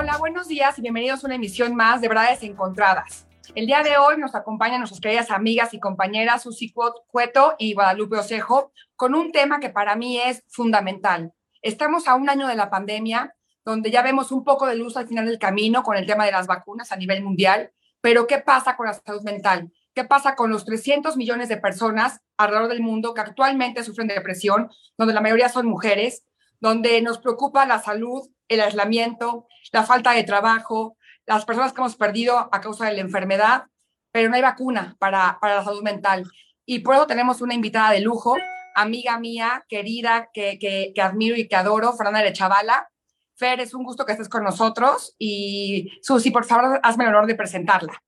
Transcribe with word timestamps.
Hola, 0.00 0.16
buenos 0.16 0.48
días 0.48 0.78
y 0.78 0.80
bienvenidos 0.80 1.22
a 1.22 1.26
una 1.26 1.34
emisión 1.34 1.76
más 1.76 2.00
de 2.00 2.08
Verdades 2.08 2.42
Encontradas. 2.42 3.26
El 3.54 3.66
día 3.66 3.82
de 3.82 3.98
hoy 3.98 4.16
nos 4.16 4.34
acompañan 4.34 4.78
nuestras 4.78 4.98
queridas 4.98 5.30
amigas 5.30 5.74
y 5.74 5.78
compañeras 5.78 6.44
Susi 6.44 6.72
Cueto 6.72 7.54
y 7.58 7.74
Guadalupe 7.74 8.16
Osejo 8.16 8.72
con 8.96 9.14
un 9.14 9.30
tema 9.30 9.60
que 9.60 9.68
para 9.68 9.96
mí 9.96 10.18
es 10.18 10.42
fundamental. 10.48 11.34
Estamos 11.60 12.08
a 12.08 12.14
un 12.14 12.30
año 12.30 12.46
de 12.46 12.54
la 12.54 12.70
pandemia, 12.70 13.36
donde 13.62 13.90
ya 13.90 14.00
vemos 14.00 14.32
un 14.32 14.42
poco 14.42 14.64
de 14.64 14.74
luz 14.74 14.96
al 14.96 15.06
final 15.06 15.26
del 15.26 15.38
camino 15.38 15.82
con 15.82 15.98
el 15.98 16.06
tema 16.06 16.24
de 16.24 16.32
las 16.32 16.46
vacunas 16.46 16.92
a 16.92 16.96
nivel 16.96 17.22
mundial, 17.22 17.70
pero 18.00 18.26
¿qué 18.26 18.38
pasa 18.38 18.78
con 18.78 18.86
la 18.86 18.94
salud 18.94 19.20
mental? 19.20 19.70
¿Qué 19.92 20.04
pasa 20.04 20.34
con 20.34 20.50
los 20.50 20.64
300 20.64 21.18
millones 21.18 21.50
de 21.50 21.58
personas 21.58 22.22
alrededor 22.38 22.70
del 22.70 22.80
mundo 22.80 23.12
que 23.12 23.20
actualmente 23.20 23.84
sufren 23.84 24.08
depresión, 24.08 24.70
donde 24.96 25.12
la 25.12 25.20
mayoría 25.20 25.50
son 25.50 25.66
mujeres, 25.66 26.24
donde 26.58 27.02
nos 27.02 27.18
preocupa 27.18 27.66
la 27.66 27.80
salud, 27.80 28.30
el 28.50 28.60
aislamiento, 28.60 29.46
la 29.72 29.84
falta 29.84 30.12
de 30.12 30.24
trabajo, 30.24 30.98
las 31.24 31.44
personas 31.44 31.72
que 31.72 31.80
hemos 31.80 31.96
perdido 31.96 32.48
a 32.52 32.60
causa 32.60 32.86
de 32.86 32.94
la 32.94 33.00
enfermedad, 33.00 33.64
pero 34.12 34.28
no 34.28 34.34
hay 34.34 34.42
vacuna 34.42 34.96
para, 34.98 35.38
para 35.40 35.56
la 35.56 35.64
salud 35.64 35.82
mental. 35.82 36.24
Y 36.66 36.80
por 36.80 36.96
eso 36.96 37.06
tenemos 37.06 37.40
una 37.40 37.54
invitada 37.54 37.92
de 37.92 38.00
lujo, 38.00 38.36
amiga 38.74 39.18
mía, 39.18 39.64
querida, 39.68 40.28
que, 40.34 40.58
que, 40.58 40.92
que 40.94 41.00
admiro 41.00 41.36
y 41.36 41.48
que 41.48 41.56
adoro, 41.56 41.92
Fernanda 41.92 42.22
de 42.22 42.32
Chavala. 42.32 42.88
Fer, 43.36 43.60
es 43.60 43.72
un 43.72 43.84
gusto 43.84 44.04
que 44.04 44.12
estés 44.12 44.28
con 44.28 44.44
nosotros 44.44 45.14
y 45.18 45.90
Susi, 46.02 46.30
por 46.30 46.44
favor, 46.44 46.80
hazme 46.82 47.04
el 47.04 47.10
honor 47.10 47.26
de 47.26 47.36
presentarla. 47.36 48.02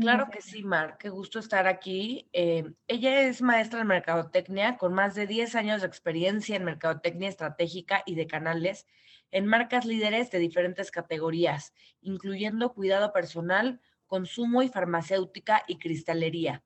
Claro 0.00 0.30
que 0.30 0.40
sí, 0.40 0.62
Mar, 0.62 0.96
qué 0.98 1.10
gusto 1.10 1.38
estar 1.38 1.66
aquí. 1.66 2.28
Eh, 2.32 2.64
ella 2.88 3.20
es 3.22 3.42
maestra 3.42 3.82
en 3.82 3.88
mercadotecnia 3.88 4.78
con 4.78 4.94
más 4.94 5.14
de 5.14 5.26
10 5.26 5.54
años 5.54 5.82
de 5.82 5.86
experiencia 5.86 6.56
en 6.56 6.64
mercadotecnia 6.64 7.28
estratégica 7.28 8.02
y 8.06 8.14
de 8.14 8.26
canales 8.26 8.86
en 9.30 9.46
marcas 9.46 9.84
líderes 9.84 10.30
de 10.30 10.38
diferentes 10.38 10.90
categorías, 10.90 11.74
incluyendo 12.00 12.72
cuidado 12.72 13.12
personal, 13.12 13.80
consumo 14.06 14.62
y 14.62 14.68
farmacéutica 14.70 15.62
y 15.68 15.78
cristalería, 15.78 16.64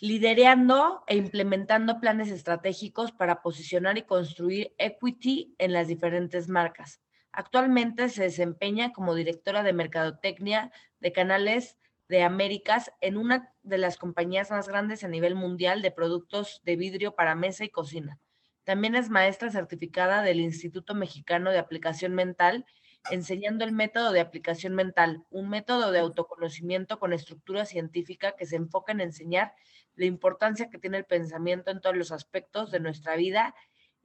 liderando 0.00 1.04
e 1.06 1.16
implementando 1.16 2.00
planes 2.00 2.30
estratégicos 2.30 3.12
para 3.12 3.42
posicionar 3.42 3.98
y 3.98 4.02
construir 4.02 4.74
equity 4.78 5.54
en 5.58 5.74
las 5.74 5.88
diferentes 5.88 6.48
marcas. 6.48 7.02
Actualmente 7.32 8.08
se 8.08 8.22
desempeña 8.24 8.92
como 8.92 9.14
directora 9.14 9.62
de 9.62 9.72
mercadotecnia 9.72 10.72
de 11.00 11.12
canales 11.12 11.76
de 12.08 12.22
Américas 12.22 12.92
en 13.00 13.16
una 13.16 13.52
de 13.62 13.78
las 13.78 13.96
compañías 13.96 14.50
más 14.50 14.68
grandes 14.68 15.04
a 15.04 15.08
nivel 15.08 15.34
mundial 15.34 15.82
de 15.82 15.90
productos 15.90 16.60
de 16.64 16.76
vidrio 16.76 17.14
para 17.14 17.34
mesa 17.34 17.64
y 17.64 17.70
cocina. 17.70 18.18
También 18.64 18.94
es 18.94 19.10
maestra 19.10 19.50
certificada 19.50 20.22
del 20.22 20.40
Instituto 20.40 20.94
Mexicano 20.94 21.50
de 21.50 21.58
Aplicación 21.58 22.14
Mental, 22.14 22.64
enseñando 23.10 23.64
el 23.64 23.72
método 23.72 24.12
de 24.12 24.20
aplicación 24.20 24.74
mental, 24.74 25.24
un 25.30 25.50
método 25.50 25.92
de 25.92 25.98
autoconocimiento 25.98 26.98
con 26.98 27.12
estructura 27.12 27.66
científica 27.66 28.32
que 28.32 28.46
se 28.46 28.56
enfoca 28.56 28.92
en 28.92 29.02
enseñar 29.02 29.54
la 29.94 30.06
importancia 30.06 30.70
que 30.70 30.78
tiene 30.78 30.98
el 30.98 31.04
pensamiento 31.04 31.70
en 31.70 31.80
todos 31.80 31.96
los 31.96 32.12
aspectos 32.12 32.70
de 32.70 32.80
nuestra 32.80 33.16
vida 33.16 33.54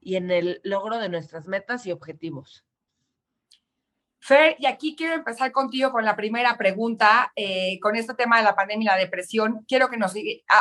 y 0.02 0.16
en 0.16 0.32
el 0.32 0.60
logro 0.64 0.98
de 0.98 1.10
nuestras 1.10 1.48
metas 1.48 1.86
y 1.86 1.92
objetivos. 1.92 2.66
Fer, 4.22 4.58
y 4.60 4.66
aquí 4.66 4.96
quiero 4.98 5.14
empezar 5.14 5.52
contigo 5.52 5.92
con 5.92 6.04
la 6.04 6.16
primera 6.16 6.58
pregunta, 6.58 7.32
eh, 7.36 7.80
con 7.82 7.96
este 7.96 8.14
tema 8.14 8.38
de 8.38 8.44
la 8.44 8.56
pandemia 8.56 8.84
y 8.84 8.88
la 8.88 9.04
depresión. 9.04 9.64
Quiero 9.66 9.90
que 9.90 9.98
nos 9.98 10.14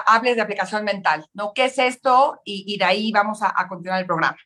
hables 0.07 0.37
de 0.37 0.43
aplicación 0.43 0.85
mental, 0.85 1.27
¿no? 1.35 1.53
¿Qué 1.55 1.65
es 1.65 1.79
esto? 1.79 2.41
Y, 2.45 2.79
de 2.79 2.85
ahí 2.85 3.11
vamos 3.11 3.43
a, 3.43 3.53
continuar 3.69 4.01
el 4.01 4.07
programa. 4.07 4.37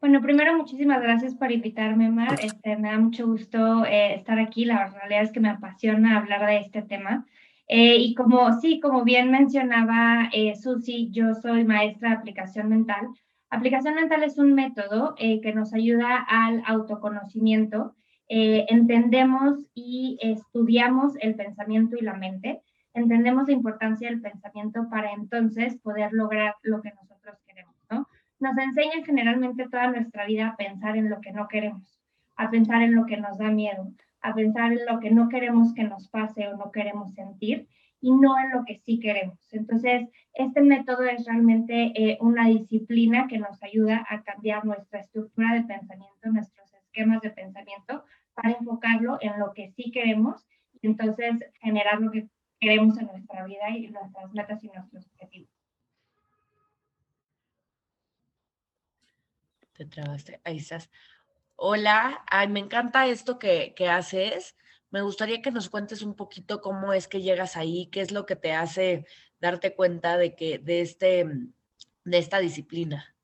Bueno, 0.00 0.20
primero, 0.20 0.56
muchísimas 0.56 1.00
gracias 1.00 1.34
por 1.34 1.52
invitarme, 1.52 2.10
Mar. 2.10 2.38
Este, 2.42 2.76
me 2.76 2.90
da 2.90 2.98
mucho 2.98 3.26
gusto 3.26 3.84
eh, 3.84 4.14
estar 4.14 4.38
aquí. 4.38 4.64
La 4.64 4.88
realidad 4.88 5.22
es 5.22 5.32
que 5.32 5.40
me 5.40 5.50
apasiona 5.50 6.18
hablar 6.18 6.44
de 6.44 6.58
este 6.58 6.82
tema. 6.82 7.24
Eh, 7.68 7.96
y 7.96 8.14
como 8.14 8.60
sí, 8.60 8.80
como 8.80 9.04
bien 9.04 9.30
mencionaba 9.30 10.30
Susi, 10.60 11.10
yo 11.12 11.34
soy 11.34 11.64
maestra 11.64 12.10
de 12.10 12.16
aplicación 12.16 12.68
mental. 12.68 13.08
Aplicación 13.50 13.94
mental 13.94 14.24
es 14.24 14.38
un 14.38 14.54
método 14.54 15.14
que 15.16 15.52
nos 15.54 15.72
ayuda 15.72 16.26
al 16.28 16.62
autoconocimiento 16.66 17.94
eh, 18.28 18.66
entendemos 18.68 19.58
y 19.74 20.18
estudiamos 20.20 21.14
el 21.20 21.34
pensamiento 21.34 21.96
y 21.96 22.02
la 22.02 22.14
mente, 22.14 22.62
entendemos 22.94 23.46
la 23.46 23.54
importancia 23.54 24.08
del 24.10 24.20
pensamiento 24.20 24.88
para 24.90 25.12
entonces 25.12 25.76
poder 25.76 26.12
lograr 26.12 26.54
lo 26.62 26.82
que 26.82 26.92
nosotros 26.92 27.36
queremos, 27.46 27.74
¿no? 27.90 28.06
Nos 28.40 28.56
enseñan 28.58 29.04
generalmente 29.04 29.68
toda 29.68 29.90
nuestra 29.90 30.26
vida 30.26 30.48
a 30.48 30.56
pensar 30.56 30.96
en 30.96 31.08
lo 31.10 31.20
que 31.20 31.32
no 31.32 31.48
queremos, 31.48 32.00
a 32.36 32.50
pensar 32.50 32.82
en 32.82 32.94
lo 32.94 33.06
que 33.06 33.16
nos 33.16 33.38
da 33.38 33.50
miedo, 33.50 33.92
a 34.20 34.34
pensar 34.34 34.72
en 34.72 34.86
lo 34.86 35.00
que 35.00 35.10
no 35.10 35.28
queremos 35.28 35.72
que 35.74 35.84
nos 35.84 36.08
pase 36.08 36.48
o 36.48 36.56
no 36.56 36.70
queremos 36.70 37.14
sentir 37.14 37.66
y 38.00 38.12
no 38.12 38.38
en 38.38 38.50
lo 38.50 38.64
que 38.64 38.76
sí 38.76 39.00
queremos. 39.00 39.38
Entonces, 39.52 40.08
este 40.34 40.60
método 40.60 41.04
es 41.04 41.24
realmente 41.26 41.92
eh, 41.96 42.18
una 42.20 42.46
disciplina 42.46 43.26
que 43.26 43.38
nos 43.38 43.62
ayuda 43.62 44.06
a 44.08 44.22
cambiar 44.22 44.64
nuestra 44.64 45.00
estructura 45.00 45.54
de 45.54 45.62
pensamiento, 45.62 46.30
nuestros 46.30 46.67
esquemas 46.98 47.22
de 47.22 47.30
pensamiento 47.30 48.04
para 48.34 48.50
enfocarlo 48.50 49.18
en 49.20 49.38
lo 49.38 49.52
que 49.52 49.70
sí 49.76 49.90
queremos 49.92 50.44
y 50.80 50.88
entonces 50.88 51.36
generar 51.60 52.00
lo 52.00 52.10
que 52.10 52.28
queremos 52.58 52.98
en 52.98 53.06
nuestra 53.06 53.44
vida 53.44 53.70
y 53.70 53.86
nuestras 53.88 54.32
metas 54.32 54.64
y 54.64 54.68
nuestros 54.68 55.06
objetivos. 55.06 55.50
Te 59.74 59.84
trabaste, 59.86 60.40
ahí 60.42 60.56
estás. 60.56 60.90
Hola, 61.54 62.24
ay, 62.28 62.48
me 62.48 62.58
encanta 62.58 63.06
esto 63.06 63.38
que, 63.38 63.74
que 63.76 63.88
haces. 63.88 64.56
Me 64.90 65.02
gustaría 65.02 65.40
que 65.40 65.52
nos 65.52 65.70
cuentes 65.70 66.02
un 66.02 66.16
poquito 66.16 66.60
cómo 66.60 66.92
es 66.92 67.06
que 67.06 67.22
llegas 67.22 67.56
ahí, 67.56 67.88
qué 67.92 68.00
es 68.00 68.10
lo 68.10 68.26
que 68.26 68.34
te 68.34 68.52
hace 68.52 69.06
darte 69.38 69.76
cuenta 69.76 70.16
de 70.16 70.34
que 70.34 70.58
de 70.58 70.80
este 70.80 71.24
de 72.04 72.18
esta 72.18 72.38
disciplina. 72.40 73.14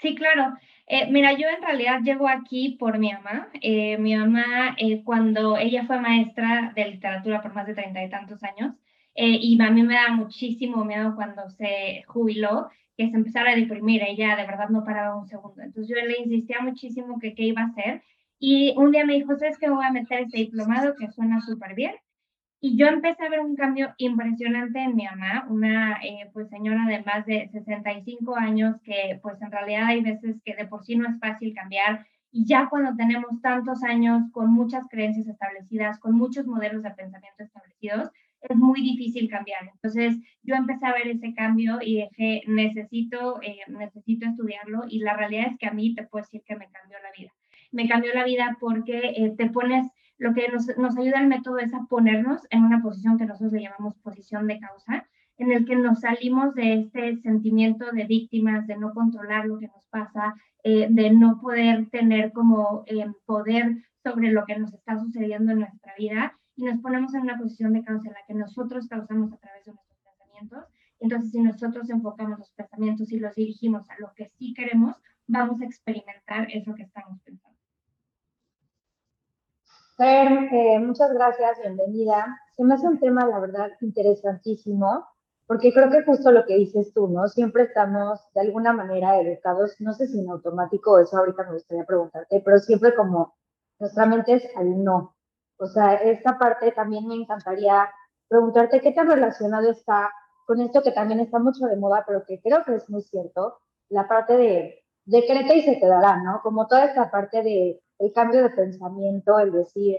Sí, 0.00 0.16
claro. 0.16 0.56
Eh, 0.94 1.06
mira, 1.10 1.32
yo 1.32 1.48
en 1.48 1.62
realidad 1.62 2.00
llego 2.02 2.28
aquí 2.28 2.76
por 2.78 2.98
mi 2.98 3.10
mamá. 3.14 3.48
Eh, 3.62 3.96
mi 3.96 4.14
mamá, 4.14 4.76
eh, 4.76 5.02
cuando 5.02 5.56
ella 5.56 5.86
fue 5.86 5.98
maestra 5.98 6.70
de 6.76 6.84
literatura 6.84 7.40
por 7.40 7.54
más 7.54 7.66
de 7.66 7.72
treinta 7.74 8.04
y 8.04 8.10
tantos 8.10 8.42
años, 8.44 8.74
y 9.14 9.58
a 9.62 9.70
mí 9.70 9.82
me 9.84 9.94
da 9.94 10.08
muchísimo 10.10 10.84
miedo 10.84 11.14
cuando 11.14 11.48
se 11.48 12.02
jubiló, 12.06 12.68
que 12.94 13.08
se 13.08 13.16
empezara 13.16 13.52
a 13.52 13.56
deprimir. 13.56 14.02
Ella 14.02 14.36
de 14.36 14.46
verdad 14.46 14.68
no 14.68 14.84
paraba 14.84 15.16
un 15.16 15.26
segundo. 15.26 15.62
Entonces 15.62 15.88
yo 15.88 15.96
le 16.06 16.18
insistía 16.18 16.60
muchísimo 16.60 17.18
que 17.18 17.34
qué 17.34 17.44
iba 17.44 17.62
a 17.62 17.66
hacer. 17.68 18.02
Y 18.38 18.74
un 18.76 18.90
día 18.92 19.06
me 19.06 19.14
dijo, 19.14 19.34
¿sabes 19.36 19.58
que 19.58 19.70
voy 19.70 19.86
a 19.86 19.92
meter 19.92 20.20
este 20.20 20.38
diplomado 20.38 20.94
que 20.94 21.10
suena 21.10 21.40
súper 21.40 21.74
bien? 21.74 21.94
Y 22.64 22.76
yo 22.76 22.86
empecé 22.86 23.24
a 23.24 23.28
ver 23.28 23.40
un 23.40 23.56
cambio 23.56 23.92
impresionante 23.96 24.78
en 24.78 24.94
mi 24.94 25.04
mamá, 25.04 25.46
una 25.50 25.94
eh, 25.94 26.30
pues 26.32 26.48
señora 26.48 26.86
de 26.86 27.02
más 27.02 27.26
de 27.26 27.48
65 27.50 28.36
años 28.36 28.76
que 28.84 29.18
pues 29.20 29.42
en 29.42 29.50
realidad 29.50 29.86
hay 29.86 30.00
veces 30.00 30.36
que 30.44 30.54
de 30.54 30.68
por 30.68 30.84
sí 30.84 30.94
no 30.94 31.08
es 31.08 31.18
fácil 31.18 31.52
cambiar 31.54 32.06
y 32.30 32.46
ya 32.46 32.68
cuando 32.68 32.94
tenemos 32.94 33.40
tantos 33.40 33.82
años 33.82 34.22
con 34.30 34.52
muchas 34.52 34.84
creencias 34.88 35.26
establecidas, 35.26 35.98
con 35.98 36.14
muchos 36.14 36.46
modelos 36.46 36.84
de 36.84 36.92
pensamiento 36.92 37.42
establecidos, 37.42 38.10
es 38.40 38.56
muy 38.56 38.80
difícil 38.80 39.28
cambiar. 39.28 39.68
Entonces 39.74 40.16
yo 40.44 40.54
empecé 40.54 40.86
a 40.86 40.92
ver 40.92 41.08
ese 41.08 41.34
cambio 41.34 41.80
y 41.82 42.02
dije, 42.02 42.44
necesito, 42.46 43.42
eh, 43.42 43.58
necesito 43.66 44.24
estudiarlo 44.28 44.84
y 44.88 45.00
la 45.00 45.16
realidad 45.16 45.48
es 45.50 45.58
que 45.58 45.66
a 45.66 45.72
mí 45.72 45.96
te 45.96 46.04
puedo 46.04 46.22
decir 46.22 46.42
que 46.46 46.54
me 46.54 46.70
cambió 46.70 46.96
la 47.02 47.10
vida. 47.10 47.32
Me 47.72 47.88
cambió 47.88 48.14
la 48.14 48.22
vida 48.22 48.56
porque 48.60 49.14
eh, 49.16 49.34
te 49.36 49.50
pones 49.50 49.88
lo 50.22 50.34
que 50.34 50.46
nos, 50.48 50.96
ayuda 50.96 51.20
el 51.20 51.26
método 51.26 51.58
es 51.58 51.74
a 51.74 51.84
ponernos 51.86 52.46
en 52.50 52.62
una 52.62 52.80
posición 52.80 53.18
que 53.18 53.26
nosotros 53.26 53.52
le 53.52 53.62
llamamos 53.62 53.96
posición 53.98 54.46
de 54.46 54.60
causa, 54.60 55.04
en 55.36 55.50
el 55.50 55.66
que 55.66 55.74
nos 55.74 55.98
salimos 55.98 56.54
de 56.54 56.74
este 56.74 57.16
sentimiento 57.16 57.90
de 57.90 58.04
víctimas, 58.04 58.68
de 58.68 58.76
no 58.76 58.94
controlar 58.94 59.46
lo 59.46 59.58
que 59.58 59.66
nos 59.66 59.84
pasa, 59.90 60.36
eh, 60.62 60.86
de 60.88 61.10
no 61.10 61.40
poder 61.40 61.90
tener 61.90 62.30
como 62.32 62.84
eh, 62.86 63.04
poder 63.26 63.82
sobre 64.04 64.30
lo 64.30 64.44
que 64.44 64.56
nos 64.56 64.72
está 64.72 64.96
sucediendo 64.96 65.50
en 65.50 65.58
nuestra 65.58 65.92
vida 65.98 66.38
y 66.54 66.62
nos 66.62 66.78
ponemos 66.78 67.12
en 67.14 67.22
una 67.22 67.36
posición 67.36 67.72
de 67.72 67.82
causa 67.82 68.06
en 68.06 68.14
la 68.14 68.24
que 68.28 68.34
nosotros 68.34 68.86
causamos 68.86 69.32
a 69.32 69.38
través 69.38 69.64
de 69.64 69.72
nuestros 69.72 69.98
pensamientos. 70.04 70.64
Entonces, 71.00 71.32
si 71.32 71.40
nosotros 71.40 71.90
enfocamos 71.90 72.38
los 72.38 72.52
pensamientos 72.52 73.10
y 73.10 73.18
los 73.18 73.34
dirigimos 73.34 73.90
a 73.90 73.98
lo 73.98 74.12
que 74.14 74.26
sí 74.38 74.54
queremos, 74.54 74.94
vamos 75.26 75.60
a 75.60 75.64
experimentar 75.64 76.46
eso 76.52 76.76
que 76.76 76.84
estamos 76.84 77.20
pensando. 77.22 77.51
Fer, 80.02 80.48
eh, 80.50 80.80
muchas 80.80 81.12
gracias, 81.12 81.60
bienvenida. 81.60 82.36
Se 82.56 82.64
me 82.64 82.74
hace 82.74 82.88
un 82.88 82.98
tema, 82.98 83.24
la 83.24 83.38
verdad, 83.38 83.70
interesantísimo, 83.80 85.06
porque 85.46 85.72
creo 85.72 85.92
que 85.92 86.02
justo 86.02 86.32
lo 86.32 86.44
que 86.44 86.56
dices 86.56 86.92
tú, 86.92 87.06
¿no? 87.06 87.28
Siempre 87.28 87.62
estamos 87.62 88.18
de 88.34 88.40
alguna 88.40 88.72
manera 88.72 89.20
educados, 89.20 89.76
no 89.78 89.92
sé 89.92 90.08
si 90.08 90.18
en 90.18 90.28
automático, 90.28 90.98
eso 90.98 91.16
ahorita 91.16 91.44
me 91.44 91.52
gustaría 91.52 91.84
preguntarte, 91.84 92.42
pero 92.44 92.58
siempre 92.58 92.96
como 92.96 93.36
nuestra 93.78 94.04
mente 94.06 94.32
es 94.32 94.56
al 94.56 94.82
no. 94.82 95.14
O 95.58 95.68
sea, 95.68 95.94
esta 95.94 96.36
parte 96.36 96.72
también 96.72 97.06
me 97.06 97.14
encantaría 97.14 97.88
preguntarte 98.26 98.80
qué 98.80 98.90
tan 98.90 99.08
relacionado 99.08 99.70
está 99.70 100.10
con 100.48 100.60
esto 100.60 100.82
que 100.82 100.90
también 100.90 101.20
está 101.20 101.38
mucho 101.38 101.66
de 101.66 101.76
moda, 101.76 102.02
pero 102.04 102.24
que 102.26 102.40
creo 102.40 102.64
que 102.64 102.74
es 102.74 102.90
muy 102.90 103.02
cierto, 103.02 103.60
la 103.88 104.08
parte 104.08 104.36
de 104.36 104.82
decreta 105.04 105.54
y 105.54 105.62
se 105.62 105.76
te 105.76 105.86
dará, 105.86 106.20
¿no? 106.24 106.40
Como 106.42 106.66
toda 106.66 106.86
esta 106.86 107.08
parte 107.08 107.44
de 107.44 107.80
el 108.02 108.12
cambio 108.12 108.42
de 108.42 108.50
pensamiento, 108.50 109.38
el 109.38 109.52
decir, 109.52 109.98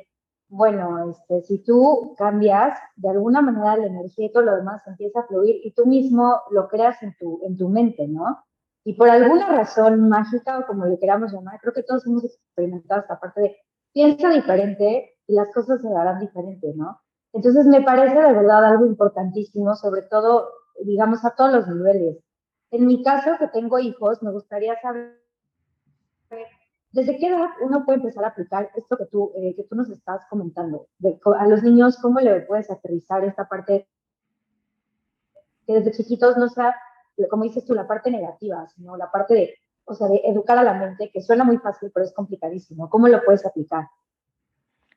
bueno, 0.50 1.10
este, 1.10 1.42
si 1.42 1.64
tú 1.64 2.14
cambias, 2.18 2.78
de 2.98 3.10
alguna 3.10 3.42
manera 3.42 3.78
la 3.78 3.88
energía 3.88 4.28
y 4.28 4.32
todo 4.32 4.44
lo 4.44 4.56
demás 4.56 4.86
empieza 4.86 5.22
a 5.22 5.28
fluir 5.28 5.56
y 5.64 5.74
tú 5.74 5.86
mismo 5.86 6.42
lo 6.52 6.68
creas 6.68 7.02
en 7.02 7.16
tu, 7.18 7.40
en 7.44 7.58
tu 7.58 7.70
mente, 7.70 8.08
¿no? 8.08 8.44
Y 8.84 8.94
por 8.96 9.10
alguna 9.10 9.48
razón 9.48 10.10
mágica 10.10 10.60
o 10.60 10.66
como 10.68 10.86
le 10.86 11.00
queramos 11.00 11.32
llamar, 11.32 11.60
creo 11.62 11.74
que 11.74 11.84
todos 11.84 12.06
hemos 12.06 12.26
experimentado 12.26 13.02
esta 13.02 13.20
parte 13.20 13.42
de 13.42 13.58
piensa 13.94 14.30
diferente 14.30 15.14
y 15.26 15.36
las 15.36 15.52
cosas 15.54 15.82
se 15.82 15.90
darán 15.90 16.20
diferente, 16.20 16.74
¿no? 16.76 17.00
Entonces 17.32 17.66
me 17.66 17.82
parece 17.82 18.16
de 18.16 18.34
verdad 18.34 18.66
algo 18.66 18.86
importantísimo, 18.86 19.76
sobre 19.76 20.04
todo, 20.04 20.50
digamos, 20.84 21.24
a 21.24 21.34
todos 21.36 21.54
los 21.54 21.68
niveles. 21.68 22.18
En 22.72 22.86
mi 22.86 23.02
caso, 23.02 23.38
que 23.40 23.48
tengo 23.48 23.80
hijos, 23.80 24.22
me 24.22 24.32
gustaría 24.32 24.80
saber 24.82 25.23
desde 26.94 27.18
qué 27.18 27.28
edad 27.28 27.50
uno 27.62 27.84
puede 27.84 27.98
empezar 27.98 28.24
a 28.24 28.30
aplicar 28.30 28.72
esto 28.76 28.98
que 28.98 29.06
tú, 29.08 29.34
eh, 29.36 29.54
que 29.56 29.64
tú 29.64 29.76
nos 29.76 29.90
estás 29.90 30.22
comentando. 30.30 30.88
a 31.38 31.48
los 31.48 31.62
niños, 31.64 31.98
¿cómo 32.02 32.20
le 32.22 32.42
puedes 32.42 32.72
aterrizar 32.72 33.26
esta 33.26 33.50
parte 33.50 33.88
que 35.68 35.74
desde 35.74 35.92
chiquitos 35.92 36.38
no 36.38 36.48
sea 36.50 36.74
como 37.30 37.44
dices 37.44 37.66
tú, 37.66 37.74
la 37.74 37.88
parte 37.88 38.10
negativa, 38.12 38.68
sino 38.76 38.98
la 38.98 39.12
parte 39.12 39.34
de, 39.34 39.56
o 39.86 39.94
sea, 39.94 40.08
de 40.08 40.22
educar 40.26 40.58
a 40.58 40.64
la 40.64 40.74
mente, 40.74 41.12
que 41.12 41.22
suena 41.22 41.44
muy 41.44 41.58
fácil, 41.58 41.92
pero 41.94 42.06
es 42.06 42.14
complicadísimo. 42.14 42.90
¿Cómo 42.90 43.08
lo 43.08 43.24
puedes 43.24 43.46
aplicar? 43.46 43.88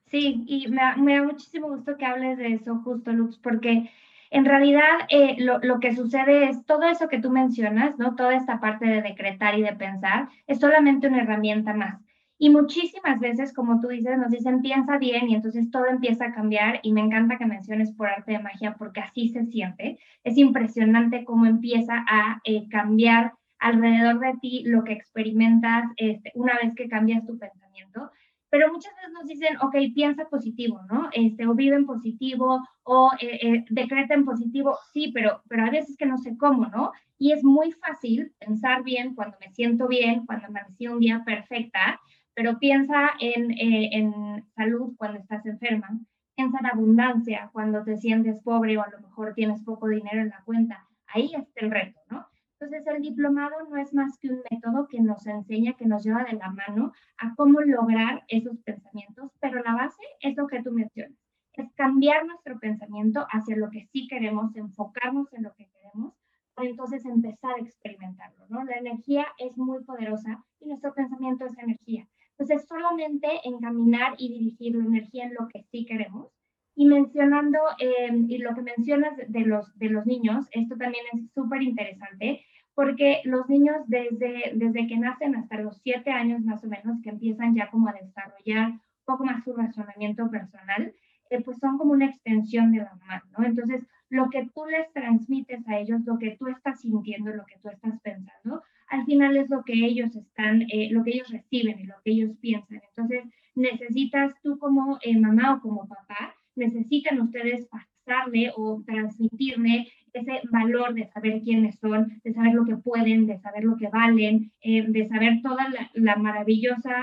Sí, 0.07 0.45
y 0.47 0.69
me, 0.69 1.17
da 1.17 1.23
muchísimo 1.25 1.69
gusto 1.69 1.97
que 1.97 2.07
hables 2.07 2.39
de 2.39 2.55
eso 2.55 2.81
justo, 2.85 3.13
Lux, 3.13 3.39
porque 3.39 3.91
en 4.37 4.45
realidad 4.45 4.83
eh, 5.09 5.37
lo, 5.39 5.59
lo, 5.61 5.81
que 5.81 5.97
sucede 5.97 6.51
es 6.51 6.67
todo 6.67 6.83
eso 6.83 7.09
que 7.09 7.19
tú 7.19 7.31
mencionas, 7.31 7.99
¿no? 7.99 8.17
Toda 8.17 8.35
esta 8.35 8.61
parte 8.61 8.85
de 8.85 9.01
decretar 9.01 9.59
y 9.59 9.63
de 9.63 9.75
pensar 9.75 10.29
es 10.47 10.61
solamente 10.61 11.07
una 11.07 11.23
herramienta 11.23 11.73
más. 11.73 12.03
Y 12.37 12.51
muchísimas 12.51 13.19
veces, 13.19 13.55
como 13.55 13.81
tú 13.81 13.89
dices, 13.89 14.19
nos 14.19 14.31
dicen 14.31 14.61
piensa 14.61 14.99
bien 14.99 15.31
y 15.31 15.37
entonces 15.37 15.71
todo 15.71 15.87
empieza 15.87 16.27
a 16.27 16.35
cambiar 16.35 16.81
y 16.83 16.93
me 16.93 17.01
encanta 17.01 17.39
que 17.39 17.47
menciones 17.47 17.93
por 17.93 18.09
arte 18.09 18.33
de 18.33 18.39
magia 18.41 18.75
porque 18.77 19.01
así 19.01 19.31
se 19.31 19.47
siente. 19.47 19.99
Es 20.23 20.37
impresionante 20.37 21.25
cómo 21.25 21.47
empieza 21.47 22.05
a 22.07 22.43
eh, 22.45 22.69
cambiar 22.69 23.33
alrededor 23.59 24.21
de 24.21 24.35
ti 24.43 24.65
lo 24.67 24.85
que 24.85 24.93
experimentas 24.93 25.87
este, 25.97 26.31
una 26.35 26.59
vez 26.63 26.75
que 26.75 26.91
cambias 26.91 27.25
tu 27.25 27.39
pensamiento. 27.39 28.11
Pero 28.51 28.73
muchas 28.73 28.95
veces 28.95 29.13
nos 29.13 29.27
dicen, 29.27 29.57
ok, 29.61 29.75
piensa 29.95 30.29
positivo, 30.29 30.81
¿no? 30.89 31.09
Este, 31.13 31.47
o 31.47 31.55
vive 31.55 31.77
en 31.77 31.87
positivo, 31.87 32.61
o 32.85 33.11
eh, 33.21 33.39
eh, 33.43 33.65
decreta 33.71 34.15
en 34.15 34.25
positivo. 34.25 34.79
Sí, 34.93 35.11
pero, 35.13 35.43
pero 35.49 35.65
a 35.65 35.71
veces 35.71 35.97
que 35.97 36.07
no 36.07 36.17
sé 36.19 36.37
cómo, 36.37 36.67
¿no? 36.67 36.93
Y 37.19 37.33
es 37.33 37.43
muy 37.43 37.73
fácil 37.73 38.33
pensar 38.39 38.85
bien 38.85 39.15
cuando 39.15 39.37
me 39.41 39.53
siento 39.53 39.89
bien, 39.89 40.27
cuando 40.27 40.49
me 40.51 40.61
amanecí 40.61 40.87
un 40.87 41.01
día 41.01 41.23
perfecta, 41.25 42.01
pero 42.35 42.59
piensa 42.59 43.13
en, 43.19 43.51
eh, 43.53 43.91
en, 43.93 44.45
salud 44.55 44.95
cuando 44.97 45.19
estás 45.19 45.45
enferma, 45.47 45.99
piensa 46.37 46.59
en 46.61 46.67
abundancia 46.67 47.49
cuando 47.53 47.83
te 47.83 47.97
sientes 47.97 48.41
pobre 48.43 48.77
o 48.77 48.83
a 48.83 48.91
lo 48.91 49.01
mejor 49.01 49.33
tienes 49.35 49.63
poco 49.63 49.89
dinero 49.89 50.21
en 50.21 50.29
la 50.29 50.43
cuenta. 50.45 50.87
Ahí 51.07 51.33
está 51.35 51.65
el 51.65 51.71
reto, 51.71 51.99
¿no? 52.11 52.27
Entonces, 52.59 52.87
el 52.87 53.03
diplomado 53.03 53.55
no 53.69 53.77
es 53.77 53.93
más 53.93 54.19
que 54.19 54.31
un 54.31 54.41
método 54.51 54.89
que 54.89 55.01
nos 55.01 55.27
enseña, 55.27 55.75
que 55.75 55.85
nos 55.85 56.03
lleva 56.03 56.25
de 56.25 56.33
la 56.33 56.51
mano 56.51 56.93
a 57.19 57.35
cómo 57.35 57.61
lograr 57.61 58.25
esos 58.29 58.59
pensamientos, 58.63 59.31
pero 59.41 59.63
la 59.63 59.75
base 59.75 60.03
es 60.21 60.37
lo 60.37 60.47
que 60.47 60.63
tú 60.63 60.73
mencionas, 60.73 61.19
es 61.53 61.71
cambiar 61.75 62.25
nuestro 62.25 62.59
pensamiento 62.59 63.27
hacia 63.31 63.57
lo 63.57 63.69
que 63.69 63.87
sí 63.93 64.09
queremos, 64.09 64.57
enfocarnos 64.57 65.31
en 65.35 65.43
lo 65.43 65.53
que 65.55 65.69
queremos, 65.69 66.15
para 66.55 66.71
entonces 66.71 67.05
empezar 67.05 67.57
a 67.57 67.61
experimentarlo, 67.61 68.47
¿no? 68.49 68.65
La 68.65 68.79
energía 68.79 69.27
es 69.37 69.59
muy 69.59 69.85
poderosa 69.85 70.43
y 70.59 70.69
nuestro 70.69 70.95
pensamiento 70.95 71.45
es 71.45 71.59
energía. 71.59 72.09
Entonces, 72.39 72.67
solamente 72.67 73.29
encaminar 73.45 74.15
y 74.17 74.31
dirigir 74.31 74.77
la 74.77 74.85
energía 74.85 75.25
en 75.25 75.35
lo 75.35 75.49
que 75.49 75.63
sí 75.71 75.85
queremos. 75.85 76.36
Y 76.77 76.87
mencionando, 76.87 77.59
eh, 77.81 78.13
y 78.29 78.39
lo 78.39 78.55
que 78.55 78.63
mencionas 78.63 79.17
de 79.17 79.41
los, 79.41 79.77
de 79.79 79.89
los 79.89 80.07
niños, 80.07 80.47
esto 80.53 80.77
también 80.77 81.05
es 81.13 81.33
súper 81.33 81.63
interesante, 81.63 82.45
porque 82.75 83.23
los 83.25 83.49
niños 83.49 83.77
desde, 83.87 84.53
desde 84.55 84.87
que 84.87 84.99
nacen 84.99 85.35
hasta 85.35 85.59
los 85.61 85.79
siete 85.83 86.11
años 86.11 86.43
más 86.43 86.63
o 86.63 86.69
menos, 86.69 87.01
que 87.03 87.09
empiezan 87.11 87.55
ya 87.55 87.71
como 87.71 87.89
a 87.89 87.95
desarrollar 87.95 88.73
un 88.73 88.81
poco 89.07 89.25
más 89.25 89.43
su 89.43 89.55
razonamiento 89.55 90.31
personal, 90.31 90.95
eh, 91.31 91.43
pues 91.43 91.59
son 91.59 91.79
como 91.79 91.93
una 91.93 92.07
extensión 92.07 92.71
de 92.73 92.79
la 92.79 92.95
mamá, 92.95 93.23
¿no? 93.37 93.45
Entonces, 93.45 93.83
lo 94.11 94.31
que 94.31 94.49
tú 94.55 94.67
les 94.67 94.93
transmites 94.93 95.67
a 95.69 95.79
ellos, 95.79 96.03
lo 96.05 96.19
que 96.19 96.37
tú 96.37 96.47
estás 96.49 96.81
sintiendo, 96.81 97.31
lo 97.33 97.45
que 97.47 97.59
tú 97.63 97.69
estás 97.71 97.99
pensando, 98.03 98.63
al 98.89 99.05
final 99.05 99.37
es 99.37 99.51
lo 99.51 99.65
que 99.65 99.73
ellos 99.73 100.15
están, 100.15 100.63
eh, 100.63 100.91
lo 100.93 101.03
que 101.03 101.11
ellos 101.11 101.31
reciben 101.31 101.81
y 101.81 101.85
lo 101.85 101.97
que 102.05 102.13
ellos 102.13 102.37
piensan. 102.41 102.81
Entonces, 102.89 103.25
necesitas 103.55 104.35
tú 104.43 104.59
como 104.59 104.99
eh, 105.03 105.19
mamá 105.19 105.55
o 105.55 105.61
como 105.61 105.89
papá, 105.89 106.36
necesitan 106.57 107.21
ustedes 107.21 107.67
pasarle 107.67 108.53
o 108.57 108.83
transmitirle 108.87 109.89
ese 110.13 110.41
valor 110.51 110.95
de 110.95 111.07
saber 111.09 111.43
quiénes 111.43 111.79
son, 111.79 112.21
de 112.25 112.33
saber 112.33 112.55
lo 112.55 112.65
que 112.65 112.77
pueden, 112.77 113.27
de 113.27 113.39
saber 113.39 113.65
lo 113.65 113.77
que 113.77 113.89
valen, 113.89 114.53
eh, 114.63 114.85
de 114.89 115.09
saber 115.09 115.43
toda 115.43 115.67
la, 115.95 116.17
maravillosa 116.17 116.95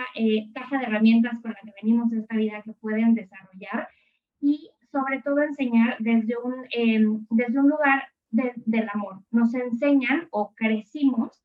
caja 0.54 0.80
de 0.80 0.86
herramientas 0.86 1.40
con 1.42 1.52
la 1.52 1.60
que 1.64 1.74
venimos 1.82 2.12
a 2.12 2.18
esta 2.18 2.36
vida 2.36 2.62
que 2.64 2.74
pueden 2.74 3.14
desarrollar 3.14 3.88
y 4.42 4.70
sobre 4.92 5.22
todo 5.22 5.42
enseñar 5.42 5.98
desde 6.00 6.36
un, 6.38 7.28
desde 7.30 7.60
un 7.60 7.70
lugar 7.70 8.04
del 8.32 8.90
amor. 8.92 9.24
Nos 9.32 9.54
enseñan 9.54 10.28
o 10.32 10.54
crecimos 10.56 11.44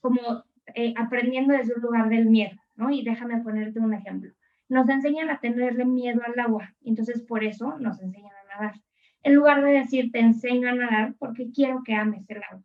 como 0.00 0.44
eh, 0.74 0.94
aprendiendo 0.96 1.54
desde 1.54 1.74
un 1.74 1.82
lugar 1.82 2.08
del 2.08 2.26
miedo, 2.26 2.56
¿no? 2.76 2.90
Y 2.90 3.02
déjame 3.02 3.40
ponerte 3.40 3.80
un 3.80 3.94
ejemplo. 3.94 4.30
Nos 4.72 4.88
enseñan 4.88 5.28
a 5.28 5.38
tenerle 5.38 5.84
miedo 5.84 6.22
al 6.24 6.40
agua, 6.40 6.74
entonces 6.82 7.20
por 7.20 7.44
eso 7.44 7.78
nos 7.78 8.00
enseñan 8.00 8.32
a 8.32 8.54
nadar. 8.54 8.80
En 9.22 9.34
lugar 9.34 9.62
de 9.62 9.72
decir 9.72 10.10
te 10.10 10.20
enseño 10.20 10.70
a 10.70 10.74
nadar 10.74 11.14
porque 11.18 11.52
quiero 11.52 11.82
que 11.84 11.94
ames 11.94 12.24
el 12.30 12.42
agua. 12.42 12.64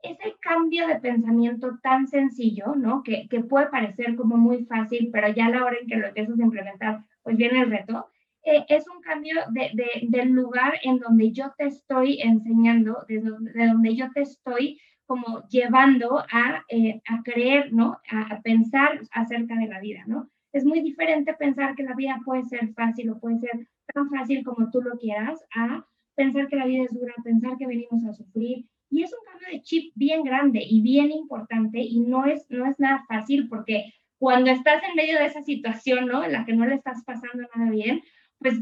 Ese 0.00 0.36
cambio 0.40 0.86
de 0.86 1.00
pensamiento 1.00 1.80
tan 1.82 2.06
sencillo, 2.06 2.76
¿no? 2.76 3.02
Que, 3.02 3.26
que 3.28 3.40
puede 3.40 3.66
parecer 3.66 4.14
como 4.14 4.36
muy 4.36 4.64
fácil, 4.66 5.10
pero 5.12 5.26
ya 5.28 5.46
a 5.46 5.50
la 5.50 5.64
hora 5.64 5.76
en 5.80 5.88
que 5.88 5.96
lo 5.96 6.06
empiezas 6.06 6.38
a 6.38 6.44
implementar, 6.44 7.04
pues 7.24 7.36
viene 7.36 7.62
el 7.62 7.70
reto. 7.70 8.06
Eh, 8.44 8.64
es 8.68 8.88
un 8.88 9.02
cambio 9.02 9.34
de, 9.50 9.72
de, 9.74 10.06
del 10.08 10.28
lugar 10.28 10.74
en 10.84 11.00
donde 11.00 11.32
yo 11.32 11.52
te 11.58 11.66
estoy 11.66 12.20
enseñando, 12.22 13.04
de 13.08 13.20
de 13.20 13.66
donde 13.66 13.96
yo 13.96 14.08
te 14.12 14.22
estoy 14.22 14.80
como 15.04 15.48
llevando 15.48 16.20
a, 16.20 16.64
eh, 16.68 17.02
a 17.08 17.24
creer, 17.24 17.72
¿no? 17.72 17.98
A, 18.08 18.40
pensar 18.40 19.00
acerca 19.10 19.56
de 19.56 19.66
la 19.66 19.80
vida, 19.80 20.04
¿no? 20.06 20.30
Es 20.52 20.64
muy 20.64 20.80
diferente 20.80 21.34
pensar 21.34 21.74
que 21.74 21.82
la 21.82 21.94
vida 21.94 22.20
puede 22.24 22.44
ser 22.44 22.72
fácil 22.74 23.10
o 23.10 23.18
puede 23.18 23.38
ser 23.38 23.68
tan 23.94 24.10
fácil 24.10 24.44
como 24.44 24.70
tú 24.70 24.82
lo 24.82 24.98
quieras, 24.98 25.44
a 25.54 25.86
pensar 26.14 26.48
que 26.48 26.56
la 26.56 26.66
vida 26.66 26.84
es 26.84 26.92
dura, 26.92 27.14
pensar 27.24 27.56
que 27.56 27.66
venimos 27.66 28.04
a 28.04 28.12
sufrir. 28.12 28.66
Y 28.90 29.02
es 29.02 29.12
un 29.12 29.24
cambio 29.24 29.48
de 29.52 29.62
chip 29.62 29.92
bien 29.94 30.24
grande 30.24 30.60
y 30.62 30.82
bien 30.82 31.12
importante 31.12 31.80
y 31.80 32.00
no 32.00 32.26
es, 32.26 32.46
no 32.50 32.66
es 32.66 32.78
nada 32.80 33.04
fácil 33.08 33.48
porque 33.48 33.92
cuando 34.18 34.50
estás 34.50 34.82
en 34.82 34.96
medio 34.96 35.18
de 35.18 35.26
esa 35.26 35.42
situación, 35.42 36.06
¿no? 36.06 36.24
En 36.24 36.32
la 36.32 36.44
que 36.44 36.52
no 36.52 36.66
le 36.66 36.74
estás 36.74 37.02
pasando 37.04 37.48
nada 37.54 37.70
bien, 37.70 38.02
pues 38.38 38.54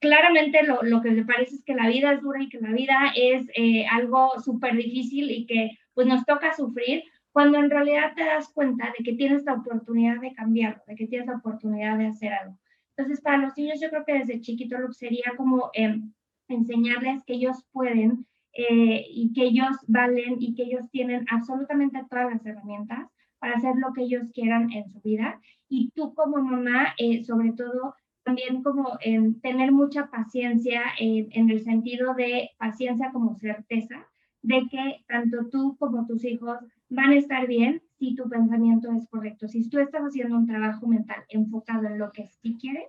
claramente 0.00 0.62
lo, 0.64 0.82
lo 0.82 1.00
que 1.00 1.10
le 1.10 1.24
parece 1.24 1.56
es 1.56 1.64
que 1.64 1.74
la 1.74 1.88
vida 1.88 2.12
es 2.12 2.20
dura 2.20 2.42
y 2.42 2.48
que 2.48 2.60
la 2.60 2.72
vida 2.72 3.12
es 3.16 3.46
eh, 3.54 3.86
algo 3.86 4.32
súper 4.44 4.76
difícil 4.76 5.30
y 5.30 5.46
que 5.46 5.78
pues 5.94 6.06
nos 6.06 6.24
toca 6.24 6.54
sufrir, 6.54 7.02
cuando 7.38 7.58
en 7.58 7.70
realidad 7.70 8.14
te 8.16 8.24
das 8.24 8.48
cuenta 8.48 8.92
de 8.98 9.04
que 9.04 9.12
tienes 9.12 9.44
la 9.44 9.54
oportunidad 9.54 10.20
de 10.20 10.34
cambiarlo, 10.34 10.82
de 10.88 10.96
que 10.96 11.06
tienes 11.06 11.28
la 11.28 11.36
oportunidad 11.36 11.96
de 11.96 12.08
hacer 12.08 12.32
algo. 12.32 12.58
Entonces, 12.96 13.20
para 13.20 13.38
los 13.38 13.56
niños 13.56 13.80
yo 13.80 13.90
creo 13.90 14.04
que 14.04 14.14
desde 14.14 14.40
chiquito 14.40 14.76
lo 14.76 14.90
sería 14.92 15.34
como 15.36 15.70
em, 15.72 16.12
enseñarles 16.48 17.22
que 17.22 17.34
ellos 17.34 17.64
pueden 17.70 18.26
eh, 18.54 19.06
y 19.08 19.32
que 19.34 19.44
ellos 19.44 19.68
valen 19.86 20.38
y 20.40 20.56
que 20.56 20.64
ellos 20.64 20.90
tienen 20.90 21.26
absolutamente 21.30 22.04
todas 22.10 22.28
las 22.28 22.44
herramientas 22.44 23.08
para 23.38 23.54
hacer 23.54 23.76
lo 23.76 23.92
que 23.92 24.02
ellos 24.02 24.24
quieran 24.34 24.72
en 24.72 24.88
su 24.88 25.00
vida. 25.02 25.40
Y 25.68 25.92
tú 25.94 26.14
como 26.14 26.38
mamá, 26.38 26.96
eh, 26.98 27.22
sobre 27.22 27.52
todo, 27.52 27.94
también 28.24 28.64
como 28.64 28.98
em, 29.00 29.40
tener 29.42 29.70
mucha 29.70 30.10
paciencia 30.10 30.82
en 30.98 31.50
el 31.50 31.62
sentido 31.62 32.14
de 32.14 32.50
paciencia 32.58 33.12
como 33.12 33.36
certeza, 33.36 34.08
de 34.42 34.66
que 34.68 35.04
tanto 35.06 35.46
tú 35.50 35.76
como 35.78 36.04
tus 36.04 36.24
hijos 36.24 36.58
van 36.88 37.10
a 37.10 37.16
estar 37.16 37.46
bien 37.46 37.82
si 37.98 38.14
tu 38.14 38.28
pensamiento 38.28 38.90
es 38.92 39.06
correcto. 39.08 39.48
Si 39.48 39.68
tú 39.68 39.78
estás 39.78 40.02
haciendo 40.02 40.36
un 40.36 40.46
trabajo 40.46 40.86
mental 40.86 41.24
enfocado 41.28 41.86
en 41.86 41.98
lo 41.98 42.10
que 42.12 42.26
sí 42.26 42.56
quieres, 42.60 42.88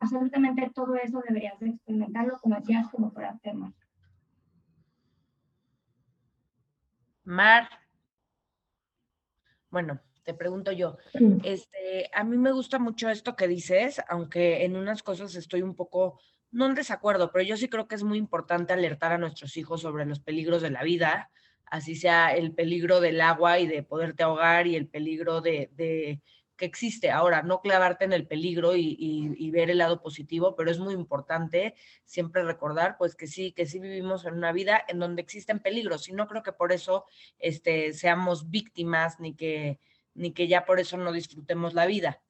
absolutamente 0.00 0.70
todo 0.74 0.96
eso 0.96 1.22
deberías 1.26 1.58
de 1.60 1.70
experimentarlo 1.70 2.38
como 2.38 2.56
decías, 2.56 2.88
como 2.88 3.12
por 3.12 3.24
hacer 3.24 3.54
más. 3.54 3.74
Mar, 7.24 7.68
bueno, 9.70 9.98
te 10.24 10.34
pregunto 10.34 10.72
yo, 10.72 10.98
este, 11.42 12.10
a 12.12 12.22
mí 12.22 12.36
me 12.36 12.52
gusta 12.52 12.78
mucho 12.78 13.08
esto 13.08 13.34
que 13.34 13.48
dices, 13.48 14.00
aunque 14.08 14.64
en 14.64 14.76
unas 14.76 15.02
cosas 15.02 15.34
estoy 15.34 15.62
un 15.62 15.74
poco 15.74 16.20
no 16.50 16.66
en 16.66 16.74
desacuerdo, 16.74 17.32
pero 17.32 17.44
yo 17.44 17.56
sí 17.56 17.68
creo 17.68 17.88
que 17.88 17.96
es 17.96 18.04
muy 18.04 18.18
importante 18.18 18.72
alertar 18.72 19.12
a 19.12 19.18
nuestros 19.18 19.56
hijos 19.56 19.80
sobre 19.80 20.06
los 20.06 20.20
peligros 20.20 20.62
de 20.62 20.70
la 20.70 20.84
vida, 20.84 21.30
así 21.74 21.96
sea 21.96 22.32
el 22.36 22.52
peligro 22.54 23.00
del 23.00 23.20
agua 23.20 23.58
y 23.58 23.66
de 23.66 23.82
poderte 23.82 24.22
ahogar 24.22 24.68
y 24.68 24.76
el 24.76 24.86
peligro 24.86 25.40
de, 25.40 26.20
que 26.56 26.64
existe. 26.64 27.10
Ahora, 27.10 27.42
no 27.42 27.60
clavarte 27.62 28.04
en 28.04 28.12
el 28.12 28.28
peligro 28.28 28.76
y, 28.76 29.50
ver 29.50 29.70
el 29.70 29.78
lado 29.78 30.00
positivo, 30.00 30.54
pero 30.54 30.70
es 30.70 30.78
muy 30.78 30.94
importante 30.94 31.74
siempre 32.04 32.44
recordar, 32.44 32.96
pues 32.96 33.16
que 33.16 33.26
sí, 33.26 33.50
que 33.50 33.66
sí 33.66 33.80
vivimos 33.80 34.24
en 34.24 34.34
una 34.34 34.52
vida 34.52 34.84
en 34.86 35.00
donde 35.00 35.20
existen 35.20 35.58
peligros. 35.58 36.08
Y 36.08 36.12
no 36.12 36.28
creo 36.28 36.44
que 36.44 36.52
por 36.52 36.70
eso 36.70 37.06
este, 37.40 37.92
seamos 37.92 38.50
víctimas 38.50 39.18
ni 39.18 39.34
que, 39.34 39.80
ni 40.14 40.32
que 40.32 40.46
ya 40.46 40.64
por 40.64 40.78
eso 40.78 40.96
no 40.96 41.10
disfrutemos 41.10 41.74
la 41.74 41.86
vida. 41.86 42.22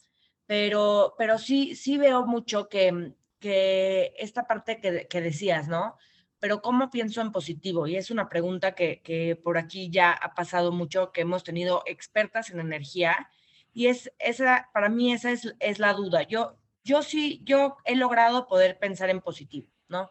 Pero, 0.46 1.16
pero 1.18 1.36
sí, 1.36 1.76
sí 1.76 1.98
veo 1.98 2.24
mucho 2.24 2.70
que, 2.70 3.12
que 3.38 4.14
esta 4.16 4.46
parte 4.46 4.80
que, 4.80 5.06
que 5.06 5.20
decías, 5.20 5.68
¿no? 5.68 5.98
Pero 6.44 6.60
¿cómo 6.60 6.90
pienso 6.90 7.22
en 7.22 7.32
positivo? 7.32 7.86
Y 7.86 7.96
es 7.96 8.10
una 8.10 8.28
pregunta 8.28 8.74
que, 8.74 9.00
que, 9.00 9.34
por 9.34 9.56
aquí 9.56 9.88
ya 9.88 10.12
ha 10.12 10.34
pasado 10.34 10.72
mucho, 10.72 11.10
que 11.10 11.22
hemos 11.22 11.42
tenido 11.42 11.82
expertas 11.86 12.50
en 12.50 12.60
energía 12.60 13.30
y 13.72 13.86
es, 13.86 14.12
esa, 14.18 14.68
para 14.74 14.90
mí 14.90 15.14
esa 15.14 15.30
es, 15.30 15.54
es 15.58 15.78
la 15.78 15.94
duda. 15.94 16.24
Yo, 16.24 16.58
yo 16.82 17.00
sí, 17.00 17.40
yo 17.44 17.78
he 17.86 17.96
logrado 17.96 18.46
poder 18.46 18.78
pensar 18.78 19.08
en 19.08 19.22
positivo, 19.22 19.70
¿no? 19.88 20.10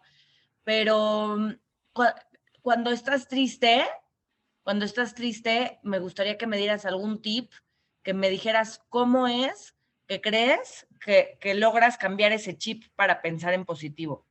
Pero 0.64 1.38
mm, 1.38 1.52
cuando 2.64 2.90
estás 2.90 3.28
triste, 3.28 3.86
cuando 4.64 4.86
estás 4.86 5.14
triste, 5.14 5.80
me 5.84 6.00
gustaría 6.00 6.40
que 6.40 6.48
me 6.48 6.58
dieras 6.58 6.88
algún 6.88 7.22
tip, 7.22 7.52
que 8.02 8.16
me 8.16 8.32
dijeras 8.32 8.82
cómo 8.90 9.28
es 9.28 9.76
que 10.08 10.20
crees 10.20 10.88
que, 11.00 11.38
que 11.40 11.54
logras 11.54 12.00
cambiar 12.00 12.32
ese 12.32 12.58
chip 12.58 12.86
para 12.96 13.22
pensar 13.22 13.54
en 13.54 13.66
positivo. 13.66 14.26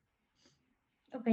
Ok. 1.12 1.28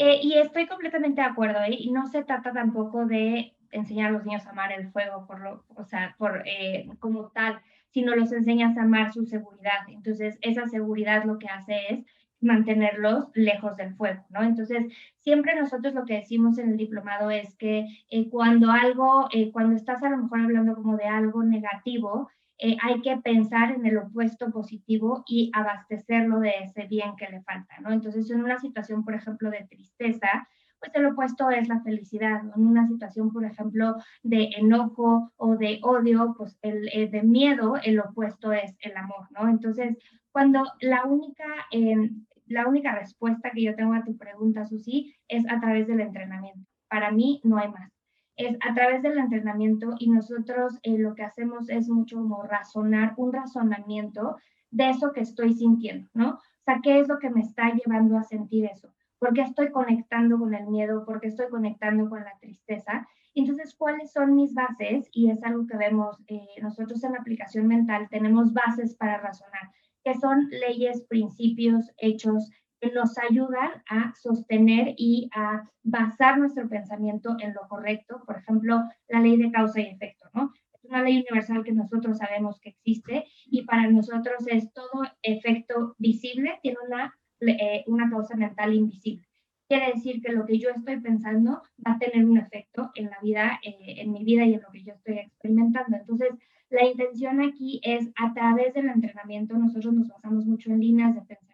Eh, 0.00 0.20
y 0.22 0.34
estoy 0.34 0.68
completamente 0.68 1.20
de 1.20 1.26
acuerdo, 1.26 1.60
¿eh? 1.64 1.74
y 1.76 1.90
no 1.90 2.06
se 2.06 2.22
trata 2.22 2.52
tampoco 2.52 3.04
de 3.04 3.56
enseñar 3.72 4.10
a 4.10 4.12
los 4.12 4.24
niños 4.24 4.46
a 4.46 4.50
amar 4.50 4.70
el 4.70 4.92
fuego, 4.92 5.26
por 5.26 5.40
lo, 5.40 5.64
o 5.74 5.84
sea, 5.84 6.14
por, 6.18 6.44
eh, 6.46 6.88
como 7.00 7.30
tal, 7.30 7.60
sino 7.90 8.14
los 8.14 8.30
enseñas 8.30 8.76
a 8.78 8.82
amar 8.82 9.12
su 9.12 9.26
seguridad. 9.26 9.88
Entonces, 9.88 10.38
esa 10.40 10.68
seguridad 10.68 11.24
lo 11.24 11.40
que 11.40 11.48
hace 11.48 11.74
es 11.90 12.04
mantenerlos 12.40 13.26
lejos 13.34 13.76
del 13.76 13.96
fuego, 13.96 14.24
¿no? 14.30 14.44
Entonces, 14.44 14.86
siempre 15.18 15.56
nosotros 15.60 15.94
lo 15.94 16.04
que 16.04 16.14
decimos 16.14 16.58
en 16.58 16.70
el 16.70 16.76
diplomado 16.76 17.32
es 17.32 17.56
que 17.56 17.86
eh, 18.10 18.30
cuando 18.30 18.70
algo, 18.70 19.28
eh, 19.32 19.50
cuando 19.50 19.74
estás 19.74 20.00
a 20.04 20.10
lo 20.10 20.18
mejor 20.18 20.42
hablando 20.42 20.76
como 20.76 20.96
de 20.96 21.06
algo 21.06 21.42
negativo, 21.42 22.30
hay 22.60 23.00
que 23.02 23.16
pensar 23.18 23.72
en 23.72 23.86
el 23.86 23.98
opuesto 23.98 24.50
positivo 24.50 25.22
y 25.26 25.50
abastecerlo 25.54 26.40
de 26.40 26.52
ese 26.64 26.86
bien 26.86 27.14
que 27.16 27.28
le 27.28 27.42
falta, 27.42 27.78
¿no? 27.80 27.92
Entonces, 27.92 28.30
en 28.30 28.42
una 28.42 28.58
situación, 28.58 29.04
por 29.04 29.14
ejemplo, 29.14 29.50
de 29.50 29.66
tristeza, 29.70 30.48
pues 30.80 30.92
el 30.94 31.06
opuesto 31.06 31.50
es 31.50 31.68
la 31.68 31.80
felicidad. 31.80 32.42
En 32.56 32.66
una 32.66 32.86
situación, 32.86 33.32
por 33.32 33.44
ejemplo, 33.44 33.96
de 34.22 34.50
enojo 34.56 35.32
o 35.36 35.56
de 35.56 35.80
odio, 35.82 36.34
pues 36.36 36.58
el, 36.62 36.88
eh, 36.92 37.08
de 37.08 37.22
miedo, 37.22 37.76
el 37.82 38.00
opuesto 38.00 38.52
es 38.52 38.76
el 38.80 38.96
amor, 38.96 39.26
¿no? 39.30 39.48
Entonces, 39.48 39.96
cuando 40.32 40.62
la 40.80 41.04
única, 41.04 41.44
em, 41.72 42.24
la 42.46 42.66
única 42.66 42.94
respuesta 42.94 43.50
que 43.50 43.62
yo 43.62 43.74
tengo 43.74 43.94
a 43.94 44.04
tu 44.04 44.16
pregunta, 44.16 44.66
Susi, 44.66 45.14
es 45.28 45.44
a 45.50 45.60
través 45.60 45.86
del 45.86 46.00
entrenamiento. 46.00 46.66
Para 46.88 47.10
mí 47.10 47.40
no 47.44 47.58
hay 47.58 47.68
más. 47.68 47.97
Es 48.38 48.56
a 48.66 48.72
través 48.72 49.02
del 49.02 49.18
entrenamiento 49.18 49.94
y 49.98 50.08
nosotros 50.08 50.78
eh, 50.82 50.96
lo 50.96 51.14
que 51.14 51.24
hacemos 51.24 51.68
es 51.68 51.88
mucho 51.88 52.16
como 52.16 52.42
razonar, 52.44 53.14
un 53.16 53.32
razonamiento 53.32 54.36
de 54.70 54.90
eso 54.90 55.12
que 55.12 55.20
estoy 55.20 55.54
sintiendo, 55.54 56.08
¿no? 56.14 56.30
O 56.30 56.40
sea, 56.64 56.80
¿qué 56.82 57.00
es 57.00 57.08
lo 57.08 57.18
que 57.18 57.30
me 57.30 57.40
está 57.40 57.72
llevando 57.74 58.16
a 58.16 58.22
sentir 58.22 58.66
eso? 58.66 58.94
¿Por 59.18 59.34
qué 59.34 59.42
estoy 59.42 59.72
conectando 59.72 60.38
con 60.38 60.54
el 60.54 60.68
miedo? 60.68 61.04
¿Por 61.04 61.20
qué 61.20 61.28
estoy 61.28 61.48
conectando 61.48 62.08
con 62.08 62.22
la 62.22 62.38
tristeza? 62.40 63.08
Entonces, 63.34 63.74
¿cuáles 63.74 64.12
son 64.12 64.34
mis 64.34 64.54
bases? 64.54 65.08
Y 65.12 65.30
es 65.30 65.42
algo 65.42 65.66
que 65.66 65.76
vemos 65.76 66.16
eh, 66.28 66.46
nosotros 66.62 67.02
en 67.04 67.12
la 67.12 67.18
aplicación 67.18 67.66
mental, 67.66 68.08
tenemos 68.08 68.52
bases 68.52 68.94
para 68.96 69.18
razonar, 69.18 69.70
que 70.04 70.14
son 70.14 70.48
leyes, 70.50 71.02
principios, 71.08 71.90
hechos 71.98 72.48
nos 72.94 73.18
ayudan 73.18 73.82
a 73.88 74.14
sostener 74.14 74.94
y 74.96 75.28
a 75.34 75.68
basar 75.82 76.38
nuestro 76.38 76.68
pensamiento 76.68 77.36
en 77.40 77.54
lo 77.54 77.66
correcto. 77.68 78.22
Por 78.26 78.38
ejemplo, 78.38 78.84
la 79.08 79.20
ley 79.20 79.36
de 79.36 79.50
causa 79.50 79.80
y 79.80 79.86
efecto, 79.86 80.28
¿no? 80.34 80.52
Es 80.72 80.84
una 80.84 81.02
ley 81.02 81.18
universal 81.28 81.64
que 81.64 81.72
nosotros 81.72 82.18
sabemos 82.18 82.60
que 82.60 82.70
existe 82.70 83.26
y 83.46 83.64
para 83.64 83.88
nosotros 83.88 84.46
es 84.46 84.72
todo 84.72 85.04
efecto 85.22 85.94
visible, 85.98 86.58
tiene 86.62 86.78
una 86.86 87.14
eh, 87.40 87.84
una 87.86 88.10
causa 88.10 88.36
mental 88.36 88.74
invisible. 88.74 89.24
Quiere 89.68 89.92
decir 89.94 90.20
que 90.22 90.32
lo 90.32 90.44
que 90.44 90.58
yo 90.58 90.70
estoy 90.70 90.98
pensando 91.00 91.62
va 91.86 91.92
a 91.92 91.98
tener 91.98 92.24
un 92.24 92.38
efecto 92.38 92.90
en 92.94 93.10
la 93.10 93.18
vida, 93.22 93.60
eh, 93.62 93.96
en 93.98 94.12
mi 94.12 94.24
vida 94.24 94.44
y 94.44 94.54
en 94.54 94.62
lo 94.62 94.70
que 94.72 94.82
yo 94.82 94.94
estoy 94.94 95.18
experimentando. 95.18 95.96
Entonces, 95.96 96.30
la 96.70 96.84
intención 96.84 97.40
aquí 97.40 97.80
es 97.84 98.10
a 98.16 98.34
través 98.34 98.74
del 98.74 98.88
entrenamiento, 98.88 99.56
nosotros 99.56 99.94
nos 99.94 100.08
basamos 100.08 100.46
mucho 100.46 100.70
en 100.70 100.80
líneas 100.80 101.14
de 101.14 101.20
pensamiento, 101.20 101.47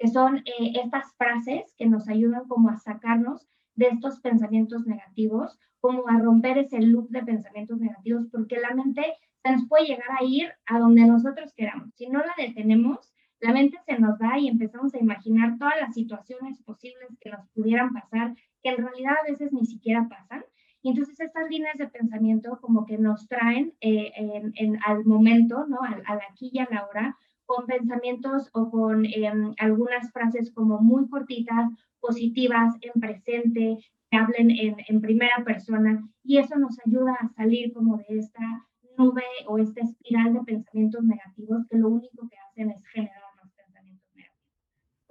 que 0.00 0.08
son 0.08 0.38
eh, 0.38 0.72
estas 0.82 1.14
frases 1.16 1.74
que 1.76 1.86
nos 1.86 2.08
ayudan 2.08 2.48
como 2.48 2.70
a 2.70 2.78
sacarnos 2.78 3.46
de 3.74 3.88
estos 3.88 4.18
pensamientos 4.20 4.86
negativos, 4.86 5.58
como 5.80 6.08
a 6.08 6.18
romper 6.18 6.56
ese 6.56 6.80
loop 6.80 7.10
de 7.10 7.22
pensamientos 7.22 7.78
negativos, 7.78 8.26
porque 8.32 8.58
la 8.58 8.74
mente 8.74 9.04
se 9.42 9.52
nos 9.52 9.68
puede 9.68 9.86
llegar 9.86 10.08
a 10.18 10.24
ir 10.24 10.50
a 10.66 10.78
donde 10.78 11.06
nosotros 11.06 11.52
queramos. 11.54 11.94
Si 11.94 12.08
no 12.08 12.20
la 12.20 12.32
detenemos, 12.36 13.12
la 13.40 13.52
mente 13.52 13.78
se 13.86 13.98
nos 13.98 14.18
da 14.18 14.38
y 14.38 14.48
empezamos 14.48 14.94
a 14.94 14.98
imaginar 14.98 15.58
todas 15.58 15.74
las 15.80 15.94
situaciones 15.94 16.58
posibles 16.62 17.08
que 17.20 17.30
nos 17.30 17.46
pudieran 17.50 17.92
pasar, 17.92 18.34
que 18.62 18.70
en 18.70 18.78
realidad 18.78 19.14
a 19.20 19.30
veces 19.30 19.52
ni 19.52 19.66
siquiera 19.66 20.08
pasan. 20.08 20.44
Y 20.82 20.90
entonces 20.90 21.20
estas 21.20 21.48
líneas 21.50 21.76
de 21.76 21.88
pensamiento 21.88 22.58
como 22.62 22.86
que 22.86 22.96
nos 22.96 23.28
traen 23.28 23.74
eh, 23.82 24.12
en, 24.16 24.78
al 24.86 25.04
momento, 25.04 25.66
¿no? 25.66 25.78
Al, 25.82 26.20
aquí 26.30 26.50
y 26.52 26.58
a 26.58 26.68
la 26.70 26.86
hora, 26.86 27.18
con 27.50 27.66
pensamientos 27.66 28.48
o 28.52 28.70
con 28.70 29.04
em, 29.04 29.54
algunas 29.58 30.12
frases 30.12 30.52
como 30.52 30.78
muy 30.80 31.08
cortitas, 31.08 31.70
positivas, 32.00 32.74
en 32.80 33.00
presente, 33.00 33.78
que 34.10 34.16
hablen 34.16 34.50
en, 34.50 34.76
en 34.88 35.00
primera 35.00 35.42
persona. 35.44 36.08
Y 36.22 36.38
eso 36.38 36.56
nos 36.58 36.78
ayuda 36.86 37.14
a 37.20 37.28
salir 37.28 37.72
como 37.72 37.96
de 37.98 38.18
esta 38.18 38.66
nube 38.96 39.24
o 39.46 39.58
esta 39.58 39.80
espiral 39.80 40.34
de 40.34 40.40
pensamientos 40.42 41.02
negativos 41.04 41.66
que 41.68 41.78
lo 41.78 41.88
único 41.88 42.28
que 42.28 42.36
hacen 42.38 42.70
es 42.70 42.86
generar 42.86 43.30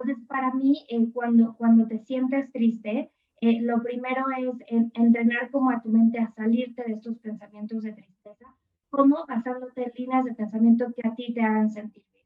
entonces, 0.00 0.26
para 0.26 0.54
mí, 0.54 0.84
eh, 0.88 1.10
cuando, 1.12 1.54
cuando 1.58 1.86
te 1.86 1.98
sientes 1.98 2.50
triste, 2.52 3.10
eh, 3.42 3.60
lo 3.60 3.82
primero 3.82 4.24
es 4.38 4.54
entrenar 4.94 5.50
como 5.50 5.70
a 5.70 5.82
tu 5.82 5.90
mente 5.90 6.18
a 6.18 6.30
salirte 6.32 6.82
de 6.84 6.94
estos 6.94 7.18
pensamientos 7.18 7.82
de 7.82 7.92
tristeza, 7.92 8.46
como 8.88 9.26
basándote 9.26 9.82
en 9.82 9.92
líneas 9.94 10.24
de 10.24 10.34
pensamiento 10.34 10.86
que 10.94 11.06
a 11.06 11.14
ti 11.14 11.34
te 11.34 11.42
hagan 11.42 11.70
sentir 11.70 12.02
bien, 12.12 12.19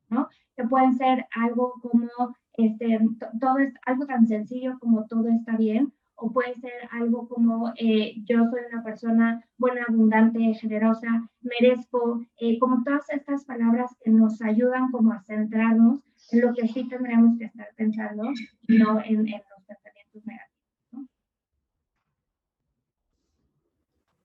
Que 0.56 0.64
pueden 0.64 0.94
ser 0.94 1.26
algo 1.35 1.75
como, 1.83 2.09
este, 2.56 2.99
todo 3.40 3.59
es 3.59 3.75
algo 3.87 4.06
tan 4.06 4.26
sencillo 4.26 4.78
como 4.78 5.06
todo 5.06 5.28
está 5.28 5.56
bien, 5.56 5.92
o 6.16 6.33
puede 6.33 6.54
ser 6.54 6.88
algo 6.92 7.28
como 7.28 7.73
eh, 7.76 8.14
yo 8.25 8.44
soy 8.49 8.61
una 8.73 8.83
persona 8.83 9.44
buena, 9.59 9.85
abundante, 9.88 10.54
generosa, 10.54 11.28
merezco, 11.42 12.25
como 12.61 12.83
todas 12.85 13.11
estas 13.11 13.44
palabras 13.44 13.97
que 14.02 14.11
nos 14.11 14.40
ayudan 14.42 14.90
como 14.90 15.12
a 15.12 15.23
centrarnos 15.23 16.00
lo 16.33 16.54
que 16.54 16.68
sí 16.68 16.88
tendremos 16.88 17.38
que 17.38 17.44
estar 17.44 17.68
pensando 17.76 18.25
y 18.68 18.78
no 18.78 19.00
en, 19.04 19.26
los 19.26 19.64
pensamientos 19.66 20.25
negativos. 20.25 20.59
¿no? 20.92 21.09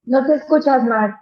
no 0.03 0.25
te 0.25 0.35
escuchas, 0.35 0.83
Mar. 0.85 1.17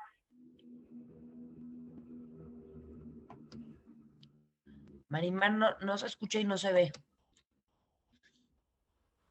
Marimar 5.18 5.52
no, 5.52 5.76
no, 5.82 5.98
se 5.98 6.06
escucha 6.06 6.40
y 6.40 6.44
no 6.44 6.60
se 6.60 6.72
ve. 6.72 6.92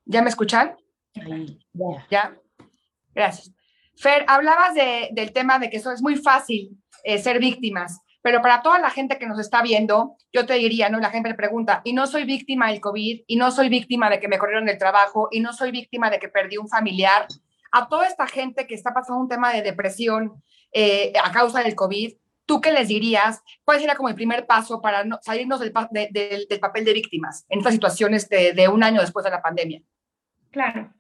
¿Ya 0.05 0.21
me 0.21 0.31
escuchan? 0.31 0.76
ya. 2.11 2.37
Gracias. 3.14 3.55
Fer, 3.95 4.25
hablabas 4.26 4.75
de, 4.75 5.11
del 5.12 5.33
tema 5.33 5.61
de 5.61 5.71
que 5.71 5.76
eso 5.76 5.93
es 5.93 6.02
muy 6.02 6.16
fácil 6.16 6.76
eh, 7.05 7.19
ser 7.19 7.38
víctimas. 7.38 8.00
Pero 8.21 8.43
para 8.43 8.62
toda 8.62 8.81
la 8.81 8.90
gente 8.90 9.16
que 9.16 9.28
nos 9.28 9.38
está 9.38 9.62
viendo, 9.62 10.16
yo 10.33 10.45
te 10.45 10.55
diría, 10.55 10.88
¿no? 10.88 10.99
La 10.99 11.11
gente 11.11 11.28
me 11.28 11.37
pregunta, 11.37 11.83
y 11.85 11.93
no 11.93 12.09
soy 12.09 12.25
víctima 12.25 12.73
del 12.73 12.81
COVID, 12.81 13.23
y 13.25 13.37
no 13.37 13.52
soy 13.52 13.69
víctima 13.69 14.11
de 14.11 14.19
que 14.19 14.26
me 14.26 14.38
corrieron 14.38 14.66
del 14.66 14.78
trabajo, 14.78 15.28
y 15.31 15.38
no 15.38 15.52
soy 15.52 15.71
víctima 15.71 16.11
de 16.11 16.19
que 16.19 16.28
perdí 16.28 16.57
un 16.57 16.69
familiar. 16.69 17.28
A 17.71 17.88
toda 17.88 18.09
esta 18.09 18.26
gente 18.26 18.66
que 18.66 18.75
está 18.75 18.93
pasando 18.93 19.21
un 19.21 19.28
tema 19.28 19.52
de 19.52 19.62
depresión 19.62 20.43
eh, 20.73 21.12
a 21.23 21.31
causa 21.31 21.62
del 21.62 21.76
COVID, 21.76 22.12
¿tú 22.47 22.61
qué 22.61 22.73
les 22.73 22.88
dirías? 22.88 23.43
¿Cuál 23.65 23.79
sería 23.79 23.97
como 23.97 24.09
el 24.09 24.15
primer 24.15 24.47
paso 24.47 24.81
para 24.81 25.05
no, 25.05 25.19
salirnos 25.23 25.61
del, 25.61 25.73
del, 26.11 26.61
papel 26.61 26.85
de 26.85 26.95
víctimas 26.95 27.45
en 27.49 27.59
estas 27.59 27.75
situaciones 27.75 28.29
de, 28.29 28.69
un 28.73 28.83
año 28.83 29.00
después 29.00 29.25
de 29.25 29.31
la 29.31 29.43
pandemia? 29.43 29.83
Claro. 30.50 30.93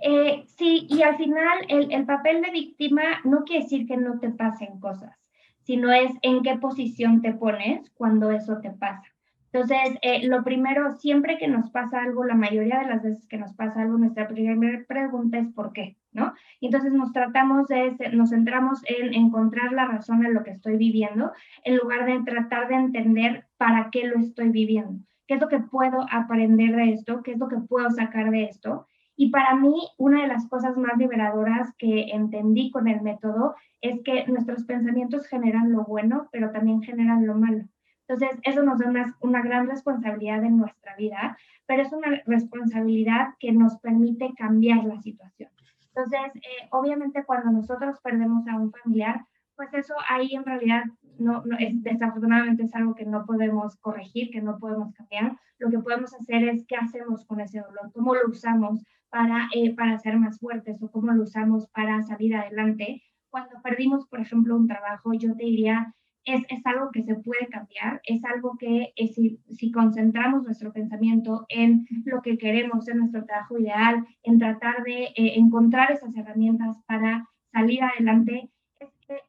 Eh, 0.00 0.44
sí, 0.56 0.86
y 0.88 1.02
al 1.02 1.16
final 1.16 1.58
el, 1.68 1.92
el 1.92 2.06
papel 2.06 2.40
de 2.40 2.50
víctima 2.50 3.20
no 3.24 3.44
quiere 3.44 3.64
decir 3.64 3.86
que 3.86 3.96
no 3.96 4.18
te 4.18 4.30
pasen 4.30 4.80
cosas 4.80 5.22
sino 5.64 5.92
es 5.92 6.10
en 6.22 6.42
qué 6.42 6.56
posición 6.56 7.22
te 7.22 7.32
pones 7.32 7.90
cuando 7.94 8.30
eso 8.30 8.58
te 8.60 8.70
pasa. 8.70 9.11
Entonces, 9.52 9.98
eh, 10.00 10.26
lo 10.26 10.42
primero, 10.44 10.92
siempre 10.92 11.36
que 11.36 11.46
nos 11.46 11.70
pasa 11.70 12.02
algo, 12.02 12.24
la 12.24 12.34
mayoría 12.34 12.78
de 12.78 12.86
las 12.86 13.02
veces 13.02 13.26
que 13.26 13.36
nos 13.36 13.52
pasa 13.52 13.82
algo, 13.82 13.98
nuestra 13.98 14.26
primera 14.26 14.82
pregunta 14.88 15.38
es 15.38 15.48
¿por 15.52 15.74
qué? 15.74 15.98
¿No? 16.10 16.32
Y 16.58 16.66
entonces 16.66 16.92
nos 16.92 17.12
tratamos 17.12 17.68
de, 17.68 17.94
nos 18.12 18.30
centramos 18.30 18.82
en 18.86 19.12
encontrar 19.12 19.72
la 19.72 19.84
razón 19.84 20.24
en 20.24 20.32
lo 20.32 20.42
que 20.42 20.52
estoy 20.52 20.78
viviendo, 20.78 21.32
en 21.64 21.76
lugar 21.76 22.06
de 22.06 22.22
tratar 22.22 22.68
de 22.68 22.76
entender 22.76 23.46
para 23.58 23.90
qué 23.90 24.06
lo 24.06 24.18
estoy 24.18 24.48
viviendo. 24.48 25.04
¿Qué 25.26 25.34
es 25.34 25.40
lo 25.40 25.48
que 25.48 25.60
puedo 25.60 26.06
aprender 26.10 26.74
de 26.74 26.94
esto? 26.94 27.22
¿Qué 27.22 27.32
es 27.32 27.38
lo 27.38 27.48
que 27.48 27.58
puedo 27.58 27.90
sacar 27.90 28.30
de 28.30 28.44
esto? 28.44 28.86
Y 29.16 29.30
para 29.30 29.54
mí, 29.54 29.74
una 29.98 30.22
de 30.22 30.28
las 30.28 30.48
cosas 30.48 30.78
más 30.78 30.96
liberadoras 30.96 31.74
que 31.76 32.10
entendí 32.12 32.70
con 32.70 32.88
el 32.88 33.02
método 33.02 33.54
es 33.82 34.00
que 34.02 34.26
nuestros 34.28 34.64
pensamientos 34.64 35.26
generan 35.26 35.72
lo 35.72 35.84
bueno, 35.84 36.28
pero 36.32 36.50
también 36.50 36.82
generan 36.82 37.26
lo 37.26 37.34
malo. 37.34 37.64
Entonces, 38.08 38.38
eso 38.42 38.62
nos 38.62 38.78
da 38.78 39.14
una, 39.20 39.42
gran 39.42 39.68
responsabilidad 39.68 40.44
en 40.44 40.58
nuestra 40.58 40.96
vida, 40.96 41.38
pero 41.66 41.82
es 41.82 41.92
una 41.92 42.20
responsabilidad 42.26 43.34
que 43.38 43.52
nos 43.52 43.78
permite 43.78 44.32
cambiar 44.36 44.84
la 44.84 45.00
situación. 45.00 45.50
Entonces, 45.94 46.34
eh, 46.36 46.68
obviamente 46.70 47.24
cuando 47.24 47.50
nosotros 47.50 48.00
perdemos 48.02 48.46
a 48.48 48.56
un 48.56 48.72
familiar, 48.72 49.24
pues 49.54 49.72
eso 49.74 49.94
ahí 50.08 50.34
en 50.34 50.44
realidad 50.44 50.84
no, 51.18 51.42
es, 51.58 51.82
desafortunadamente 51.82 52.64
es 52.64 52.74
algo 52.74 52.94
que 52.94 53.04
no 53.04 53.24
podemos 53.24 53.76
corregir, 53.76 54.30
que 54.30 54.40
no 54.40 54.58
podemos 54.58 54.92
cambiar. 54.94 55.36
Lo 55.58 55.70
que 55.70 55.78
podemos 55.78 56.12
hacer 56.14 56.44
es 56.48 56.66
qué 56.66 56.76
hacemos 56.76 57.24
con 57.26 57.40
ese 57.40 57.60
dolor, 57.60 57.92
cómo 57.92 58.14
lo 58.14 58.28
usamos 58.28 58.82
para, 59.10 59.48
eh, 59.54 59.74
para 59.74 59.98
ser 59.98 60.16
más 60.16 60.38
fuertes 60.38 60.82
o 60.82 60.90
cómo 60.90 61.12
lo 61.12 61.22
usamos 61.22 61.68
para 61.68 62.02
salir 62.02 62.34
adelante. 62.34 63.02
Cuando 63.30 63.60
perdimos, 63.62 64.06
por 64.08 64.20
ejemplo, 64.20 64.56
un 64.56 64.66
trabajo, 64.66 65.12
yo 65.12 65.36
te 65.36 65.44
diría, 65.44 65.94
es, 66.24 66.42
es, 66.48 66.64
algo 66.66 66.90
que 66.92 67.02
se 67.02 67.16
puede 67.16 67.48
cambiar, 67.48 68.00
es 68.04 68.24
algo 68.24 68.56
que 68.58 68.92
eh, 68.96 69.08
si, 69.08 69.40
si, 69.50 69.72
concentramos 69.72 70.44
nuestro 70.44 70.72
pensamiento 70.72 71.46
en 71.48 71.86
lo 72.04 72.22
que 72.22 72.38
queremos, 72.38 72.88
en 72.88 72.98
nuestro 72.98 73.24
trabajo 73.24 73.58
ideal, 73.58 74.06
en 74.22 74.38
tratar 74.38 74.82
de 74.84 75.04
eh, 75.04 75.34
encontrar 75.36 75.90
esas 75.90 76.14
herramientas 76.16 76.76
para 76.86 77.28
salir 77.52 77.82
adelante, 77.82 78.50
es, 78.78 78.90
es 79.08 79.22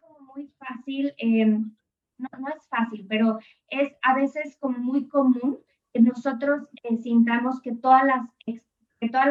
como 0.00 0.34
muy 0.34 0.50
fácil, 0.58 1.12
no, 2.18 2.28
no, 2.38 2.48
es 2.48 2.66
fácil, 2.68 3.06
pero 3.08 3.38
es 3.68 3.92
a 4.02 4.14
veces 4.14 4.56
como 4.58 4.78
muy 4.78 5.06
común 5.08 5.58
que 5.92 6.00
nosotros 6.00 6.68
eh, 6.82 6.96
sintamos 6.96 7.60
que 7.60 7.74
todas 7.74 8.04
las 8.04 8.28
que 9.00 9.08
todo 9.10 9.22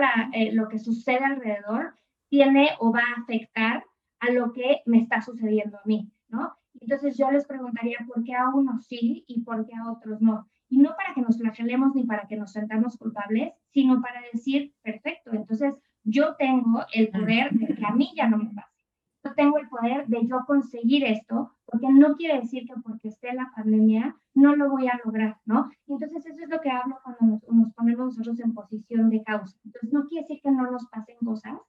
lo 0.54 0.70
que 0.70 0.80
sucede 0.80 1.26
alrededor 1.26 1.94
tiene 2.30 2.72
o 2.80 2.92
va 2.92 3.02
a 3.02 3.22
afectar 3.22 3.84
a 4.20 4.32
lo 4.32 4.54
que 4.54 4.82
me 4.86 5.00
está 5.00 5.22
sucediendo 5.22 5.78
a 5.78 5.82
mí, 5.86 6.12
¿no? 6.30 6.56
Entonces 6.80 7.18
yo 7.18 7.32
les 7.32 7.46
preguntaría 7.46 7.98
por 8.08 8.24
qué 8.24 8.34
a 8.34 8.50
unos 8.50 8.86
sí 8.86 9.24
y 9.28 9.42
por 9.42 9.66
qué 9.66 9.76
a 9.76 9.92
otros 9.92 10.22
no. 10.22 10.48
Y 10.70 10.78
no 10.78 10.96
para 10.96 11.14
que 11.14 11.22
nos 11.22 11.38
flagelemos 11.38 11.96
ni 11.96 12.04
para 12.04 12.28
que 12.28 12.36
nos 12.36 12.52
sentamos 12.52 12.98
culpables, 12.98 13.54
sino 13.72 14.02
para 14.02 14.22
decir, 14.34 14.74
perfecto, 14.82 15.32
entonces 15.34 15.76
yo 16.04 16.36
tengo 16.36 16.86
el 16.94 17.10
poder 17.10 17.52
de 17.52 17.76
que 17.76 17.86
a 17.86 17.92
mí 17.92 18.12
ya 18.16 18.28
no 18.28 18.38
me 18.38 18.54
pase. 18.54 18.76
Yo 19.24 19.34
tengo 19.34 19.58
el 19.58 19.68
poder 19.68 20.08
de 20.08 20.26
yo 20.26 20.46
conseguir 20.46 21.04
esto, 21.04 21.54
porque 21.66 21.90
no 21.90 22.16
quiere 22.16 22.40
decir 22.40 22.66
que 22.66 22.80
porque 22.82 23.10
esté 23.10 23.34
la 23.34 23.52
pandemia 23.56 24.16
no 24.34 24.56
lo 24.56 24.70
voy 24.70 24.88
a 24.88 25.00
lograr, 25.04 25.38
¿no? 25.46 25.70
Entonces 25.88 26.26
eso 26.26 26.44
es 26.44 26.50
lo 26.50 26.62
que 26.62 26.70
hablo 26.70 26.98
cuando 27.04 27.26
nos, 27.26 27.50
nos 27.50 27.74
ponemos 27.74 28.06
nosotros 28.06 28.40
en 28.40 28.54
posición 28.54 29.10
de 29.10 29.24
causa. 29.24 29.58
Entonces 29.66 29.92
no 29.92 30.08
quiere 30.08 30.24
decir 30.24 30.42
que 30.42 30.52
no 30.52 30.72
nos 30.72 30.86
pasen 30.88 31.18
cosas, 31.26 31.60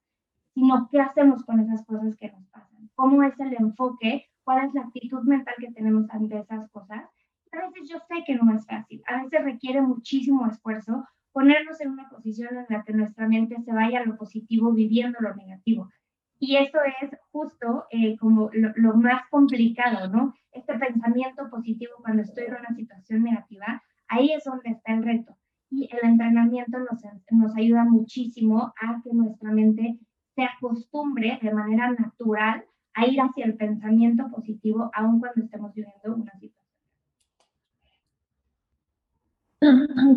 sino 0.54 0.88
qué 0.90 1.00
hacemos 1.00 1.44
con 1.44 1.60
esas 1.60 1.84
cosas 1.84 2.14
que 2.16 2.30
nos 2.30 2.46
pasan. 2.46 2.90
¿Cómo 2.94 3.22
es 3.22 3.38
el 3.40 3.54
enfoque 3.54 4.26
cuál 4.48 4.66
es 4.66 4.72
la 4.72 4.80
actitud 4.80 5.22
mental 5.24 5.54
que 5.58 5.70
tenemos 5.72 6.08
ante 6.08 6.38
esas 6.38 6.70
cosas. 6.70 7.02
A 7.52 7.68
veces 7.68 7.86
yo 7.86 7.98
sé 8.08 8.24
que 8.26 8.34
no 8.34 8.54
es 8.54 8.64
fácil, 8.64 9.02
a 9.06 9.22
veces 9.22 9.44
requiere 9.44 9.82
muchísimo 9.82 10.46
esfuerzo 10.46 11.04
ponernos 11.32 11.78
en 11.82 11.90
una 11.90 12.08
posición 12.08 12.56
en 12.56 12.64
la 12.70 12.82
que 12.82 12.94
nuestra 12.94 13.28
mente 13.28 13.60
se 13.60 13.72
vaya 13.74 14.00
a 14.00 14.06
lo 14.06 14.16
positivo 14.16 14.72
viviendo 14.72 15.18
lo 15.20 15.34
negativo. 15.34 15.90
Y 16.38 16.56
eso 16.56 16.78
es 17.02 17.10
justo 17.30 17.84
eh, 17.90 18.16
como 18.16 18.48
lo, 18.54 18.94
más 18.94 19.28
complicado, 19.28 20.08
¿no? 20.08 20.32
Este 20.52 20.78
pensamiento 20.78 21.50
positivo 21.50 21.92
cuando 22.00 22.22
estoy 22.22 22.44
en 22.44 22.54
una 22.54 22.74
situación 22.74 23.24
negativa, 23.24 23.82
ahí 24.08 24.32
es 24.32 24.44
donde 24.44 24.70
está 24.70 24.94
el 24.94 25.04
reto. 25.04 25.36
Y 25.68 25.90
el 25.92 26.08
entrenamiento 26.08 26.78
nos, 26.78 27.02
nos 27.32 27.54
ayuda 27.54 27.84
muchísimo 27.84 28.72
a 28.80 29.02
que 29.04 29.12
nuestra 29.12 29.52
mente 29.52 29.98
se 30.34 30.44
acostumbre 30.44 31.38
de 31.42 31.52
manera 31.52 31.90
natural 31.90 32.64
a 32.98 33.06
ir 33.06 33.20
hacia 33.20 33.44
el 33.46 33.56
pensamiento 33.56 34.28
positivo, 34.34 34.90
aun 34.92 35.20
cuando 35.20 35.44
estemos 35.44 35.72
viviendo 35.72 36.14
una 36.16 36.32
situación. 36.32 36.58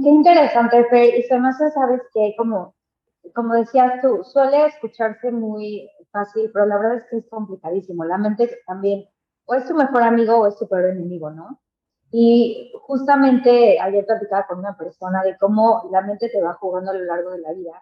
Qué 0.04 0.10
interesante, 0.10 0.86
Fer. 0.86 1.20
Y 1.20 1.26
además 1.30 1.58
sabes 1.74 2.02
que, 2.14 2.34
como, 2.38 2.74
como 3.36 3.54
decías 3.54 4.02
tú, 4.02 4.24
suele 4.24 4.66
escucharse 4.66 5.32
muy 5.32 5.90
fácil, 6.12 6.50
pero 6.52 6.66
la 6.66 6.78
verdad 6.78 6.98
es 6.98 7.06
que 7.06 7.18
es 7.18 7.30
complicadísimo. 7.30 8.04
La 8.04 8.18
mente 8.18 8.50
también, 8.66 9.06
o 9.46 9.54
es 9.54 9.68
tu 9.68 9.76
mejor 9.76 10.02
amigo 10.02 10.38
o 10.38 10.48
es 10.48 10.58
tu 10.58 10.68
peor 10.68 10.86
enemigo, 10.86 11.30
¿no? 11.30 11.60
Y 12.12 12.74
justamente 12.82 13.80
ayer 13.80 14.06
platicaba 14.06 14.48
con 14.48 14.60
una 14.60 14.76
persona 14.76 15.24
de 15.24 15.38
cómo 15.38 15.88
la 15.92 16.02
mente 16.02 16.30
te 16.30 16.42
va 16.42 16.56
jugando 16.56 16.92
a 16.92 16.96
lo 16.96 17.06
largo 17.06 17.30
de 17.30 17.42
la 17.42 17.54
vida 17.54 17.82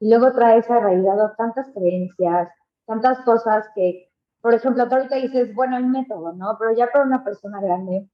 y 0.00 0.08
luego 0.08 0.32
traes 0.32 0.70
arraigado 0.70 1.32
tantas 1.36 1.68
creencias, 1.74 2.48
tantas 2.86 3.20
cosas 3.20 3.66
que 3.74 4.08
por 4.40 4.54
ejemplo, 4.54 4.88
tú 4.88 4.94
ahorita 4.94 5.16
dices, 5.16 5.54
bueno, 5.54 5.76
el 5.76 5.86
método, 5.86 6.32
¿no? 6.32 6.56
Pero 6.58 6.76
ya 6.76 6.86
para 6.88 7.04
una 7.04 7.24
persona 7.24 7.60
grande, 7.60 8.08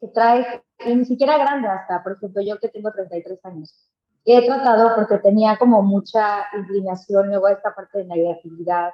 que 0.00 0.08
trae, 0.08 0.62
ni 0.86 1.04
siquiera 1.04 1.38
grande 1.38 1.68
hasta, 1.68 2.02
por 2.02 2.12
ejemplo, 2.12 2.42
yo 2.42 2.58
que 2.58 2.68
tengo 2.68 2.92
33 2.92 3.44
años, 3.44 3.90
he 4.24 4.46
tratado 4.46 4.94
porque 4.94 5.18
tenía 5.18 5.56
como 5.56 5.82
mucha 5.82 6.46
inclinación 6.56 7.28
luego 7.28 7.46
a 7.46 7.52
esta 7.52 7.74
parte 7.74 7.98
de 7.98 8.04
la 8.04 8.14
creatividad, 8.14 8.90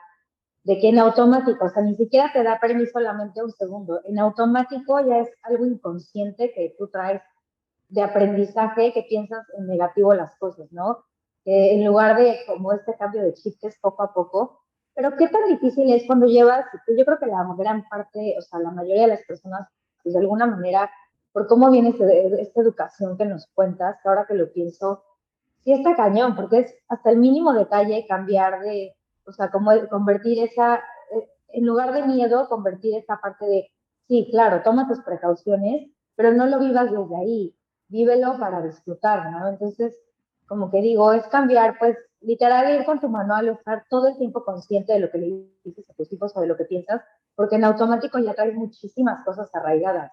de 0.62 0.78
que 0.78 0.88
en 0.88 0.98
automático, 0.98 1.64
o 1.64 1.68
sea, 1.68 1.82
ni 1.82 1.94
siquiera 1.94 2.32
te 2.32 2.42
da 2.42 2.58
permiso 2.58 2.92
solamente 2.92 3.42
un 3.42 3.50
segundo, 3.50 4.00
en 4.04 4.18
automático 4.18 5.00
ya 5.00 5.18
es 5.18 5.30
algo 5.42 5.66
inconsciente 5.66 6.52
que 6.54 6.74
tú 6.78 6.88
traes 6.88 7.20
de 7.88 8.02
aprendizaje, 8.02 8.92
que 8.92 9.02
piensas 9.02 9.46
en 9.58 9.66
negativo 9.66 10.14
las 10.14 10.34
cosas, 10.36 10.72
¿no? 10.72 11.04
en 11.46 11.84
lugar 11.84 12.16
de 12.16 12.38
como 12.46 12.72
este 12.72 12.96
cambio 12.96 13.22
de 13.22 13.34
chistes 13.34 13.78
poco 13.80 14.02
a 14.02 14.14
poco, 14.14 14.63
pero 14.94 15.16
qué 15.16 15.28
tan 15.28 15.46
difícil 15.48 15.92
es 15.92 16.04
cuando 16.06 16.26
llevas, 16.26 16.66
yo 16.86 17.04
creo 17.04 17.18
que 17.18 17.26
la 17.26 17.46
gran 17.56 17.86
parte, 17.88 18.36
o 18.38 18.42
sea, 18.42 18.60
la 18.60 18.70
mayoría 18.70 19.02
de 19.02 19.08
las 19.08 19.24
personas, 19.24 19.68
pues 20.02 20.14
de 20.14 20.20
alguna 20.20 20.46
manera, 20.46 20.90
por 21.32 21.48
cómo 21.48 21.70
viene 21.70 21.90
este, 21.90 22.40
esta 22.40 22.60
educación 22.60 23.16
que 23.16 23.24
nos 23.24 23.46
cuentas, 23.48 23.96
ahora 24.04 24.24
que 24.26 24.34
lo 24.34 24.52
pienso, 24.52 25.02
sí 25.64 25.72
está 25.72 25.96
cañón, 25.96 26.36
porque 26.36 26.60
es 26.60 26.74
hasta 26.88 27.10
el 27.10 27.18
mínimo 27.18 27.52
detalle 27.52 28.06
cambiar 28.06 28.60
de, 28.60 28.94
o 29.26 29.32
sea, 29.32 29.50
como 29.50 29.72
convertir 29.88 30.42
esa, 30.42 30.76
eh, 30.76 31.28
en 31.48 31.66
lugar 31.66 31.92
de 31.92 32.04
miedo, 32.04 32.48
convertir 32.48 32.94
esta 32.96 33.20
parte 33.20 33.46
de, 33.46 33.70
sí, 34.06 34.28
claro, 34.30 34.62
toma 34.62 34.86
tus 34.86 35.00
precauciones, 35.00 35.90
pero 36.14 36.32
no 36.32 36.46
lo 36.46 36.60
vivas 36.60 36.92
desde 36.92 37.16
ahí, 37.16 37.56
vívelo 37.88 38.38
para 38.38 38.62
disfrutar, 38.62 39.30
¿no? 39.32 39.48
Entonces, 39.48 39.98
como 40.46 40.70
que 40.70 40.82
digo, 40.82 41.12
es 41.12 41.26
cambiar, 41.28 41.78
pues, 41.78 41.96
literal 42.24 42.74
ir 42.74 42.84
con 42.84 43.00
tu 43.00 43.08
manual, 43.08 43.48
estar 43.48 43.84
todo 43.88 44.08
el 44.08 44.16
tiempo 44.16 44.44
consciente 44.44 44.92
de 44.92 45.00
lo 45.00 45.10
que 45.10 45.18
le 45.18 45.46
dices 45.64 45.88
a 45.90 45.94
tus 45.94 46.12
hijos 46.12 46.32
o 46.34 46.40
de 46.40 46.46
lo 46.46 46.56
que 46.56 46.64
piensas, 46.64 47.02
porque 47.34 47.56
en 47.56 47.64
automático 47.64 48.18
ya 48.18 48.34
traes 48.34 48.54
muchísimas 48.54 49.24
cosas 49.24 49.54
arraigadas. 49.54 50.12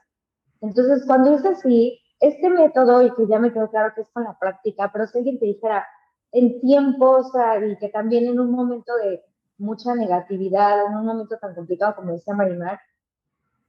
Entonces, 0.62 1.04
cuando 1.06 1.36
es 1.36 1.46
así, 1.46 2.00
este 2.20 2.50
método, 2.50 3.02
y 3.02 3.12
que 3.16 3.28
ya 3.28 3.40
me 3.40 3.52
quedó 3.52 3.70
claro 3.70 3.94
que 3.96 4.02
es 4.02 4.10
con 4.12 4.24
la 4.24 4.38
práctica, 4.38 4.92
pero 4.94 5.08
si 5.08 5.18
alguien 5.18 5.40
te 5.40 5.46
dijera 5.46 5.86
en 6.32 6.62
tiempos 6.62 7.32
y 7.68 7.76
que 7.78 7.90
también 7.90 8.28
en 8.28 8.40
un 8.40 8.52
momento 8.52 8.96
de 8.98 9.24
mucha 9.58 9.96
negatividad, 9.96 10.86
en 10.86 10.96
un 10.96 11.06
momento 11.06 11.38
tan 11.38 11.56
complicado 11.56 11.96
como 11.96 12.14
decía 12.14 12.34
Marimar, 12.34 12.80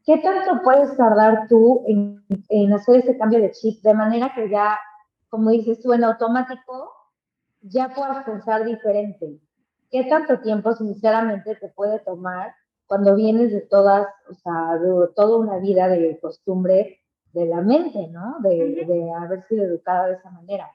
¿qué 0.04 0.18
tanto 0.18 0.62
puedes 0.62 0.96
tardar 0.96 1.48
tú 1.48 1.82
en, 1.86 2.24
en 2.48 2.72
hacer 2.72 2.96
ese 2.96 3.16
cambio 3.16 3.40
de 3.40 3.52
chip 3.52 3.82
de 3.82 3.94
manera 3.94 4.32
que 4.34 4.48
ya, 4.48 4.78
como 5.28 5.50
dices 5.50 5.80
tú, 5.80 5.92
en 5.92 6.04
automático 6.04 6.92
ya 7.62 7.94
puedas 7.94 8.24
pensar 8.24 8.64
diferente. 8.64 9.38
¿Qué 9.90 10.04
tanto 10.04 10.40
tiempo 10.40 10.74
sinceramente 10.74 11.54
te 11.56 11.68
puede 11.68 11.98
tomar 12.00 12.54
cuando 12.86 13.14
vienes 13.14 13.52
de 13.52 13.62
todas, 13.62 14.06
o 14.28 14.34
sea, 14.34 14.78
de 14.78 15.08
toda 15.14 15.38
una 15.38 15.58
vida 15.58 15.88
de 15.88 16.18
costumbre 16.20 17.00
de 17.32 17.46
la 17.46 17.60
mente, 17.60 18.08
¿no? 18.08 18.36
De, 18.40 18.84
de 18.86 19.12
haber 19.12 19.42
sido 19.42 19.64
educada 19.64 20.08
de 20.08 20.14
esa 20.14 20.30
manera. 20.30 20.70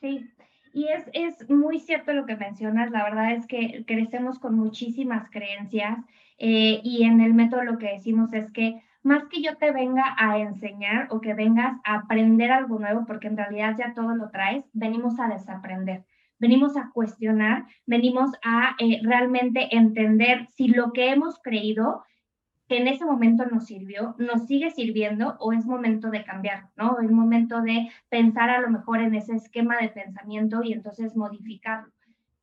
Sí, 0.00 0.30
y 0.72 0.86
es, 0.88 1.04
es, 1.12 1.50
muy 1.50 1.80
cierto 1.80 2.12
lo 2.12 2.26
que 2.26 2.36
mencionas, 2.36 2.90
la 2.90 3.04
verdad 3.04 3.32
es 3.32 3.46
que 3.46 3.84
crecemos 3.86 4.38
con 4.38 4.54
muchísimas 4.54 5.28
creencias 5.30 5.98
eh, 6.38 6.80
y 6.82 7.02
en 7.02 7.20
el 7.20 7.34
método 7.34 7.64
lo 7.64 7.78
que 7.78 7.92
decimos 7.92 8.32
es 8.32 8.50
que 8.52 8.82
más 9.02 9.24
que 9.24 9.42
yo 9.42 9.56
te 9.56 9.72
venga 9.72 10.14
a 10.18 10.38
enseñar 10.38 11.08
o 11.10 11.20
que 11.20 11.34
vengas 11.34 11.78
a 11.84 11.96
aprender 11.96 12.52
algo 12.52 12.78
nuevo, 12.78 13.04
porque 13.06 13.28
en 13.28 13.36
realidad 13.36 13.76
ya 13.78 13.94
todo 13.94 14.14
lo 14.14 14.30
traes, 14.30 14.64
venimos 14.72 15.18
a 15.18 15.28
desaprender, 15.28 16.04
venimos 16.38 16.76
a 16.76 16.90
cuestionar, 16.92 17.66
venimos 17.86 18.32
a 18.44 18.76
eh, 18.78 19.00
realmente 19.02 19.74
entender 19.74 20.46
si 20.54 20.68
lo 20.68 20.92
que 20.92 21.10
hemos 21.10 21.38
creído 21.42 22.04
que 22.70 22.78
en 22.78 22.86
ese 22.86 23.04
momento 23.04 23.44
nos 23.46 23.66
sirvió, 23.66 24.14
nos 24.18 24.46
sigue 24.46 24.70
sirviendo 24.70 25.36
o 25.40 25.52
es 25.52 25.66
momento 25.66 26.08
de 26.08 26.22
cambiar, 26.22 26.68
¿no? 26.76 27.00
Es 27.00 27.10
momento 27.10 27.62
de 27.62 27.90
pensar 28.08 28.48
a 28.48 28.60
lo 28.60 28.70
mejor 28.70 29.00
en 29.00 29.12
ese 29.16 29.34
esquema 29.34 29.76
de 29.78 29.88
pensamiento 29.88 30.62
y 30.62 30.72
entonces 30.72 31.16
modificarlo. 31.16 31.90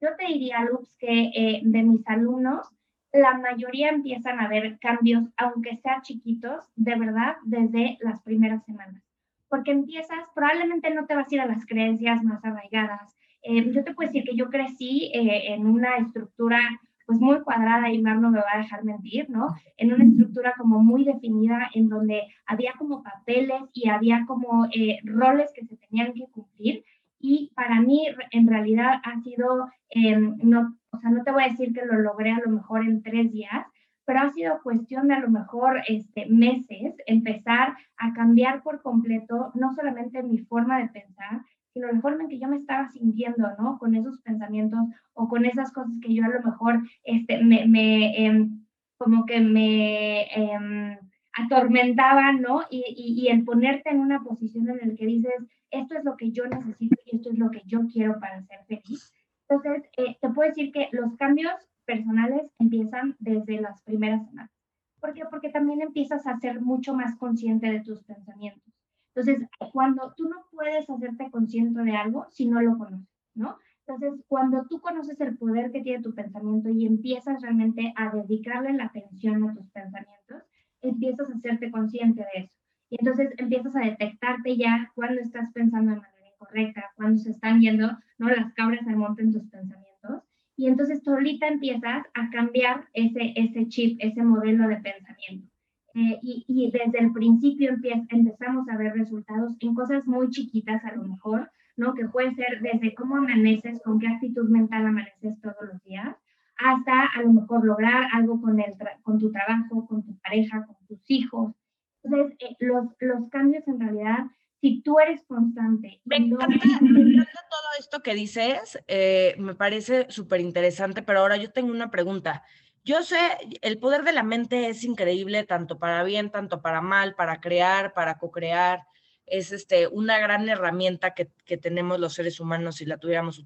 Yo 0.02 0.10
te 0.17 0.26
diría, 0.26 0.65
Luz, 0.65 0.93
que 1.00 1.32
eh, 1.34 1.62
de 1.63 1.84
mis 1.84 2.06
alumnos, 2.10 2.67
la 3.13 3.38
mayoría 3.38 3.89
empiezan 3.89 4.39
a 4.39 4.48
ver 4.48 4.78
cambios, 4.80 5.24
aunque 5.38 5.78
sean 5.78 6.02
chiquitos, 6.02 6.65
de 6.76 6.96
verdad, 6.96 7.38
desde 7.43 7.98
las 8.02 8.22
primeras 8.22 8.63
semanas. 8.65 9.02
Porque 9.50 9.72
empiezas, 9.72 10.20
probablemente 10.36 10.93
no 10.93 11.06
te 11.06 11.15
vas 11.15 11.32
a 11.32 11.36
ir 11.36 11.41
a 11.41 11.46
las 11.46 11.65
creencias 11.65 12.24
más 12.24 12.43
arraigadas. 12.43 13.17
Eh, 13.43 13.72
yo 13.72 13.84
te 13.84 13.93
puedo 13.93 14.10
decir 14.10 14.26
que 14.26 14.36
yo 14.36 14.50
crecí 14.50 15.12
eh, 15.13 15.54
en 15.54 15.67
una 15.67 15.98
estructura 15.98 16.60
pues 17.06 17.22
muy 17.22 17.39
cuadrada 17.39 17.89
y 17.89 18.02
Mar 18.02 18.17
no 18.17 18.30
me 18.30 18.39
va 18.39 18.52
a 18.54 18.58
dejar 18.58 18.84
mentir, 18.84 19.30
¿no? 19.30 19.56
En 19.78 19.93
una 19.93 20.04
estructura 20.04 20.54
como 20.58 20.84
muy 20.84 21.06
definida 21.06 21.70
en 21.74 21.88
donde 21.88 22.24
había 22.46 22.74
como 22.78 23.02
papeles 23.02 23.62
y 23.74 23.88
había 23.88 24.26
como 24.28 24.65
eh, 24.74 25.00
roles 25.06 25.50
que 25.56 25.65
se 25.65 25.78
tenían 25.78 26.13
que 26.13 26.26
cumplir. 26.30 26.84
Y 27.22 27.50
para 27.56 27.80
mí 27.80 28.08
en 28.32 28.48
realidad 28.48 28.96
ha 29.04 29.22
sido, 29.22 29.70
em, 29.89 30.38
no, 30.43 30.76
o 30.98 31.00
sea, 31.00 31.12
no 31.12 31.24
te 31.24 31.32
voy 31.32 31.44
a 31.44 31.50
decir 31.50 31.74
que 31.74 31.86
lo 31.86 32.00
logré 32.00 32.32
a 32.32 32.40
lo 32.40 32.52
mejor 32.52 32.84
en 32.84 33.02
tres 33.04 33.32
días, 33.32 33.66
pero 34.06 34.20
ha 34.20 34.32
sido 34.32 34.62
cuestión 34.64 35.10
de 35.10 35.16
a 35.16 35.20
lo 35.20 35.30
mejor 35.30 35.82
este, 35.88 36.28
meses 36.28 36.96
empezar 37.06 37.76
a 37.98 38.14
cambiar 38.14 38.64
por 38.64 38.82
completo, 38.82 39.52
no 39.54 39.74
solamente 39.76 40.24
mi 40.24 40.40
forma 40.40 40.80
de 40.80 40.88
pensar, 40.88 41.42
sino 41.74 41.92
la 41.92 42.00
forma 42.00 42.24
en 42.24 42.30
que 42.30 42.40
yo 42.40 42.48
me 42.48 42.58
estaba 42.58 42.88
sintiendo, 42.90 43.50
¿no? 43.60 43.78
Con 43.78 43.96
esos 43.96 44.20
pensamientos 44.22 44.80
o 45.14 45.28
con 45.28 45.46
esas 45.46 45.72
cosas 45.74 45.92
que 46.02 46.14
yo 46.14 46.24
a 46.24 46.30
lo 46.30 46.42
mejor, 46.42 46.82
este, 47.04 47.44
me, 47.44 48.26
em, 48.26 48.66
como 48.98 49.26
que 49.26 49.42
me 49.42 50.22
eh, 50.22 51.00
atormentaban, 51.34 52.42
¿no? 52.42 52.62
Y, 52.72 52.84
y, 52.98 53.28
el 53.28 53.44
ponerte 53.44 53.92
en 53.92 54.00
una 54.00 54.24
posición 54.24 54.70
en 54.70 54.90
la 54.90 54.96
que 54.96 55.06
dices, 55.06 55.36
esto 55.70 55.98
es 55.98 56.04
lo 56.04 56.16
que 56.18 56.32
yo 56.32 56.48
necesito 56.48 56.96
y 57.06 57.18
esto 57.18 57.30
es 57.30 57.38
lo 57.38 57.52
que 57.52 57.62
yo 57.66 57.82
quiero 57.92 58.20
para 58.20 58.42
ser 58.44 58.60
feliz. 58.68 59.14
Entonces, 59.50 59.90
eh, 59.98 60.18
te 60.22 60.30
puedo 60.30 60.50
decir 60.50 60.72
que 60.72 60.90
los 60.92 61.16
cambios 61.16 61.54
personales 61.86 62.52
empiezan 62.60 63.16
desde 63.20 63.62
las 63.62 63.82
primeras 63.84 64.26
semanas. 64.28 64.52
¿Por 65.00 65.14
qué? 65.14 65.24
Porque 65.30 65.50
también 65.50 65.82
empiezas 65.82 66.28
a 66.28 66.38
ser 66.40 66.60
mucho 66.62 66.94
más 66.94 67.16
consciente 67.18 67.72
de 67.72 67.82
tus 67.82 68.04
pensamientos. 68.04 68.74
Entonces, 69.16 69.48
cuando 69.72 70.14
tú 70.16 70.28
no 70.28 70.46
puedes 70.52 70.90
hacerte 70.90 71.32
consciente 71.32 71.82
de 71.82 71.96
algo 71.96 72.28
si 72.30 72.48
no 72.48 72.62
lo 72.62 72.78
conoces, 72.78 73.08
¿no? 73.34 73.58
Entonces, 73.88 74.22
cuando 74.28 74.66
tú 74.68 74.82
conoces 74.82 75.20
el 75.22 75.38
poder 75.38 75.72
que 75.72 75.82
tiene 75.82 76.04
tu 76.04 76.14
pensamiento 76.14 76.70
y 76.70 76.86
empiezas 76.86 77.42
realmente 77.42 77.94
a 77.96 78.10
dedicarle 78.10 78.74
la 78.74 78.86
atención 78.86 79.50
a 79.50 79.54
tus 79.54 79.70
pensamientos, 79.70 80.44
empiezas 80.82 81.30
a 81.30 81.34
hacerte 81.34 81.72
consciente 81.72 82.22
de 82.22 82.44
eso. 82.44 82.54
Y 82.90 82.98
entonces 83.00 83.34
empiezas 83.38 83.76
a 83.76 83.82
detectarte 83.82 84.58
ya 84.58 84.92
cuando 84.94 85.22
estás 85.22 85.52
pensando 85.54 85.92
de 85.92 86.02
manera 86.02 86.28
incorrecta, 86.34 86.92
cuando 86.96 87.18
se 87.18 87.32
están 87.32 87.62
yendo, 87.62 87.98
¿no? 88.17 88.30
Las 88.30 88.53
cabras 88.53 88.86
al 88.88 88.97
monte 88.97 89.23
en 89.23 89.34
tus 89.34 89.43
pensamientos. 89.43 90.23
Y 90.56 90.67
entonces 90.67 91.03
tú 91.03 91.12
ahorita 91.12 91.47
empiezas 91.47 92.06
a 92.13 92.30
cambiar 92.32 92.88
ese, 92.93 93.34
ese 93.36 93.67
chip, 93.67 93.97
ese 94.01 94.23
modelo 94.23 94.67
de 94.67 94.77
pensamiento. 94.77 95.51
Eh, 95.99 96.19
y, 96.21 96.69
desde 96.71 96.99
el 96.99 97.12
principio 97.12 97.75
empezamos 98.10 98.69
a 98.69 98.77
ver 98.77 98.93
resultados 98.93 99.56
en 99.60 99.73
cosas 99.73 100.06
muy 100.06 100.30
chiquitas 100.30 100.86
a 100.86 100.95
lo 100.95 101.03
mejor, 101.03 101.49
¿no? 101.75 101.95
Que 101.95 102.08
puede 102.08 102.36
ser 102.36 102.62
desde 102.62 102.93
cómo 102.93 103.15
amaneces, 103.15 103.82
con 103.84 103.99
qué 103.99 104.08
actitud 104.08 104.47
mental 104.47 104.86
amaneces 104.86 105.41
todos 105.41 105.56
los 105.73 105.84
días, 105.84 106.15
hasta 106.60 107.03
a 107.03 107.21
lo 107.23 107.34
mejor 107.34 107.65
lograr 107.65 108.10
algo 108.13 108.39
con, 108.39 108.60
el 108.60 108.75
con 109.01 109.17
tu 109.17 109.32
trabajo, 109.32 109.88
con 109.88 110.03
tu 110.03 110.15
pareja, 110.19 110.67
con 110.67 110.75
tus 110.88 110.99
hijos. 111.10 111.56
Entonces, 112.03 112.38
eh, 112.41 112.56
los, 112.60 112.86
los 112.99 113.27
cambios 113.30 113.67
en 113.67 113.80
realidad, 113.80 114.27
si 114.62 114.82
tú 114.82 115.00
eres 115.00 115.24
constante. 115.28 116.02
Me 116.06 116.17
encanta, 116.17 116.48
todo 116.58 117.70
esto 117.80 118.02
que 118.02 118.13
dices, 118.13 118.80
eh, 118.88 119.36
me 119.38 119.56
parece 119.56 120.08
súper 120.10 120.41
interesante, 120.41 121.02
pero 121.04 121.20
ahora 121.20 121.38
yo 121.38 121.52
tengo 121.52 121.72
una 121.72 121.91
pregunta. 121.91 122.43
Yo 122.84 123.04
sé, 123.04 123.20
el 123.62 123.80
poder 123.80 124.04
de 124.04 124.13
la 124.13 124.24
mente 124.24 124.70
es 124.70 124.84
increíble, 124.84 125.43
tanto 125.43 125.78
para 125.78 126.04
bien, 126.04 126.32
tanto 126.32 126.62
para 126.62 126.82
mal, 126.82 127.15
para 127.15 127.39
crear, 127.39 127.93
para 127.93 128.17
co-crear. 128.17 128.84
Es 129.26 129.52
este, 129.52 129.88
una 129.88 130.17
gran 130.20 130.48
herramienta 130.48 131.13
que, 131.13 131.26
tenemos 131.58 132.00
los 132.00 132.13
seres 132.13 132.39
humanos 132.39 132.78
si 132.78 132.86
la, 132.86 132.98
tuviéramos 132.98 133.43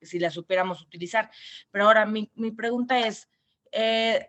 si 0.00 0.18
la 0.20 0.30
supiéramos 0.30 0.80
utilizar. 0.80 1.30
Pero 1.72 1.86
ahora 1.86 2.06
mi, 2.06 2.30
pregunta 2.56 3.00
es, 3.00 3.28
eh, 3.72 4.28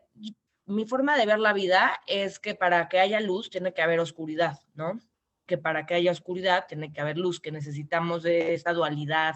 mi 0.66 0.86
forma 0.86 1.16
de 1.16 1.28
ver 1.28 1.40
la 1.40 1.54
vida 1.54 2.02
es 2.08 2.40
que 2.40 2.56
para 2.56 2.90
que 2.90 3.00
haya 3.00 3.20
luz 3.20 3.52
tiene 3.52 3.74
que 3.74 3.84
haber 3.84 4.00
oscuridad, 4.00 4.60
¿no? 4.74 5.00
Que 5.46 5.58
para 5.58 5.86
que 5.86 5.96
haya 5.96 6.12
oscuridad 6.12 6.66
tiene 6.68 6.92
que 6.92 7.02
haber 7.02 7.18
luz, 7.18 7.40
que 7.40 7.52
necesitamos 7.52 8.24
de 8.24 8.54
esa 8.54 8.74
dualidad 8.74 9.36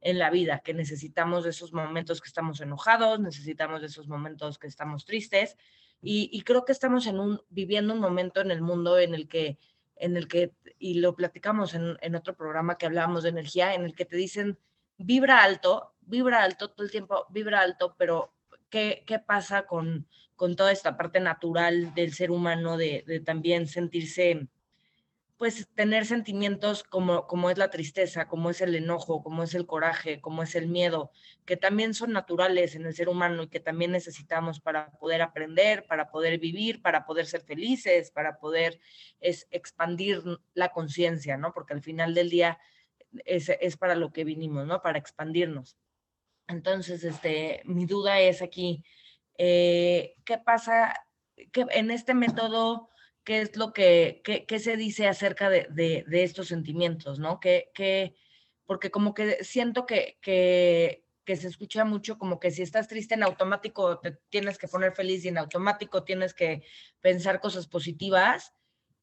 en 0.00 0.18
la 0.18 0.30
vida, 0.30 0.60
que 0.60 0.74
necesitamos 0.74 1.44
de 1.44 1.50
esos 1.50 1.72
momentos 1.72 2.20
que 2.20 2.28
estamos 2.28 2.60
enojados, 2.60 3.18
necesitamos 3.18 3.80
de 3.80 3.88
esos 3.88 4.08
momentos 4.08 4.58
que 4.58 4.66
estamos 4.66 5.04
tristes. 5.04 5.56
Y, 6.02 6.42
creo 6.42 6.64
que 6.64 6.72
estamos 6.72 7.06
en 7.06 7.18
un, 7.18 7.40
viviendo 7.48 7.92
un 7.92 8.00
momento 8.00 8.40
en 8.40 8.50
el 8.50 8.62
mundo 8.62 8.98
en 8.98 9.14
el 9.14 9.26
que, 9.26 9.58
en 9.96 10.16
el 10.16 10.28
que 10.28 10.52
y 10.78 11.00
lo 11.00 11.16
platicamos 11.16 11.74
en, 11.74 11.96
en 12.00 12.14
otro 12.14 12.36
programa 12.36 12.76
que 12.78 12.86
hablábamos 12.86 13.24
de 13.24 13.30
energía, 13.30 13.74
en 13.74 13.84
el 13.84 13.94
que 13.94 14.04
te 14.04 14.16
dicen, 14.16 14.58
vibra 14.98 15.42
alto, 15.42 15.94
vibra 16.02 16.44
alto 16.44 16.70
todo 16.70 16.84
el 16.84 16.92
tiempo, 16.92 17.26
vibra 17.30 17.60
alto, 17.60 17.96
pero 17.98 18.32
¿qué, 18.70 19.02
qué 19.06 19.18
pasa 19.18 19.66
con, 19.66 20.06
con 20.36 20.54
toda 20.54 20.70
esta 20.70 20.96
parte 20.96 21.18
natural 21.18 21.94
del 21.94 22.12
ser 22.12 22.30
humano 22.30 22.76
de, 22.76 23.02
de 23.06 23.20
también 23.20 23.66
sentirse 23.66 24.48
pues 25.38 25.68
tener 25.74 26.06
sentimientos 26.06 26.82
como, 26.82 27.26
como 27.26 27.50
es 27.50 27.58
la 27.58 27.70
tristeza, 27.70 28.26
como 28.26 28.48
es 28.48 28.62
el 28.62 28.74
enojo, 28.74 29.22
como 29.22 29.42
es 29.42 29.54
el 29.54 29.66
coraje, 29.66 30.20
como 30.20 30.42
es 30.42 30.54
el 30.54 30.66
miedo, 30.66 31.10
que 31.44 31.58
también 31.58 31.92
son 31.92 32.12
naturales 32.12 32.74
en 32.74 32.86
el 32.86 32.94
ser 32.94 33.10
humano 33.10 33.42
y 33.42 33.48
que 33.48 33.60
también 33.60 33.90
necesitamos 33.90 34.60
para 34.60 34.90
poder 34.92 35.20
aprender, 35.20 35.86
para 35.86 36.10
poder 36.10 36.38
vivir, 36.38 36.80
para 36.80 37.04
poder 37.04 37.26
ser 37.26 37.42
felices, 37.42 38.10
para 38.10 38.38
poder 38.38 38.80
es, 39.20 39.46
expandir 39.50 40.22
la 40.54 40.70
conciencia, 40.70 41.36
¿no? 41.36 41.52
Porque 41.52 41.74
al 41.74 41.82
final 41.82 42.14
del 42.14 42.30
día 42.30 42.58
es, 43.26 43.50
es 43.50 43.76
para 43.76 43.94
lo 43.94 44.12
que 44.12 44.24
vinimos, 44.24 44.66
¿no? 44.66 44.80
Para 44.80 44.98
expandirnos. 44.98 45.76
Entonces, 46.48 47.04
este, 47.04 47.60
mi 47.64 47.84
duda 47.84 48.20
es 48.20 48.40
aquí, 48.40 48.84
eh, 49.36 50.14
¿qué 50.24 50.38
pasa 50.38 50.94
que 51.52 51.66
en 51.70 51.90
este 51.90 52.14
método? 52.14 52.88
Qué 53.26 53.40
es 53.40 53.56
lo 53.56 53.72
que, 53.72 54.22
qué, 54.24 54.58
se 54.60 54.76
dice 54.76 55.08
acerca 55.08 55.50
de, 55.50 55.66
de, 55.68 56.22
estos 56.22 56.46
sentimientos, 56.46 57.18
¿no? 57.18 57.40
Que, 57.40 57.72
que, 57.74 58.14
porque 58.64 58.92
como 58.92 59.14
que 59.14 59.42
siento 59.42 59.84
que, 59.84 60.16
que, 60.22 61.04
que, 61.24 61.34
se 61.34 61.48
escucha 61.48 61.84
mucho 61.84 62.18
como 62.18 62.38
que 62.38 62.52
si 62.52 62.62
estás 62.62 62.86
triste 62.86 63.16
en 63.16 63.24
automático 63.24 63.98
te 63.98 64.12
tienes 64.28 64.58
que 64.58 64.68
poner 64.68 64.92
feliz 64.92 65.24
y 65.24 65.28
en 65.28 65.38
automático 65.38 66.04
tienes 66.04 66.34
que 66.34 66.62
pensar 67.00 67.40
cosas 67.40 67.66
positivas. 67.66 68.54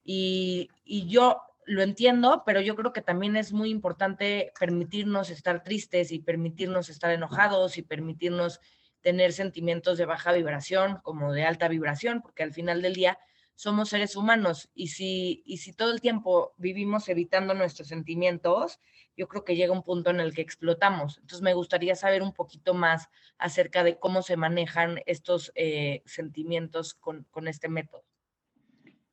Y, 0.05 0.69
y 0.86 1.05
yo 1.09 1.41
lo 1.65 1.81
entiendo, 1.81 2.43
pero 2.45 2.62
yo 2.62 2.77
creo 2.77 2.93
que 2.93 3.01
también 3.01 3.36
es 3.36 3.51
muy 3.51 3.71
importante 3.71 4.53
permitirnos 4.57 5.31
estar 5.31 5.63
tristes 5.63 6.13
y 6.13 6.19
permitirnos 6.19 6.88
estar 6.88 7.12
enojados 7.12 7.77
y 7.77 7.81
permitirnos 7.81 8.62
tener 9.01 9.33
sentimientos 9.33 9.97
de 9.97 10.05
baja 10.05 10.31
vibración 10.31 10.99
como 11.03 11.33
de 11.33 11.43
alta 11.43 11.67
vibración, 11.67 12.21
porque 12.21 12.43
al 12.43 12.53
final 12.53 12.81
del 12.81 12.93
día 12.93 13.19
somos 13.55 13.89
seres 13.89 14.15
humanos 14.15 14.69
y 14.73 14.87
si, 14.87 15.43
y 15.45 15.57
si 15.57 15.73
todo 15.73 15.91
el 15.91 16.01
tiempo 16.01 16.53
vivimos 16.57 17.07
evitando 17.09 17.53
nuestros 17.53 17.87
sentimientos, 17.87 18.79
yo 19.15 19.27
creo 19.27 19.43
que 19.43 19.55
llega 19.55 19.73
un 19.73 19.83
punto 19.83 20.09
en 20.09 20.19
el 20.19 20.33
que 20.33 20.41
explotamos. 20.41 21.17
Entonces 21.17 21.41
me 21.41 21.53
gustaría 21.53 21.95
saber 21.95 22.23
un 22.23 22.33
poquito 22.33 22.73
más 22.73 23.09
acerca 23.37 23.83
de 23.83 23.99
cómo 23.99 24.21
se 24.21 24.37
manejan 24.37 24.99
estos 25.05 25.51
eh, 25.55 26.01
sentimientos 26.05 26.93
con, 26.95 27.25
con, 27.29 27.47
este 27.47 27.69
método. 27.69 28.03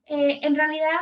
Eh, 0.06 0.40
en 0.42 0.54
realidad 0.54 0.98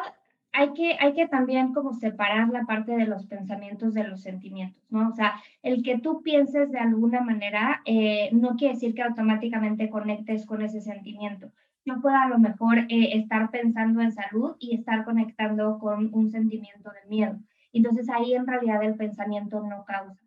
hay 0.53 0.73
que, 0.73 0.97
hay 0.99 1.15
que 1.15 1.29
también 1.29 1.73
como 1.73 1.95
separar 1.95 2.49
la 2.49 2.65
parte 2.65 2.93
de 2.93 3.07
los 3.07 3.27
pensamientos 3.27 3.95
de 3.95 4.05
los 4.05 4.23
sentimientos, 4.23 4.83
¿no? 4.91 5.09
O 5.09 5.13
sea, 5.13 5.41
el 5.63 5.83
que 5.83 5.99
tú 5.99 6.23
pienses 6.23 6.73
de 6.73 6.79
alguna 6.79 7.21
manera 7.21 7.83
eh, 7.85 8.31
no 8.33 8.57
quiere 8.57 8.75
decir 8.75 8.95
que 8.95 9.03
automáticamente 9.03 9.91
conectes 9.91 10.45
con 10.47 10.63
ese 10.63 10.81
sentimiento 10.81 11.53
yo 11.85 12.01
pueda 12.01 12.23
a 12.23 12.29
lo 12.29 12.39
mejor 12.39 12.79
eh, 12.79 13.17
estar 13.19 13.51
pensando 13.51 14.01
en 14.01 14.13
salud 14.13 14.57
y 14.59 14.75
estar 14.75 15.05
conectando 15.05 15.79
con 15.79 16.13
un 16.13 16.31
sentimiento 16.31 16.91
de 16.91 17.09
miedo. 17.09 17.39
Entonces 17.73 18.09
ahí 18.11 18.35
en 18.35 18.47
realidad 18.47 18.83
el 18.83 18.97
pensamiento 18.97 19.61
no 19.63 19.85
causa. 19.85 20.21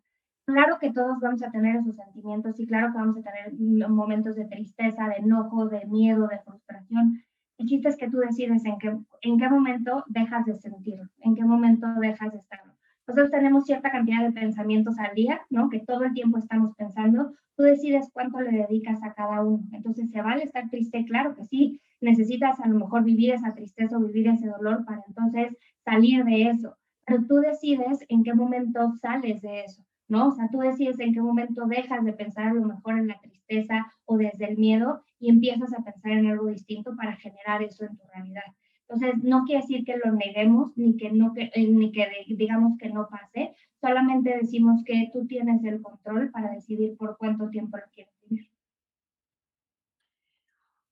Claro 0.44 0.78
que 0.80 0.92
todos 0.92 1.20
vamos 1.20 1.42
a 1.42 1.50
tener 1.50 1.76
esos 1.76 1.94
sentimientos 1.94 2.58
y 2.58 2.66
claro 2.66 2.92
que 2.92 2.98
vamos 2.98 3.16
a 3.18 3.22
tener 3.22 3.88
momentos 3.88 4.34
de 4.34 4.46
tristeza, 4.46 5.08
de 5.08 5.16
enojo, 5.16 5.68
de 5.68 5.84
miedo, 5.86 6.26
de 6.26 6.40
frustración. 6.40 7.22
El 7.58 7.66
chiste 7.66 7.88
es 7.88 7.96
que 7.96 8.10
tú 8.10 8.18
decides 8.18 8.64
en 8.64 8.78
qué, 8.78 8.98
en 9.20 9.38
qué 9.38 9.48
momento 9.48 10.04
dejas 10.08 10.44
de 10.46 10.56
sentirlo, 10.56 11.08
en 11.20 11.36
qué 11.36 11.44
momento 11.44 11.86
dejas 12.00 12.32
de 12.32 12.38
estarlo. 12.38 12.72
Nosotros 13.06 13.30
tenemos 13.30 13.64
cierta 13.64 13.90
cantidad 13.90 14.22
de 14.22 14.32
pensamientos 14.32 14.98
al 14.98 15.14
día, 15.14 15.42
¿no? 15.50 15.68
Que 15.68 15.80
todo 15.80 16.04
el 16.04 16.14
tiempo 16.14 16.38
estamos 16.38 16.74
pensando. 16.76 17.32
Tú 17.56 17.64
decides 17.64 18.08
cuánto 18.12 18.40
le 18.40 18.50
dedicas 18.52 19.02
a 19.02 19.12
cada 19.12 19.42
uno. 19.42 19.64
Entonces, 19.72 20.10
¿se 20.10 20.22
vale 20.22 20.44
estar 20.44 20.70
triste? 20.70 21.04
Claro 21.04 21.34
que 21.34 21.44
sí. 21.44 21.80
necesitas 22.00 22.58
a 22.60 22.68
lo 22.68 22.78
mejor 22.78 23.04
vivir 23.04 23.32
esa 23.32 23.54
tristeza 23.54 23.96
o 23.96 24.00
vivir 24.00 24.28
ese 24.28 24.48
dolor 24.48 24.84
para 24.84 25.02
entonces 25.06 25.56
salir 25.84 26.24
de 26.24 26.48
eso. 26.48 26.76
Pero 27.04 27.24
tú 27.26 27.36
decides 27.36 28.04
en 28.08 28.22
qué 28.22 28.34
momento 28.34 28.92
sales 29.00 29.42
de 29.42 29.64
eso, 29.64 29.84
¿no? 30.08 30.28
O 30.28 30.32
sea, 30.32 30.48
tú 30.50 30.60
decides 30.60 30.98
en 31.00 31.12
qué 31.12 31.20
momento 31.20 31.66
dejas 31.66 32.04
de 32.04 32.12
pensar 32.12 32.48
a 32.48 32.54
lo 32.54 32.64
mejor 32.64 32.98
en 32.98 33.08
la 33.08 33.20
tristeza 33.20 33.86
o 34.04 34.16
desde 34.16 34.46
el 34.50 34.56
miedo 34.56 35.02
y 35.18 35.30
empiezas 35.30 35.72
a 35.74 35.82
pensar 35.82 36.12
en 36.12 36.26
algo 36.26 36.46
distinto 36.46 36.94
para 36.96 37.16
generar 37.16 37.62
eso 37.62 37.84
en 37.84 37.96
tu 37.96 38.04
realidad. 38.14 38.44
Entonces, 38.92 39.24
no 39.24 39.44
quiere 39.44 39.62
decir 39.62 39.84
que 39.84 39.96
lo 39.96 40.12
neguemos 40.12 40.72
ni 40.76 40.96
que, 40.98 41.10
no, 41.10 41.32
que, 41.32 41.50
eh, 41.54 41.66
ni 41.66 41.92
que 41.92 42.06
digamos 42.28 42.78
que 42.78 42.90
no 42.90 43.08
pase, 43.08 43.54
solamente 43.80 44.36
decimos 44.36 44.82
que 44.84 45.08
tú 45.12 45.26
tienes 45.26 45.64
el 45.64 45.80
control 45.80 46.30
para 46.30 46.50
decidir 46.50 46.94
por 46.98 47.16
cuánto 47.16 47.48
tiempo 47.48 47.78
lo 47.78 47.84
quieres 47.94 48.12
vivir. 48.28 48.50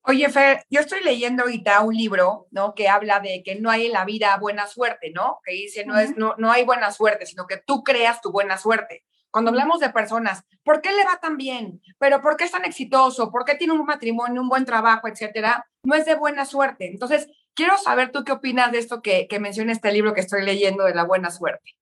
Oye, 0.03 0.29
Fer, 0.31 0.65
yo 0.71 0.81
estoy 0.81 1.05
leyendo 1.05 1.43
ahorita 1.43 1.83
un 1.83 1.95
libro, 1.95 2.47
¿no? 2.51 2.75
Que 2.75 2.89
habla 2.89 3.21
de 3.21 3.43
que 3.45 3.61
no 3.61 3.69
hay 3.69 3.87
en 3.87 3.93
la 3.93 4.07
vida 4.07 4.35
buena 4.39 4.67
suerte, 4.67 5.13
¿no? 5.15 5.41
Que 5.45 5.53
dice, 5.53 5.85
no, 5.85 5.99
es, 5.99 6.17
no, 6.17 6.35
no 6.39 6.51
hay 6.51 6.65
buena 6.65 6.91
suerte, 6.93 7.27
sino 7.27 7.47
que 7.47 7.59
tú 7.59 7.85
creas 7.85 8.23
tu 8.23 8.33
buena 8.33 8.57
suerte. 8.57 9.05
Cuando 9.31 9.51
hablamos 9.51 9.79
de 9.79 9.91
personas, 9.91 10.43
¿por 10.65 10.81
qué 10.81 10.91
le 10.91 11.05
va 11.05 11.21
tan 11.21 11.37
bien? 11.37 11.81
¿Pero 11.99 12.21
por 12.21 12.37
qué 12.37 12.45
es 12.45 12.51
tan 12.51 12.65
exitoso? 12.65 13.31
¿Por 13.31 13.45
qué 13.45 13.55
tiene 13.55 13.75
un 13.75 13.85
matrimonio, 13.85 14.41
un 14.41 14.49
buen 14.49 14.65
trabajo, 14.65 15.07
etcétera? 15.07 15.67
No 15.85 15.95
es 15.95 16.05
de 16.07 16.17
buena 16.17 16.45
suerte. 16.45 16.91
Entonces, 16.91 17.29
quiero 17.55 17.77
saber 17.79 18.13
tú 18.13 18.25
qué 18.25 18.33
opinas 18.33 18.73
de 18.73 18.79
esto 18.79 19.03
que, 19.03 19.27
que 19.29 19.41
menciona 19.41 19.73
este 19.73 19.93
libro 19.93 20.15
que 20.15 20.21
estoy 20.21 20.45
leyendo 20.45 20.85
de 20.85 20.95
la 20.95 21.05
buena 21.05 21.31
suerte. 21.31 21.77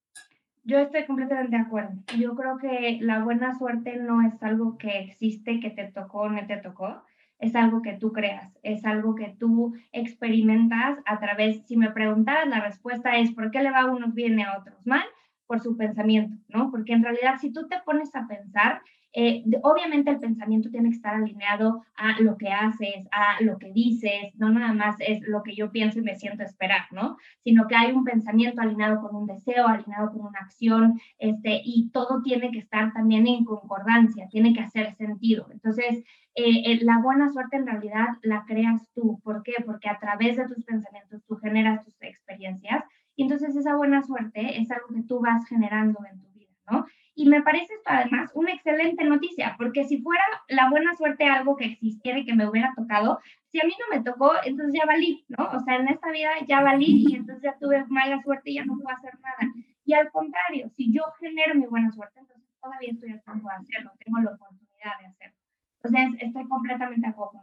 Yo 0.64 0.78
estoy 0.78 1.06
completamente 1.06 1.56
de 1.56 1.62
acuerdo. 1.62 1.94
Yo 2.18 2.34
creo 2.34 2.58
que 2.58 2.98
la 3.00 3.24
buena 3.24 3.56
suerte 3.56 3.96
no 3.96 4.20
es 4.26 4.42
algo 4.42 4.76
que 4.76 4.98
existe, 4.98 5.60
que 5.60 5.70
te 5.70 5.84
tocó 5.92 6.22
o 6.22 6.28
no 6.28 6.46
te 6.46 6.58
tocó. 6.58 7.02
Es 7.38 7.54
algo 7.54 7.82
que 7.82 7.94
tú 7.94 8.12
creas, 8.12 8.52
es 8.62 8.84
algo 8.84 9.14
que 9.14 9.34
tú 9.38 9.74
experimentas 9.92 10.98
a 11.06 11.20
través, 11.20 11.64
si 11.66 11.76
me 11.76 11.90
preguntas, 11.92 12.48
la 12.48 12.60
respuesta 12.60 13.16
es 13.16 13.32
¿por 13.32 13.52
qué 13.52 13.62
le 13.62 13.70
va 13.70 13.82
a 13.82 13.86
unos 13.86 14.12
bien 14.12 14.38
y 14.40 14.42
a 14.42 14.58
otros 14.58 14.84
mal? 14.86 15.04
por 15.48 15.60
su 15.60 15.76
pensamiento, 15.76 16.36
¿no? 16.48 16.70
Porque 16.70 16.92
en 16.92 17.02
realidad 17.02 17.38
si 17.40 17.50
tú 17.50 17.66
te 17.66 17.80
pones 17.84 18.14
a 18.14 18.28
pensar, 18.28 18.82
eh, 19.12 19.42
obviamente 19.62 20.10
el 20.10 20.20
pensamiento 20.20 20.70
tiene 20.70 20.90
que 20.90 20.96
estar 20.96 21.14
alineado 21.14 21.82
a 21.96 22.20
lo 22.20 22.36
que 22.36 22.48
haces, 22.48 23.08
a 23.10 23.42
lo 23.42 23.58
que 23.58 23.72
dices, 23.72 24.34
no 24.34 24.50
nada 24.50 24.72
más 24.74 24.96
es 25.00 25.20
lo 25.26 25.42
que 25.42 25.54
yo 25.54 25.70
pienso 25.70 25.98
y 25.98 26.02
me 26.02 26.16
siento 26.16 26.42
esperar, 26.42 26.82
¿no? 26.92 27.16
Sino 27.42 27.66
que 27.66 27.76
hay 27.76 27.92
un 27.92 28.04
pensamiento 28.04 28.60
alineado 28.60 29.00
con 29.00 29.16
un 29.16 29.26
deseo, 29.26 29.66
alineado 29.66 30.12
con 30.12 30.26
una 30.26 30.38
acción, 30.40 31.00
este, 31.18 31.60
y 31.64 31.90
todo 31.90 32.22
tiene 32.22 32.50
que 32.50 32.58
estar 32.58 32.92
también 32.92 33.26
en 33.26 33.44
concordancia, 33.44 34.28
tiene 34.28 34.52
que 34.52 34.60
hacer 34.60 34.94
sentido. 34.94 35.48
Entonces, 35.50 36.04
eh, 36.34 36.62
eh, 36.66 36.78
la 36.82 36.98
buena 36.98 37.32
suerte 37.32 37.56
en 37.56 37.66
realidad 37.66 38.08
la 38.22 38.44
creas 38.46 38.88
tú. 38.94 39.20
¿Por 39.24 39.42
qué? 39.42 39.54
Porque 39.64 39.88
a 39.88 39.98
través 39.98 40.36
de 40.36 40.46
tus 40.46 40.64
pensamientos 40.64 41.24
tú 41.26 41.36
generas 41.36 41.84
tus 41.84 42.00
experiencias 42.02 42.84
y 43.16 43.24
entonces 43.24 43.56
esa 43.56 43.74
buena 43.74 44.02
suerte 44.02 44.60
es 44.60 44.70
algo 44.70 44.86
que 44.94 45.02
tú 45.02 45.18
vas 45.18 45.44
generando 45.48 45.98
en 46.08 46.20
tu 46.20 46.28
vida, 46.34 46.54
¿no? 46.70 46.86
Y 47.18 47.26
me 47.26 47.42
parece 47.42 47.74
esto 47.74 47.90
además 47.90 48.30
una 48.32 48.52
excelente 48.52 49.02
noticia, 49.02 49.56
porque 49.58 49.84
si 49.86 50.00
fuera 50.00 50.22
la 50.46 50.70
buena 50.70 50.94
suerte 50.94 51.24
algo 51.24 51.56
que 51.56 51.64
existiera 51.64 52.16
y 52.20 52.24
que 52.24 52.32
me 52.32 52.48
hubiera 52.48 52.72
tocado, 52.76 53.18
si 53.50 53.60
a 53.60 53.64
mí 53.64 53.72
no 53.76 53.96
me 53.96 54.04
tocó, 54.04 54.30
entonces 54.44 54.72
ya 54.78 54.86
valí, 54.86 55.24
¿no? 55.26 55.50
O 55.50 55.58
sea, 55.64 55.78
en 55.78 55.88
esta 55.88 56.12
vida 56.12 56.30
ya 56.46 56.62
valí 56.62 57.06
y 57.08 57.16
entonces 57.16 57.42
ya 57.42 57.58
tuve 57.58 57.84
mala 57.88 58.22
suerte 58.22 58.50
y 58.50 58.54
ya 58.54 58.64
no 58.64 58.76
puedo 58.76 58.96
hacer 58.96 59.18
nada. 59.20 59.52
Y 59.84 59.94
al 59.94 60.12
contrario, 60.12 60.70
si 60.76 60.92
yo 60.92 61.02
genero 61.18 61.56
mi 61.56 61.66
buena 61.66 61.90
suerte, 61.90 62.20
entonces 62.20 62.48
todavía 62.62 62.92
estoy 62.92 63.10
a 63.10 63.18
tiempo 63.18 63.48
de 63.48 63.54
hacerlo, 63.56 63.90
tengo 63.98 64.18
la 64.20 64.30
oportunidad 64.30 64.98
de 65.00 65.06
hacerlo. 65.06 65.36
Entonces, 65.82 66.22
estoy 66.22 66.48
completamente 66.48 67.08
a 67.08 67.12
favor. 67.14 67.42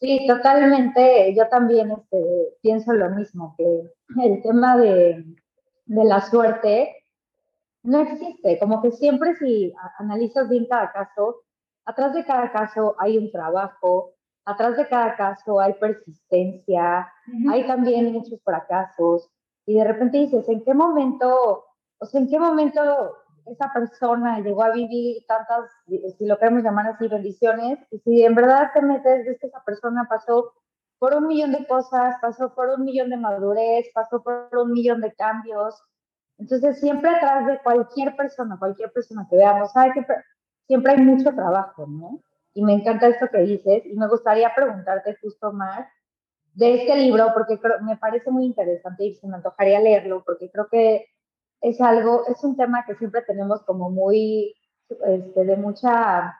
Sí, 0.00 0.26
totalmente. 0.26 1.34
Yo 1.36 1.46
también 1.48 1.90
este, 1.90 2.18
pienso 2.62 2.94
lo 2.94 3.10
mismo, 3.10 3.54
que 3.58 3.92
el 4.24 4.42
tema 4.42 4.78
de, 4.78 5.22
de 5.90 6.04
la 6.04 6.20
suerte 6.20 7.04
no 7.82 8.00
existe. 8.00 8.58
Como 8.60 8.80
que 8.80 8.92
siempre 8.92 9.34
si 9.36 9.74
analizas 9.98 10.48
bien 10.48 10.66
cada 10.66 10.92
caso, 10.92 11.42
atrás 11.84 12.14
de 12.14 12.24
cada 12.24 12.52
caso 12.52 12.94
hay 12.98 13.18
un 13.18 13.32
trabajo, 13.32 14.14
atrás 14.44 14.76
de 14.76 14.86
cada 14.86 15.16
caso 15.16 15.58
hay 15.58 15.74
persistencia, 15.74 17.12
hay 17.50 17.66
también 17.66 18.12
muchos 18.12 18.40
fracasos. 18.44 19.28
Y 19.66 19.78
de 19.78 19.84
repente 19.84 20.18
dices, 20.18 20.48
¿en 20.48 20.62
qué 20.62 20.74
momento, 20.74 21.64
o 21.98 22.06
sea, 22.06 22.20
en 22.20 22.28
qué 22.28 22.38
momento 22.38 23.16
esa 23.46 23.72
persona 23.72 24.38
llegó 24.38 24.62
a 24.62 24.70
vivir 24.70 25.24
tantas, 25.26 25.70
si 25.88 26.24
lo 26.24 26.38
queremos 26.38 26.62
llamar 26.62 26.86
así, 26.86 27.08
bendiciones, 27.08 27.80
y 27.90 27.98
si 27.98 28.22
en 28.22 28.36
verdad 28.36 28.70
te 28.72 28.82
metes, 28.82 29.26
ves 29.26 29.38
que 29.40 29.48
esa 29.48 29.64
persona 29.64 30.06
pasó 30.08 30.52
por 31.00 31.14
un 31.14 31.26
millón 31.26 31.52
de 31.52 31.66
cosas, 31.66 32.16
pasó 32.20 32.54
por 32.54 32.68
un 32.68 32.84
millón 32.84 33.08
de 33.08 33.16
madurez, 33.16 33.86
pasó 33.94 34.22
por 34.22 34.50
un 34.52 34.70
millón 34.70 35.00
de 35.00 35.14
cambios. 35.14 35.74
Entonces, 36.36 36.78
siempre 36.78 37.10
atrás 37.10 37.46
de 37.46 37.58
cualquier 37.62 38.14
persona, 38.14 38.58
cualquier 38.58 38.92
persona 38.92 39.26
que 39.28 39.36
veamos, 39.36 39.72
sabe 39.72 39.94
que 39.94 40.06
siempre 40.66 40.92
hay 40.92 40.98
mucho 40.98 41.34
trabajo, 41.34 41.86
¿no? 41.86 42.20
Y 42.52 42.62
me 42.62 42.74
encanta 42.74 43.08
esto 43.08 43.28
que 43.32 43.38
dices, 43.38 43.86
y 43.86 43.96
me 43.96 44.08
gustaría 44.08 44.54
preguntarte 44.54 45.16
justo 45.22 45.52
más 45.52 45.88
de 46.52 46.82
este 46.82 46.96
libro, 46.96 47.28
porque 47.32 47.58
me 47.82 47.96
parece 47.96 48.30
muy 48.30 48.44
interesante 48.44 49.06
y 49.06 49.14
se 49.14 49.26
me 49.26 49.36
antojaría 49.36 49.80
leerlo, 49.80 50.22
porque 50.22 50.50
creo 50.50 50.68
que 50.68 51.06
es 51.62 51.80
algo, 51.80 52.26
es 52.26 52.44
un 52.44 52.58
tema 52.58 52.84
que 52.84 52.96
siempre 52.96 53.22
tenemos 53.22 53.62
como 53.62 53.88
muy, 53.88 54.54
este, 54.88 55.44
de 55.46 55.56
mucha, 55.56 56.36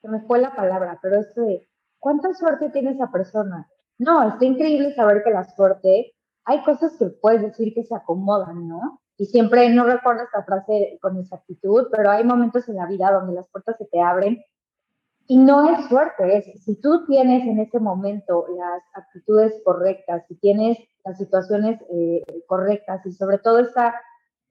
se 0.00 0.08
me 0.08 0.20
fue 0.20 0.38
la 0.38 0.54
palabra, 0.54 1.00
pero 1.02 1.18
es 1.18 1.34
de, 1.34 1.68
¿cuánta 1.98 2.32
suerte 2.34 2.70
tiene 2.70 2.92
esa 2.92 3.10
persona? 3.10 3.68
No, 3.98 4.28
está 4.28 4.44
increíble 4.44 4.94
saber 4.94 5.22
que 5.22 5.30
la 5.30 5.44
suerte, 5.44 6.14
hay 6.44 6.62
cosas 6.62 6.96
que 6.98 7.06
puedes 7.06 7.42
decir 7.42 7.72
que 7.74 7.84
se 7.84 7.94
acomodan, 7.94 8.68
¿no? 8.68 9.00
Y 9.16 9.26
siempre, 9.26 9.68
no 9.70 9.84
recuerdo 9.84 10.24
esta 10.24 10.42
frase 10.42 10.98
con 11.00 11.18
exactitud, 11.18 11.86
pero 11.92 12.10
hay 12.10 12.24
momentos 12.24 12.68
en 12.68 12.76
la 12.76 12.86
vida 12.86 13.12
donde 13.12 13.34
las 13.34 13.48
puertas 13.48 13.76
se 13.78 13.86
te 13.86 14.00
abren 14.00 14.42
y 15.26 15.38
no 15.38 15.70
es 15.70 15.86
suerte, 15.86 16.36
es 16.36 16.64
si 16.64 16.74
tú 16.80 17.06
tienes 17.06 17.46
en 17.46 17.58
ese 17.60 17.78
momento 17.78 18.46
las 18.58 18.82
actitudes 18.92 19.54
correctas, 19.64 20.24
si 20.28 20.34
tienes 20.34 20.76
las 21.04 21.16
situaciones 21.16 21.80
eh, 21.90 22.22
correctas 22.46 23.06
y 23.06 23.12
sobre 23.12 23.38
todo 23.38 23.60
esta 23.60 23.94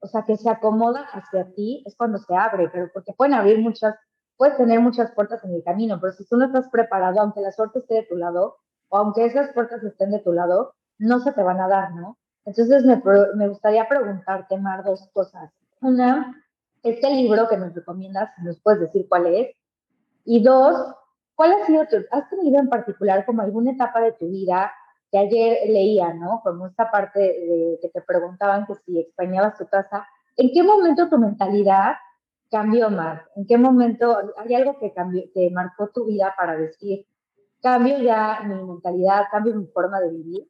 o 0.04 0.06
sea, 0.06 0.22
que 0.22 0.36
se 0.36 0.50
acomoda 0.50 1.00
hacia 1.12 1.50
ti, 1.54 1.82
es 1.86 1.96
cuando 1.96 2.18
se 2.18 2.36
abre, 2.36 2.68
pero 2.68 2.90
porque 2.92 3.14
pueden 3.14 3.32
abrir 3.32 3.58
muchas, 3.60 3.96
puedes 4.36 4.56
tener 4.58 4.78
muchas 4.80 5.10
puertas 5.12 5.42
en 5.44 5.54
el 5.54 5.64
camino, 5.64 5.98
pero 5.98 6.12
si 6.12 6.26
tú 6.26 6.36
no 6.36 6.44
estás 6.44 6.68
preparado, 6.68 7.20
aunque 7.20 7.40
la 7.40 7.52
suerte 7.52 7.78
esté 7.78 7.94
de 7.94 8.02
tu 8.02 8.16
lado, 8.16 8.58
aunque 8.96 9.26
esas 9.26 9.52
puertas 9.52 9.82
estén 9.82 10.10
de 10.10 10.20
tu 10.20 10.32
lado, 10.32 10.74
no 10.98 11.20
se 11.20 11.32
te 11.32 11.42
van 11.42 11.60
a 11.60 11.68
dar, 11.68 11.94
¿no? 11.94 12.18
Entonces 12.44 12.84
me, 12.84 13.02
me 13.36 13.48
gustaría 13.48 13.88
preguntarte, 13.88 14.58
Mar, 14.58 14.84
dos 14.84 15.08
cosas. 15.12 15.50
Una, 15.80 16.34
este 16.82 17.10
libro 17.10 17.48
que 17.48 17.56
nos 17.56 17.74
recomiendas, 17.74 18.30
¿nos 18.42 18.60
puedes 18.60 18.80
decir 18.80 19.06
cuál 19.08 19.26
es? 19.26 19.56
Y 20.24 20.42
dos, 20.42 20.94
¿cuál 21.34 21.52
ha 21.52 21.66
sido 21.66 21.86
tu, 21.86 21.96
has 22.10 22.28
tenido 22.28 22.60
en 22.60 22.68
particular 22.68 23.24
como 23.24 23.42
alguna 23.42 23.72
etapa 23.72 24.00
de 24.00 24.12
tu 24.12 24.28
vida 24.28 24.72
que 25.10 25.18
ayer 25.18 25.58
leía, 25.68 26.12
¿no? 26.12 26.40
Como 26.42 26.66
esta 26.66 26.90
parte 26.90 27.20
de, 27.20 27.78
que 27.80 27.88
te 27.88 28.02
preguntaban 28.02 28.66
que 28.66 28.74
si 28.84 29.00
extrañabas 29.00 29.56
tu 29.56 29.66
casa, 29.66 30.06
¿en 30.36 30.50
qué 30.52 30.62
momento 30.62 31.08
tu 31.08 31.18
mentalidad 31.18 31.94
cambió, 32.50 32.90
Mar? 32.90 33.24
¿En 33.36 33.46
qué 33.46 33.56
momento 33.56 34.16
hay 34.36 34.54
algo 34.54 34.78
que 34.78 34.92
cambió, 34.92 35.22
que 35.32 35.50
marcó 35.50 35.88
tu 35.88 36.04
vida 36.04 36.34
para 36.36 36.56
decir, 36.56 37.06
cambio 37.64 37.98
ya 37.98 38.42
mi 38.44 38.54
mentalidad, 38.54 39.24
cambio 39.32 39.56
mi 39.56 39.66
forma 39.66 39.98
de 40.00 40.10
vivir? 40.12 40.46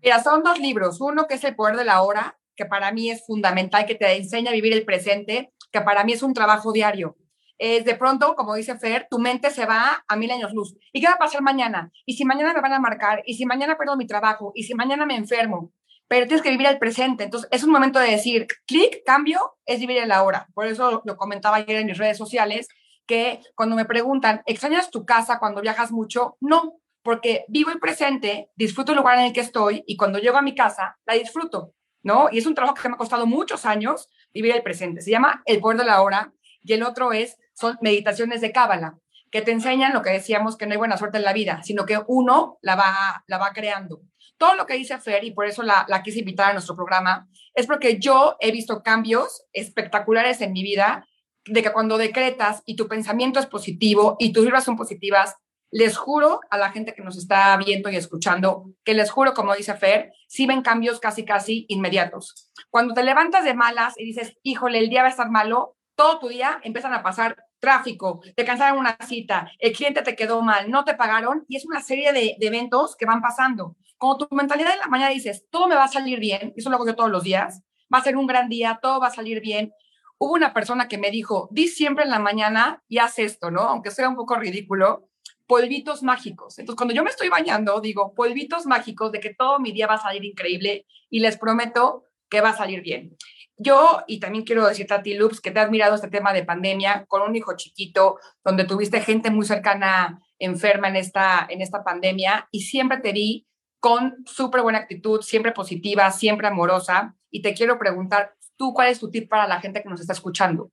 Mira, 0.00 0.22
son 0.22 0.42
dos 0.42 0.58
libros. 0.58 1.00
Uno 1.00 1.26
que 1.26 1.34
es 1.34 1.44
El 1.44 1.54
Poder 1.54 1.76
de 1.76 1.84
la 1.84 2.02
Hora, 2.02 2.38
que 2.56 2.64
para 2.64 2.92
mí 2.92 3.10
es 3.10 3.26
fundamental, 3.26 3.84
que 3.84 3.94
te 3.94 4.16
enseña 4.16 4.50
a 4.50 4.54
vivir 4.54 4.72
el 4.72 4.86
presente, 4.86 5.52
que 5.72 5.80
para 5.82 6.04
mí 6.04 6.12
es 6.12 6.22
un 6.22 6.32
trabajo 6.32 6.72
diario 6.72 7.16
es 7.58 7.84
de 7.84 7.94
pronto, 7.94 8.34
como 8.34 8.54
dice 8.54 8.78
Fer, 8.78 9.06
tu 9.10 9.18
mente 9.18 9.50
se 9.50 9.66
va 9.66 10.04
a 10.06 10.16
mil 10.16 10.30
años 10.30 10.52
luz. 10.52 10.76
¿Y 10.92 11.00
qué 11.00 11.06
va 11.06 11.14
a 11.14 11.18
pasar 11.18 11.42
mañana? 11.42 11.92
¿Y 12.04 12.14
si 12.14 12.24
mañana 12.24 12.52
me 12.52 12.60
van 12.60 12.72
a 12.72 12.80
marcar? 12.80 13.22
¿Y 13.26 13.34
si 13.34 13.46
mañana 13.46 13.76
pierdo 13.76 13.96
mi 13.96 14.06
trabajo? 14.06 14.52
¿Y 14.54 14.64
si 14.64 14.74
mañana 14.74 15.06
me 15.06 15.16
enfermo? 15.16 15.72
Pero 16.08 16.26
tienes 16.26 16.42
que 16.42 16.50
vivir 16.50 16.66
el 16.66 16.78
presente. 16.78 17.24
Entonces, 17.24 17.48
es 17.50 17.64
un 17.64 17.70
momento 17.70 17.98
de 17.98 18.10
decir, 18.10 18.46
clic, 18.66 19.02
cambio, 19.06 19.56
es 19.64 19.80
vivir 19.80 19.98
el 19.98 20.12
ahora. 20.12 20.48
Por 20.54 20.66
eso 20.66 21.02
lo 21.04 21.16
comentaba 21.16 21.56
ayer 21.56 21.76
en 21.76 21.86
mis 21.86 21.98
redes 21.98 22.18
sociales, 22.18 22.68
que 23.06 23.40
cuando 23.54 23.76
me 23.76 23.84
preguntan, 23.84 24.42
¿extrañas 24.46 24.90
tu 24.90 25.04
casa 25.04 25.38
cuando 25.38 25.60
viajas 25.60 25.92
mucho? 25.92 26.36
No, 26.40 26.80
porque 27.02 27.44
vivo 27.48 27.70
el 27.70 27.78
presente, 27.78 28.50
disfruto 28.56 28.92
el 28.92 28.98
lugar 28.98 29.18
en 29.18 29.26
el 29.26 29.32
que 29.32 29.40
estoy 29.40 29.84
y 29.86 29.96
cuando 29.96 30.18
llego 30.18 30.38
a 30.38 30.42
mi 30.42 30.54
casa, 30.54 30.98
la 31.04 31.14
disfruto, 31.14 31.74
¿no? 32.02 32.28
Y 32.32 32.38
es 32.38 32.46
un 32.46 32.54
trabajo 32.54 32.74
que 32.74 32.88
me 32.88 32.94
ha 32.94 32.98
costado 32.98 33.26
muchos 33.26 33.66
años 33.66 34.08
vivir 34.32 34.54
el 34.54 34.62
presente. 34.62 35.02
Se 35.02 35.10
llama 35.10 35.42
El 35.44 35.60
Poder 35.60 35.78
de 35.78 35.84
la 35.84 36.02
Hora 36.02 36.32
y 36.62 36.72
el 36.72 36.82
otro 36.82 37.12
es 37.12 37.38
son 37.52 37.78
meditaciones 37.82 38.40
de 38.40 38.52
Cábala, 38.52 38.98
que 39.30 39.42
te 39.42 39.52
enseñan 39.52 39.92
lo 39.92 40.02
que 40.02 40.10
decíamos 40.10 40.56
que 40.56 40.66
no 40.66 40.72
hay 40.72 40.78
buena 40.78 40.96
suerte 40.96 41.18
en 41.18 41.24
la 41.24 41.32
vida, 41.32 41.62
sino 41.62 41.84
que 41.84 42.00
uno 42.06 42.58
la 42.62 42.74
va, 42.74 43.24
la 43.26 43.38
va 43.38 43.52
creando. 43.52 44.00
Todo 44.38 44.54
lo 44.54 44.66
que 44.66 44.74
dice 44.74 44.98
Fer, 44.98 45.24
y 45.24 45.30
por 45.30 45.46
eso 45.46 45.62
la, 45.62 45.84
la 45.88 46.02
quise 46.02 46.20
invitar 46.20 46.50
a 46.50 46.52
nuestro 46.52 46.74
programa, 46.74 47.28
es 47.54 47.66
porque 47.66 47.98
yo 47.98 48.36
he 48.40 48.50
visto 48.50 48.82
cambios 48.82 49.44
espectaculares 49.52 50.40
en 50.40 50.52
mi 50.52 50.62
vida 50.62 51.06
de 51.46 51.62
que 51.62 51.72
cuando 51.72 51.98
decretas 51.98 52.62
y 52.64 52.76
tu 52.76 52.88
pensamiento 52.88 53.40
es 53.40 53.46
positivo 53.46 54.16
y 54.18 54.32
tus 54.32 54.44
vibras 54.44 54.64
son 54.64 54.76
positivas, 54.76 55.36
les 55.70 55.96
juro 55.96 56.40
a 56.50 56.56
la 56.56 56.70
gente 56.70 56.94
que 56.94 57.02
nos 57.02 57.18
está 57.18 57.56
viendo 57.56 57.90
y 57.90 57.96
escuchando, 57.96 58.70
que 58.84 58.94
les 58.94 59.10
juro, 59.10 59.34
como 59.34 59.56
dice 59.56 59.74
Fer, 59.74 60.12
sí 60.28 60.46
ven 60.46 60.62
cambios 60.62 61.00
casi, 61.00 61.24
casi 61.24 61.66
inmediatos. 61.68 62.52
Cuando 62.70 62.94
te 62.94 63.02
levantas 63.02 63.44
de 63.44 63.54
malas 63.54 63.94
y 63.96 64.04
dices, 64.04 64.36
híjole, 64.44 64.78
el 64.78 64.88
día 64.88 65.02
va 65.02 65.08
a 65.08 65.10
estar 65.10 65.30
malo, 65.30 65.76
todo 65.96 66.20
tu 66.20 66.28
día 66.28 66.60
empiezan 66.62 66.94
a 66.94 67.02
pasar 67.02 67.36
tráfico, 67.58 68.20
te 68.36 68.44
cansaron 68.44 68.78
una 68.78 68.96
cita, 69.04 69.50
el 69.58 69.72
cliente 69.72 70.02
te 70.02 70.14
quedó 70.14 70.42
mal, 70.42 70.70
no 70.70 70.84
te 70.84 70.94
pagaron 70.94 71.44
y 71.48 71.56
es 71.56 71.64
una 71.64 71.82
serie 71.82 72.12
de, 72.12 72.36
eventos 72.40 72.94
que 72.94 73.06
van 73.06 73.20
pasando. 73.20 73.76
Como 73.96 74.16
tu 74.16 74.28
mentalidad 74.30 74.74
en 74.74 74.78
la 74.78 74.86
mañana 74.86 75.10
dices, 75.10 75.46
todo 75.50 75.66
me 75.66 75.74
va 75.74 75.84
a 75.84 75.88
salir 75.88 76.20
bien, 76.20 76.52
eso 76.56 76.70
lo 76.70 76.76
hago 76.76 76.86
yo 76.86 76.94
todos 76.94 77.10
los 77.10 77.24
días, 77.24 77.62
va 77.92 77.98
a 77.98 78.02
ser 78.02 78.16
un 78.16 78.28
gran 78.28 78.48
día, 78.48 78.78
todo 78.80 79.00
va 79.00 79.08
a 79.08 79.14
salir 79.14 79.40
bien. 79.40 79.72
Hubo 80.18 80.34
una 80.34 80.54
persona 80.54 80.88
que 80.88 80.98
me 80.98 81.10
dijo, 81.10 81.48
di 81.50 81.68
siempre 81.68 82.04
en 82.04 82.10
la 82.10 82.18
mañana 82.18 82.82
y 82.88 82.98
haz 82.98 83.18
esto, 83.18 83.50
¿no? 83.50 83.62
Aunque 83.62 83.90
sea 83.90 84.08
un 84.08 84.16
poco 84.16 84.36
ridículo, 84.36 85.08
polvitos 85.46 86.02
mágicos. 86.02 86.58
Entonces, 86.58 86.76
cuando 86.76 86.94
yo 86.94 87.04
me 87.04 87.10
estoy 87.10 87.28
bañando, 87.28 87.80
digo, 87.80 88.14
polvitos 88.14 88.66
mágicos 88.66 89.12
de 89.12 89.20
que 89.20 89.34
todo 89.34 89.58
mi 89.58 89.72
día 89.72 89.86
va 89.86 89.94
a 89.94 90.02
salir 90.02 90.24
increíble 90.24 90.86
y 91.10 91.20
les 91.20 91.36
prometo 91.36 92.04
que 92.28 92.40
va 92.40 92.50
a 92.50 92.56
salir 92.56 92.80
bien. 92.80 93.16
Yo, 93.56 94.02
y 94.08 94.18
también 94.18 94.44
quiero 94.44 94.66
decirte 94.66 94.94
a 94.94 95.02
ti, 95.02 95.14
Loops, 95.14 95.40
que 95.40 95.52
te 95.52 95.60
has 95.60 95.70
mirado 95.70 95.94
este 95.94 96.08
tema 96.08 96.32
de 96.32 96.44
pandemia 96.44 97.04
con 97.06 97.22
un 97.22 97.36
hijo 97.36 97.54
chiquito, 97.56 98.18
donde 98.42 98.64
tuviste 98.64 99.00
gente 99.00 99.30
muy 99.30 99.46
cercana 99.46 100.20
enferma 100.38 100.88
en 100.88 100.96
esta, 100.96 101.46
en 101.48 101.60
esta 101.60 101.84
pandemia 101.84 102.48
y 102.50 102.62
siempre 102.62 102.98
te 102.98 103.12
vi 103.12 103.46
con 103.78 104.16
súper 104.26 104.62
buena 104.62 104.78
actitud, 104.78 105.20
siempre 105.20 105.52
positiva, 105.52 106.10
siempre 106.10 106.48
amorosa. 106.48 107.14
Y 107.30 107.42
te 107.42 107.54
quiero 107.54 107.78
preguntar, 107.78 108.34
¿tú 108.56 108.72
cuál 108.72 108.88
es 108.88 109.00
tu 109.00 109.10
tip 109.10 109.28
para 109.28 109.46
la 109.46 109.60
gente 109.60 109.82
que 109.82 109.88
nos 109.88 110.00
está 110.00 110.12
escuchando? 110.12 110.70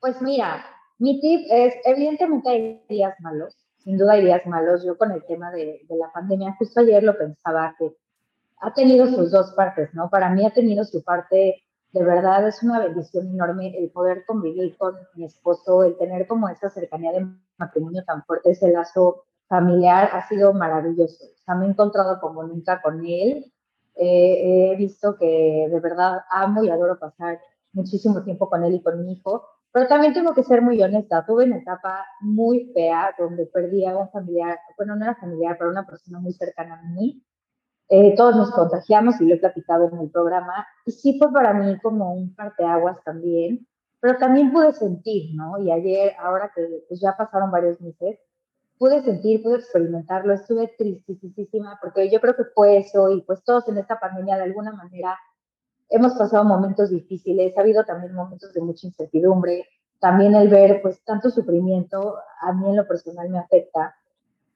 Pues 0.00 0.20
mira, 0.22 0.64
mi 0.98 1.20
tip 1.20 1.46
es, 1.50 1.74
evidentemente 1.84 2.48
hay 2.48 2.82
días 2.88 3.14
malos, 3.20 3.56
sin 3.78 3.96
duda 3.96 4.14
hay 4.14 4.24
días 4.24 4.46
malos. 4.46 4.84
Yo 4.84 4.96
con 4.96 5.12
el 5.12 5.24
tema 5.24 5.50
de, 5.50 5.84
la 5.88 6.12
pandemia, 6.12 6.56
justo 6.58 6.80
ayer 6.80 7.02
lo 7.02 7.16
pensaba 7.16 7.74
que 7.78 7.96
ha 8.60 8.74
tenido 8.74 9.06
sus 9.06 9.30
dos 9.30 9.52
partes, 9.52 9.92
¿no? 9.94 10.10
Para 10.10 10.30
mí 10.30 10.44
ha 10.44 10.50
tenido 10.50 10.84
su 10.84 11.02
parte, 11.02 11.62
de 11.92 12.04
verdad 12.04 12.46
es 12.46 12.62
una 12.62 12.80
bendición 12.80 13.28
enorme 13.28 13.76
el 13.78 13.90
poder 13.90 14.24
convivir 14.26 14.76
con 14.76 14.94
mi 15.14 15.24
esposo, 15.24 15.84
el 15.84 15.96
tener 15.96 16.26
como 16.26 16.48
esa 16.48 16.68
cercanía 16.70 17.12
de 17.12 17.26
matrimonio 17.56 18.04
tan 18.04 18.24
fuerte, 18.24 18.50
ese 18.50 18.70
lazo 18.70 19.24
familiar 19.48 20.10
ha 20.12 20.28
sido 20.28 20.52
maravilloso. 20.52 21.24
O 21.46 21.54
me 21.54 21.66
he 21.66 21.70
encontrado 21.70 22.20
como 22.20 22.42
nunca 22.44 22.82
con 22.82 23.04
él. 23.06 23.52
Eh, 23.98 24.70
he 24.72 24.76
visto 24.76 25.16
que 25.16 25.68
de 25.70 25.80
verdad 25.80 26.20
amo 26.30 26.62
y 26.62 26.70
adoro 26.70 26.98
pasar 26.98 27.40
muchísimo 27.72 28.22
tiempo 28.22 28.48
con 28.48 28.64
él 28.64 28.74
y 28.74 28.82
con 28.82 29.04
mi 29.04 29.12
hijo. 29.12 29.44
Pero 29.72 29.86
también 29.86 30.14
tengo 30.14 30.34
que 30.34 30.44
ser 30.44 30.62
muy 30.62 30.80
honesta. 30.82 31.24
Tuve 31.26 31.44
una 31.44 31.58
etapa 31.58 32.06
muy 32.20 32.70
fea 32.72 33.14
donde 33.18 33.46
perdí 33.46 33.84
a 33.84 33.96
un 33.96 34.08
familiar, 34.10 34.58
bueno, 34.76 34.96
no 34.96 35.04
era 35.04 35.14
familiar, 35.16 35.56
pero 35.58 35.70
una 35.70 35.86
persona 35.86 36.18
muy 36.20 36.32
cercana 36.32 36.80
a 36.80 36.82
mí. 36.82 37.22
Eh, 37.90 38.14
todos 38.16 38.36
nos 38.36 38.50
contagiamos 38.50 39.20
y 39.20 39.26
lo 39.26 39.34
he 39.34 39.38
platicado 39.38 39.88
en 39.88 39.98
el 39.98 40.10
programa. 40.10 40.66
Y 40.86 40.92
sí 40.92 41.18
fue 41.18 41.32
para 41.32 41.52
mí 41.54 41.78
como 41.80 42.12
un 42.14 42.34
parteaguas 42.34 43.02
también, 43.04 43.66
pero 44.00 44.18
también 44.18 44.52
pude 44.52 44.72
sentir, 44.72 45.34
¿no? 45.34 45.58
Y 45.58 45.70
ayer, 45.72 46.14
ahora 46.18 46.52
que 46.54 46.84
pues, 46.88 47.00
ya 47.00 47.16
pasaron 47.16 47.50
varios 47.50 47.80
meses, 47.80 48.18
pude 48.78 49.02
sentir, 49.02 49.42
pude 49.42 49.56
experimentarlo, 49.56 50.32
estuve 50.32 50.68
tristísima 50.78 51.78
porque 51.82 52.10
yo 52.10 52.20
creo 52.20 52.36
que 52.36 52.44
fue 52.54 52.78
eso 52.78 53.10
y 53.10 53.22
pues 53.22 53.42
todos 53.44 53.68
en 53.68 53.78
esta 53.78 53.98
pandemia 53.98 54.36
de 54.36 54.44
alguna 54.44 54.72
manera 54.72 55.18
hemos 55.88 56.14
pasado 56.14 56.44
momentos 56.44 56.90
difíciles, 56.90 57.56
ha 57.56 57.60
habido 57.60 57.84
también 57.84 58.14
momentos 58.14 58.52
de 58.52 58.60
mucha 58.60 58.86
incertidumbre, 58.86 59.66
también 60.00 60.34
el 60.34 60.48
ver 60.48 60.80
pues 60.82 61.02
tanto 61.04 61.30
sufrimiento 61.30 62.16
a 62.40 62.52
mí 62.52 62.68
en 62.68 62.76
lo 62.76 62.86
personal 62.86 63.28
me 63.30 63.38
afecta. 63.38 63.96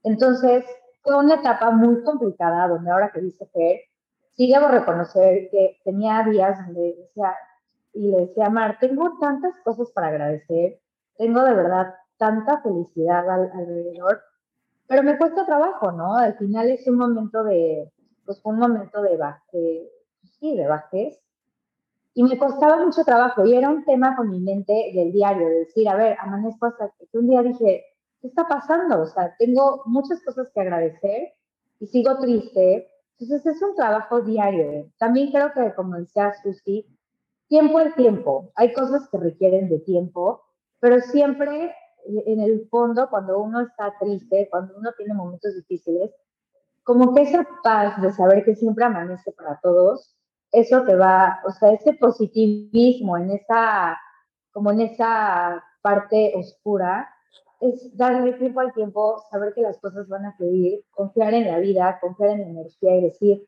Entonces 0.03 0.65
fue 1.03 1.17
una 1.17 1.37
etapa 1.37 1.71
muy 1.71 2.03
complicada 2.05 2.69
donde 2.69 2.91
ahora 2.91 3.11
que 3.11 3.21
dice 3.21 3.47
Fer, 3.47 3.81
sí 4.37 4.51
debo 4.51 4.69
reconocer 4.69 5.49
que 5.51 5.81
tenía 5.85 6.23
días 6.23 6.65
donde 6.65 6.95
decía, 6.97 7.35
y 7.95 8.11
le 8.11 8.27
decía, 8.27 8.49
Mar, 8.49 8.79
tengo 8.81 9.19
tantas 9.21 9.55
cosas 9.65 9.91
para 9.91 10.09
agradecer, 10.09 10.81
tengo 11.17 11.43
de 11.45 11.55
verdad 11.55 11.95
tanta 12.19 12.61
felicidad 12.63 13.29
alrededor, 13.29 14.23
pero 14.87 15.03
me 15.03 15.17
cuesta 15.19 15.47
trabajo, 15.47 15.93
¿no? 15.93 16.17
Al 16.17 16.37
final 16.37 16.71
es 16.71 16.87
un 16.87 16.99
momento 16.99 17.43
de, 17.45 17.91
pues 18.25 18.41
un 18.45 18.59
momento 18.59 19.03
de, 19.03 19.17
baje, 19.17 19.91
sí, 20.39 20.57
de 20.57 20.67
bajez, 20.67 21.19
y 22.15 22.23
me 22.23 22.39
costaba 22.39 22.85
mucho 22.85 23.05
trabajo, 23.05 23.47
y 23.47 23.55
era 23.55 23.71
un 23.71 23.85
tema 23.85 24.15
con 24.17 24.31
mi 24.31 24.41
mente 24.41 24.93
del 24.95 25.13
diario, 25.13 25.49
de 25.49 25.59
decir, 25.61 25.89
a 25.89 25.97
ver, 25.97 26.17
amanezco 26.21 26.67
hasta 26.67 26.91
que 27.11 27.19
un 27.19 27.29
día 27.29 27.43
dije, 27.43 27.85
¿qué 28.21 28.29
está 28.29 28.47
pasando? 28.47 29.01
O 29.01 29.07
sea, 29.07 29.35
tengo 29.39 29.83
muchas 29.87 30.23
cosas 30.23 30.51
que 30.55 30.61
agradecer 30.61 31.33
y 31.81 31.87
sigo 31.87 32.19
triste. 32.19 32.89
Entonces 33.19 33.57
es 33.57 33.63
un 33.63 33.75
trabajo 33.75 34.21
diario. 34.21 34.91
También 34.99 35.31
creo 35.31 35.53
que, 35.53 35.75
como 35.75 35.97
decía 35.97 36.33
Susi, 36.43 36.87
tiempo 37.49 37.81
es 37.81 37.95
tiempo. 37.95 38.51
Hay 38.55 38.73
cosas 38.73 39.09
que 39.09 39.19
requieren 39.19 39.69
de 39.69 39.81
tiempo, 39.81 40.43
pero 40.81 41.01
siempre 41.01 41.75
en 42.07 42.41
el 42.41 42.69
fondo, 42.69 43.09
cuando 43.09 43.41
uno 43.41 43.61
está 43.61 43.95
triste, 43.99 44.49
cuando 44.51 44.77
uno 44.77 44.91
tiene 44.97 45.15
momentos 45.15 45.55
difíciles, 45.55 46.11
como 46.83 47.15
que 47.15 47.23
esa 47.23 47.47
paz 47.63 48.01
de 48.03 48.13
saber 48.13 48.45
que 48.45 48.55
siempre 48.55 48.85
amanece 48.85 49.33
para 49.33 49.59
todos, 49.61 50.17
eso 50.51 50.83
te 50.85 50.95
va, 50.95 51.41
o 51.47 51.51
sea, 51.51 51.73
ese 51.73 51.95
positivismo 51.95 53.17
en 53.17 53.31
esa, 53.31 53.99
como 54.53 54.71
en 54.73 54.83
esa 54.83 55.65
parte 55.81 56.33
oscura, 56.37 57.09
es 57.61 57.97
darle 57.97 58.33
tiempo 58.35 58.61
al 58.61 58.73
tiempo, 58.73 59.23
saber 59.31 59.55
que 59.55 59.63
las 59.63 59.79
cosas 59.79 60.09
van 60.09 60.27
a 60.27 60.37
fluir, 60.37 60.85
confiar 60.91 61.33
en 61.33 61.47
la 61.47 61.59
vida, 61.59 61.99
confiar 62.01 62.31
en 62.31 62.41
la 62.41 62.49
energía 62.49 62.97
y 62.97 63.03
decir, 63.03 63.47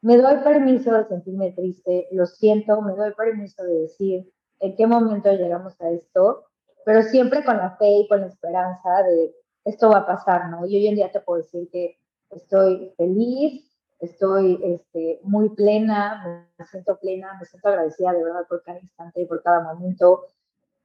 me 0.00 0.16
doy 0.16 0.36
permiso 0.42 0.92
de 0.92 1.04
sentirme 1.04 1.52
triste, 1.52 2.08
lo 2.12 2.26
siento, 2.26 2.80
me 2.82 2.94
doy 2.94 3.12
permiso 3.14 3.62
de 3.62 3.80
decir 3.80 4.32
en 4.60 4.76
qué 4.76 4.86
momento 4.86 5.30
llegamos 5.30 5.78
a 5.80 5.90
esto 5.90 6.44
pero 6.84 7.02
siempre 7.02 7.44
con 7.44 7.56
la 7.56 7.76
fe 7.76 7.98
y 7.98 8.08
con 8.08 8.20
la 8.20 8.26
esperanza 8.26 9.02
de 9.02 9.34
esto 9.64 9.90
va 9.90 9.98
a 9.98 10.06
pasar, 10.06 10.48
¿no? 10.50 10.66
Y 10.66 10.76
hoy 10.76 10.88
en 10.88 10.96
día 10.96 11.10
te 11.10 11.20
puedo 11.20 11.42
decir 11.42 11.68
que 11.70 11.98
estoy 12.30 12.92
feliz, 12.96 13.70
estoy 14.00 14.60
este, 14.62 15.20
muy 15.22 15.48
plena, 15.50 16.46
me 16.58 16.64
siento 16.66 16.98
plena, 16.98 17.36
me 17.38 17.46
siento 17.46 17.68
agradecida 17.68 18.12
de 18.12 18.24
verdad 18.24 18.46
por 18.48 18.62
cada 18.62 18.78
instante 18.78 19.22
y 19.22 19.26
por 19.26 19.42
cada 19.42 19.60
momento. 19.60 20.26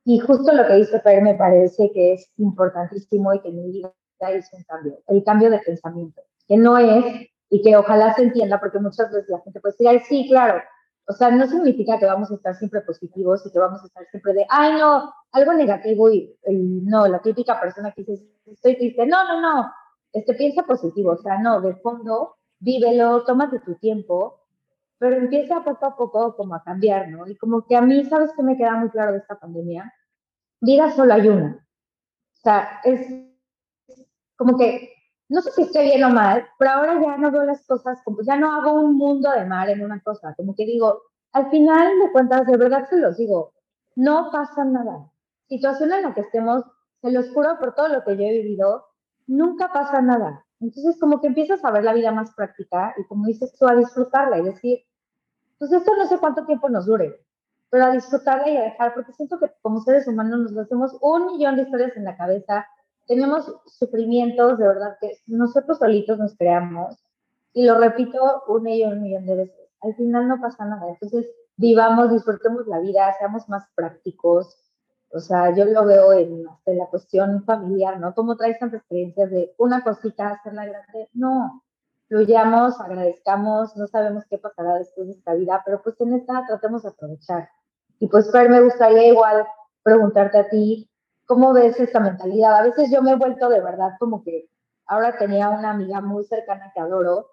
Y 0.06 0.20
justo 0.20 0.54
lo 0.54 0.66
que 0.66 0.76
dice 0.76 1.00
Fer 1.02 1.22
me 1.22 1.36
parece 1.36 1.92
que 1.92 2.14
es 2.14 2.32
importantísimo 2.38 3.34
y 3.34 3.42
que 3.42 3.52
mi 3.52 3.70
vida 3.70 3.94
es 4.20 4.52
un 4.54 4.64
cambio, 4.64 5.00
el 5.08 5.24
cambio 5.24 5.50
de 5.50 5.60
pensamiento, 5.60 6.22
que 6.48 6.58
no 6.58 6.78
es, 6.78 7.30
y 7.50 7.62
que 7.62 7.76
ojalá 7.76 8.14
se 8.14 8.24
entienda, 8.24 8.60
porque 8.60 8.80
muchas 8.80 9.12
veces 9.12 9.30
la 9.30 9.40
gente 9.40 9.60
puede 9.60 9.76
decir, 9.78 10.02
sí, 10.08 10.28
claro, 10.30 10.62
o 11.10 11.14
sea, 11.14 11.32
no 11.32 11.48
significa 11.48 11.98
que 11.98 12.06
vamos 12.06 12.30
a 12.30 12.36
estar 12.36 12.56
siempre 12.56 12.82
positivos 12.82 13.44
y 13.44 13.52
que 13.52 13.58
vamos 13.58 13.82
a 13.82 13.88
estar 13.88 14.06
siempre 14.12 14.32
de, 14.34 14.46
ay, 14.48 14.74
no, 14.74 15.12
algo 15.32 15.54
negativo 15.54 16.12
y, 16.12 16.38
no, 16.48 17.08
la 17.08 17.20
típica 17.20 17.60
persona 17.60 17.92
que 17.92 18.04
dice, 18.04 18.24
estoy 18.46 18.78
triste. 18.78 19.08
No, 19.08 19.24
no, 19.28 19.42
no, 19.42 19.74
este, 20.14 20.36
piensa 20.36 20.62
positivo. 20.62 21.14
O 21.14 21.18
sea, 21.18 21.40
no, 21.40 21.62
de 21.62 21.74
fondo, 21.78 22.36
vívelo, 22.60 23.24
tómate 23.24 23.60
tu 23.62 23.74
tiempo, 23.74 24.44
pero 25.00 25.16
empieza 25.16 25.64
poco 25.64 25.88
a 25.88 25.98
poco 25.98 26.36
como 26.36 26.54
a 26.54 26.62
cambiar, 26.62 27.10
¿no? 27.10 27.28
Y 27.28 27.36
como 27.38 27.66
que 27.66 27.76
a 27.76 27.82
mí, 27.82 28.06
¿sabes 28.06 28.30
qué 28.38 28.44
me 28.44 28.56
queda 28.56 28.76
muy 28.76 28.92
claro 28.92 29.14
de 29.14 29.18
esta 29.18 29.40
pandemia? 29.40 29.92
Vida 30.62 30.92
solo 30.92 31.16
hay 31.16 31.28
una. 31.28 31.56
O 31.56 32.42
sea, 32.44 32.82
es 32.84 33.08
como 34.38 34.60
que 34.60 34.94
no 35.30 35.42
sé 35.42 35.52
si 35.52 35.62
estoy 35.62 35.86
bien 35.86 36.04
o 36.04 36.10
mal, 36.10 36.48
pero 36.58 36.72
ahora 36.72 37.00
ya 37.00 37.18
no 37.18 37.32
veo 37.32 37.44
las 37.44 37.66
cosas 37.66 38.02
como, 38.04 38.22
ya 38.24 38.36
no 38.36 38.52
hago 38.52 38.74
un 38.74 38.96
mundo 38.96 39.32
de 39.32 39.46
mal 39.46 39.70
en 39.70 39.84
una 39.84 40.02
cosa, 40.02 40.34
como 40.36 40.56
que 40.56 40.66
digo, 40.66 41.04
al 41.32 41.50
final 41.52 42.00
de 42.00 42.12
cuentas, 42.12 42.48
de 42.48 42.58
verdad 42.58 42.88
se 42.90 42.98
los 42.98 43.18
digo, 43.18 43.54
no 43.96 44.32
pasa 44.32 44.66
nada. 44.66 45.12
Situación 45.48 45.94
en 45.94 46.04
la 46.04 46.14
que 46.14 46.22
estemos, 46.22 46.64
se 47.02 47.12
los 47.12 47.30
juro 47.32 47.58
por 47.60 47.76
todo 47.76 47.90
lo 47.90 48.04
que 48.04 48.18
yo 48.18 48.24
he 48.24 48.42
vivido, 48.42 48.86
nunca 49.28 49.72
pasa 49.72 50.02
nada. 50.02 50.46
Entonces, 50.60 51.00
como 51.00 51.22
que 51.22 51.28
empiezas 51.28 51.64
a 51.64 51.72
ver 51.72 51.84
la 51.84 51.94
vida 51.94 52.12
más 52.12 52.34
práctica 52.34 52.94
y 52.98 53.06
como 53.06 53.28
dices 53.28 53.54
tú, 53.58 53.68
a 53.68 53.76
disfrutarla 53.76 54.40
y 54.40 54.44
decir, 54.44 54.80
pues 55.60 55.72
esto 55.72 55.96
no 55.96 56.08
sé 56.08 56.18
cuánto 56.18 56.46
tiempo 56.46 56.70
nos 56.70 56.88
dure, 56.88 57.24
pero 57.70 57.86
a 57.86 57.92
disfrutarla 57.92 58.50
y 58.50 58.58
a 58.58 58.64
dejar, 58.64 58.96
porque 58.96 59.14
siento 59.14 59.40
que 59.40 59.52
como 59.62 59.82
seres 59.82 60.08
humanos 60.08 60.40
nos 60.40 60.58
hacemos 60.58 60.98
un 61.02 61.28
millón 61.28 61.56
de 61.56 61.64
historias 61.64 61.96
en 61.96 62.06
la 62.06 62.18
cabeza 62.18 62.66
tenemos 63.10 63.52
sufrimientos 63.66 64.60
de 64.60 64.68
verdad 64.68 64.96
que 65.02 65.18
nosotros 65.26 65.80
solitos 65.80 66.20
nos 66.20 66.38
creamos 66.38 66.96
y 67.54 67.66
lo 67.66 67.80
repito 67.80 68.44
una 68.48 68.70
y 68.70 68.84
un 68.84 69.02
millón 69.02 69.26
de 69.26 69.36
veces. 69.36 69.70
Al 69.82 69.96
final 69.96 70.28
no 70.28 70.40
pasa 70.40 70.64
nada. 70.66 70.88
Entonces, 70.90 71.28
vivamos, 71.58 72.12
disfrutemos 72.12 72.68
la 72.68 72.80
vida, 72.80 73.12
seamos 73.18 73.50
más 73.50 73.66
prácticos. 73.74 74.56
O 75.12 75.20
sea, 75.20 75.56
yo 75.56 75.66
lo 75.66 75.86
veo 75.86 76.14
en, 76.14 76.44
la 76.44 76.86
cuestión 76.86 77.44
familiar, 77.46 78.00
¿no? 78.00 78.14
¿Cómo 78.14 78.38
traes 78.38 78.60
tantas 78.60 78.82
experiencias 78.82 79.32
de 79.32 79.56
una 79.58 79.84
cosita, 79.84 80.30
hacerla 80.30 80.68
grande? 80.68 81.10
No, 81.14 81.64
fluyamos, 82.10 82.80
agradezcamos, 82.80 83.76
no 83.76 83.88
sabemos 83.88 84.24
qué 84.30 84.38
pasará 84.38 84.76
después 84.76 85.08
de 85.08 85.14
esta 85.14 85.34
vida, 85.34 85.64
pero 85.66 85.82
pues 85.82 86.00
en 86.02 86.14
esta 86.14 86.46
tratemos 86.48 86.84
de 86.84 86.90
aprovechar. 86.90 87.50
Y 87.98 88.08
pues, 88.08 88.32
Fer, 88.32 88.52
me 88.52 88.62
gustaría 88.62 89.08
igual 89.08 89.48
preguntarte 89.82 90.38
a 90.38 90.48
ti, 90.48 90.88
¿cómo 91.30 91.54
ves 91.54 91.80
esta 91.80 92.00
mentalidad? 92.00 92.56
A 92.56 92.64
veces 92.64 92.90
yo 92.92 93.04
me 93.04 93.12
he 93.12 93.16
vuelto 93.16 93.50
de 93.50 93.62
verdad 93.62 93.92
como 94.00 94.24
que 94.24 94.50
ahora 94.88 95.16
tenía 95.16 95.50
una 95.50 95.70
amiga 95.70 96.02
muy 96.02 96.24
cercana 96.24 96.72
que 96.74 96.82
adoro 96.82 97.28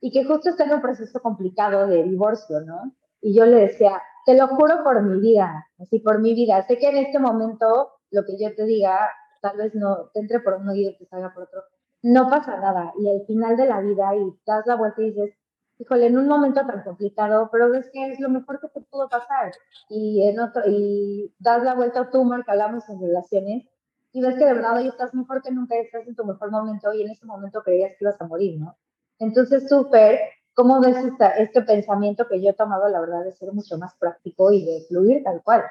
y 0.00 0.10
que 0.10 0.24
justo 0.24 0.48
está 0.48 0.64
en 0.64 0.72
un 0.72 0.80
proceso 0.80 1.20
complicado 1.20 1.86
de 1.86 2.04
divorcio, 2.04 2.62
¿no? 2.62 2.94
Y 3.20 3.34
yo 3.34 3.44
le 3.44 3.56
decía, 3.56 4.00
te 4.24 4.34
lo 4.34 4.48
juro 4.48 4.82
por 4.82 5.02
mi 5.02 5.20
vida, 5.20 5.66
así 5.78 5.98
por 5.98 6.20
mi 6.20 6.32
vida. 6.32 6.66
Sé 6.66 6.78
que 6.78 6.88
en 6.88 6.96
este 6.96 7.18
momento 7.18 7.90
lo 8.10 8.24
que 8.24 8.38
yo 8.40 8.54
te 8.54 8.64
diga 8.64 9.10
tal 9.42 9.58
vez 9.58 9.74
no 9.74 10.08
te 10.14 10.20
entre 10.20 10.40
por 10.40 10.54
uno 10.54 10.74
y 10.74 10.96
te 10.96 11.04
salga 11.04 11.34
por 11.34 11.42
otro. 11.42 11.64
No 12.00 12.30
pasa 12.30 12.56
nada. 12.56 12.94
Y 12.98 13.10
al 13.10 13.26
final 13.26 13.58
de 13.58 13.66
la 13.66 13.80
vida 13.80 14.16
y 14.16 14.40
das 14.46 14.66
la 14.66 14.76
vuelta 14.76 15.02
y 15.02 15.12
dices, 15.12 15.34
híjole, 15.78 16.06
en 16.06 16.18
un 16.18 16.28
momento 16.28 16.64
tan 16.66 16.82
complicado, 16.82 17.48
pero 17.52 17.70
ves 17.70 17.90
que 17.92 18.12
es 18.12 18.20
lo 18.20 18.28
mejor 18.28 18.60
que 18.60 18.68
te 18.68 18.80
pudo 18.82 19.08
pasar. 19.08 19.52
Y, 19.88 20.26
en 20.28 20.40
otro, 20.40 20.62
y 20.66 21.34
das 21.38 21.62
la 21.62 21.74
vuelta 21.74 22.10
tú, 22.10 22.28
que 22.44 22.50
hablamos 22.50 22.88
en 22.88 23.00
relaciones, 23.00 23.66
y 24.12 24.20
ves 24.20 24.36
que 24.36 24.44
de 24.44 24.54
verdad 24.54 24.76
hoy 24.76 24.88
estás 24.88 25.12
mejor 25.14 25.42
que 25.42 25.50
nunca, 25.50 25.76
estás 25.76 26.06
en 26.06 26.14
tu 26.14 26.24
mejor 26.24 26.50
momento 26.50 26.92
y 26.94 27.02
en 27.02 27.10
ese 27.10 27.26
momento 27.26 27.62
creías 27.62 27.90
que 27.98 28.04
ibas 28.04 28.20
a 28.20 28.26
morir, 28.26 28.60
¿no? 28.60 28.76
Entonces, 29.18 29.68
súper, 29.68 30.20
¿cómo 30.54 30.80
ves 30.80 30.96
este 31.38 31.62
pensamiento 31.62 32.28
que 32.28 32.40
yo 32.40 32.50
he 32.50 32.54
tomado, 32.54 32.88
la 32.88 33.00
verdad, 33.00 33.24
de 33.24 33.32
ser 33.32 33.52
mucho 33.52 33.76
más 33.76 33.94
práctico 33.96 34.52
y 34.52 34.64
de 34.64 34.84
fluir 34.88 35.24
tal 35.24 35.42
cual? 35.42 35.64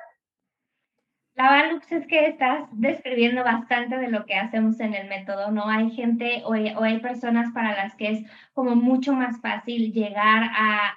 La 1.35 1.49
Valux 1.49 1.91
es 1.91 2.05
que 2.05 2.27
estás 2.27 2.69
describiendo 2.73 3.43
bastante 3.43 3.97
de 3.97 4.07
lo 4.11 4.23
que 4.25 4.35
hacemos 4.35 4.79
en 4.79 4.93
el 4.93 5.09
método, 5.09 5.49
¿no? 5.49 5.67
Hay 5.67 5.89
gente 5.89 6.43
o 6.45 6.53
hay, 6.53 6.99
personas 6.99 7.51
para 7.53 7.75
las 7.75 7.95
que 7.95 8.11
es 8.11 8.23
como 8.53 8.75
mucho 8.75 9.13
más 9.13 9.41
fácil 9.41 9.91
llegar 9.93 10.43
a, 10.55 10.93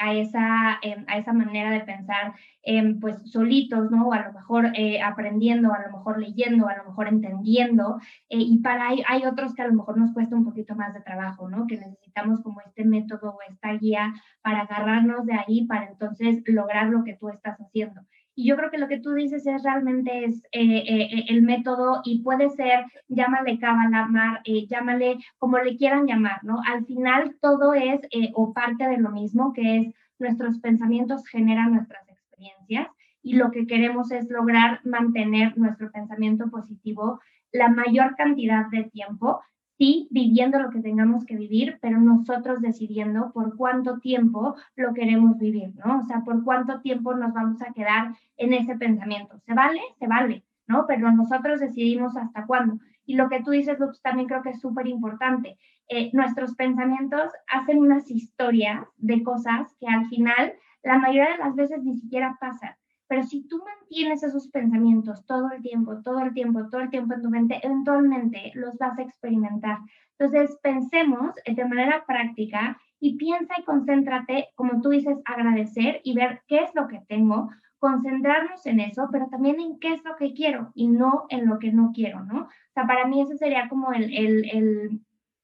a, 0.00 0.14
esa, 0.14 0.78
em, 0.82 1.04
a 1.08 1.18
esa 1.18 1.32
manera 1.32 1.72
de 1.72 1.80
pensar 1.80 2.34
em, 2.62 3.00
pues 3.00 3.32
solitos, 3.32 3.90
¿no? 3.90 4.06
O 4.06 4.12
a 4.12 4.26
lo 4.26 4.32
mejor 4.32 4.70
eh, 4.76 5.02
aprendiendo, 5.02 5.72
a 5.74 5.82
lo 5.84 5.98
mejor 5.98 6.20
leyendo, 6.20 6.68
a 6.68 6.76
lo 6.76 6.84
mejor 6.84 7.08
entendiendo. 7.08 7.98
Eh, 8.28 8.38
y 8.38 8.58
para 8.58 8.88
hay, 8.90 9.02
hay 9.08 9.24
otros 9.24 9.54
que 9.54 9.62
a 9.62 9.66
lo 9.66 9.74
mejor 9.74 9.98
nos 9.98 10.12
cuesta 10.12 10.36
un 10.36 10.44
poquito 10.44 10.76
más 10.76 10.94
de 10.94 11.00
trabajo, 11.00 11.48
¿no? 11.48 11.66
Que 11.66 11.78
necesitamos 11.78 12.40
como 12.42 12.60
este 12.60 12.84
método 12.84 13.30
o 13.30 13.38
esta 13.50 13.72
guía 13.72 14.14
para 14.40 14.60
agarrarnos 14.60 15.26
de 15.26 15.34
ahí, 15.34 15.66
para 15.66 15.86
entonces 15.86 16.44
lograr 16.46 16.86
lo 16.90 17.02
que 17.02 17.16
tú 17.16 17.28
estás 17.28 17.58
haciendo. 17.58 18.02
Y 18.34 18.48
yo 18.48 18.56
creo 18.56 18.70
que 18.70 18.78
lo 18.78 18.88
que 18.88 19.00
tú 19.00 19.12
dices 19.12 19.46
es 19.46 19.62
realmente 19.62 20.24
es 20.24 20.42
eh, 20.52 20.62
eh, 20.62 21.08
eh, 21.12 21.24
el 21.28 21.42
método 21.42 22.00
y 22.04 22.22
puede 22.22 22.48
ser, 22.50 22.84
llámale 23.08 23.58
cábala, 23.58 24.06
mar, 24.06 24.40
llámale 24.68 25.18
como 25.38 25.58
le 25.58 25.76
quieran 25.76 26.06
llamar, 26.06 26.42
¿no? 26.42 26.60
Al 26.66 26.86
final 26.86 27.36
todo 27.40 27.74
es 27.74 28.00
o 28.34 28.52
parte 28.52 28.88
de 28.88 28.98
lo 28.98 29.10
mismo, 29.10 29.52
que 29.52 29.76
es 29.76 29.94
nuestros 30.18 30.58
pensamientos 30.60 31.26
generan 31.26 31.74
nuestras 31.74 32.08
experiencias 32.08 32.88
y 33.22 33.34
lo 33.34 33.50
que 33.50 33.66
queremos 33.66 34.10
es 34.10 34.30
lograr 34.30 34.80
mantener 34.84 35.56
nuestro 35.58 35.90
pensamiento 35.90 36.48
positivo 36.50 37.20
la 37.52 37.68
mayor 37.68 38.14
cantidad 38.16 38.66
de 38.70 38.84
tiempo 38.84 39.40
sí 39.80 40.08
viviendo 40.10 40.60
lo 40.60 40.68
que 40.68 40.82
tengamos 40.82 41.24
que 41.24 41.36
vivir, 41.36 41.78
pero 41.80 41.98
nosotros 41.98 42.60
decidiendo 42.60 43.32
por 43.32 43.56
cuánto 43.56 43.98
tiempo 43.98 44.54
lo 44.76 44.92
queremos 44.92 45.38
vivir, 45.38 45.74
¿no? 45.76 46.00
O 46.00 46.04
sea, 46.04 46.20
por 46.20 46.44
cuánto 46.44 46.82
tiempo 46.82 47.14
nos 47.14 47.32
vamos 47.32 47.62
a 47.62 47.72
quedar 47.72 48.14
en 48.36 48.52
ese 48.52 48.76
pensamiento. 48.76 49.38
¿Se 49.46 49.54
vale? 49.54 49.80
Se 49.98 50.06
vale, 50.06 50.44
¿no? 50.66 50.84
Pero 50.86 51.10
nosotros 51.12 51.60
decidimos 51.60 52.14
hasta 52.14 52.44
cuándo. 52.44 52.78
Y 53.06 53.14
lo 53.14 53.30
que 53.30 53.42
tú 53.42 53.52
dices, 53.52 53.78
Lux, 53.78 54.02
también 54.02 54.28
creo 54.28 54.42
que 54.42 54.50
es 54.50 54.60
súper 54.60 54.86
importante. 54.86 55.56
Eh, 55.88 56.10
nuestros 56.12 56.54
pensamientos 56.56 57.32
hacen 57.48 57.78
unas 57.78 58.10
historias 58.10 58.86
de 58.98 59.22
cosas 59.22 59.74
que 59.80 59.86
al 59.86 60.06
final 60.08 60.52
la 60.82 60.98
mayoría 60.98 61.30
de 61.30 61.38
las 61.38 61.54
veces 61.56 61.82
ni 61.82 61.96
siquiera 61.96 62.36
pasan. 62.38 62.74
Pero 63.10 63.24
si 63.24 63.42
tú 63.48 63.60
mantienes 63.64 64.22
esos 64.22 64.46
pensamientos 64.46 65.26
todo 65.26 65.50
el 65.50 65.60
tiempo, 65.62 66.00
todo 66.00 66.20
el 66.20 66.32
tiempo, 66.32 66.68
todo 66.70 66.80
el 66.80 66.90
tiempo 66.90 67.14
en 67.14 67.22
tu 67.22 67.28
mente, 67.28 67.58
eventualmente 67.60 68.52
los 68.54 68.78
vas 68.78 68.96
a 68.96 69.02
experimentar. 69.02 69.78
Entonces, 70.16 70.56
pensemos 70.62 71.34
de 71.44 71.64
manera 71.64 72.04
práctica 72.06 72.78
y 73.00 73.16
piensa 73.16 73.54
y 73.58 73.64
concéntrate, 73.64 74.50
como 74.54 74.80
tú 74.80 74.90
dices, 74.90 75.18
agradecer 75.24 76.00
y 76.04 76.14
ver 76.14 76.42
qué 76.46 76.58
es 76.58 76.70
lo 76.76 76.86
que 76.86 77.00
tengo, 77.08 77.50
concentrarnos 77.80 78.64
en 78.66 78.78
eso, 78.78 79.08
pero 79.10 79.26
también 79.26 79.58
en 79.58 79.80
qué 79.80 79.94
es 79.94 80.04
lo 80.04 80.14
que 80.14 80.32
quiero 80.32 80.70
y 80.76 80.86
no 80.86 81.26
en 81.30 81.48
lo 81.48 81.58
que 81.58 81.72
no 81.72 81.90
quiero, 81.92 82.24
¿no? 82.24 82.42
O 82.42 82.72
sea, 82.74 82.86
para 82.86 83.08
mí 83.08 83.22
ese 83.22 83.36
sería 83.36 83.68
como 83.68 83.92
el, 83.92 84.04
el, 84.16 84.48
el 84.52 85.00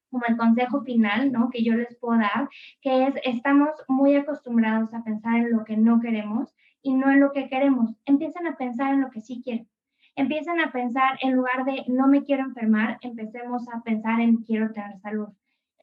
como 0.09 0.23
el 0.25 0.37
consejo 0.37 0.83
final, 0.83 1.33
¿no? 1.33 1.49
Que 1.49 1.65
yo 1.65 1.73
les 1.73 1.97
puedo 1.97 2.17
dar, 2.17 2.47
que 2.81 3.07
es, 3.07 3.15
estamos 3.25 3.71
muy 3.89 4.15
acostumbrados 4.15 4.93
a 4.93 5.03
pensar 5.03 5.35
en 5.35 5.51
lo 5.51 5.65
que 5.65 5.75
no 5.75 5.99
queremos 5.99 6.55
y 6.87 6.93
no 6.93 7.11
en 7.11 7.19
lo 7.19 7.33
que 7.33 7.49
queremos. 7.49 7.97
Empiecen 8.05 8.47
a 8.47 8.55
pensar 8.55 8.93
en 8.93 9.01
lo 9.01 9.09
que 9.09 9.19
sí 9.19 9.41
quieren. 9.43 9.67
Empiecen 10.15 10.61
a 10.61 10.71
pensar, 10.71 11.19
en 11.21 11.33
lugar 11.33 11.65
de 11.65 11.83
no 11.89 12.07
me 12.07 12.23
quiero 12.23 12.43
enfermar, 12.43 12.97
empecemos 13.01 13.67
a 13.67 13.81
pensar 13.81 14.21
en 14.21 14.37
quiero 14.37 14.71
tener 14.71 14.97
salud. 14.99 15.27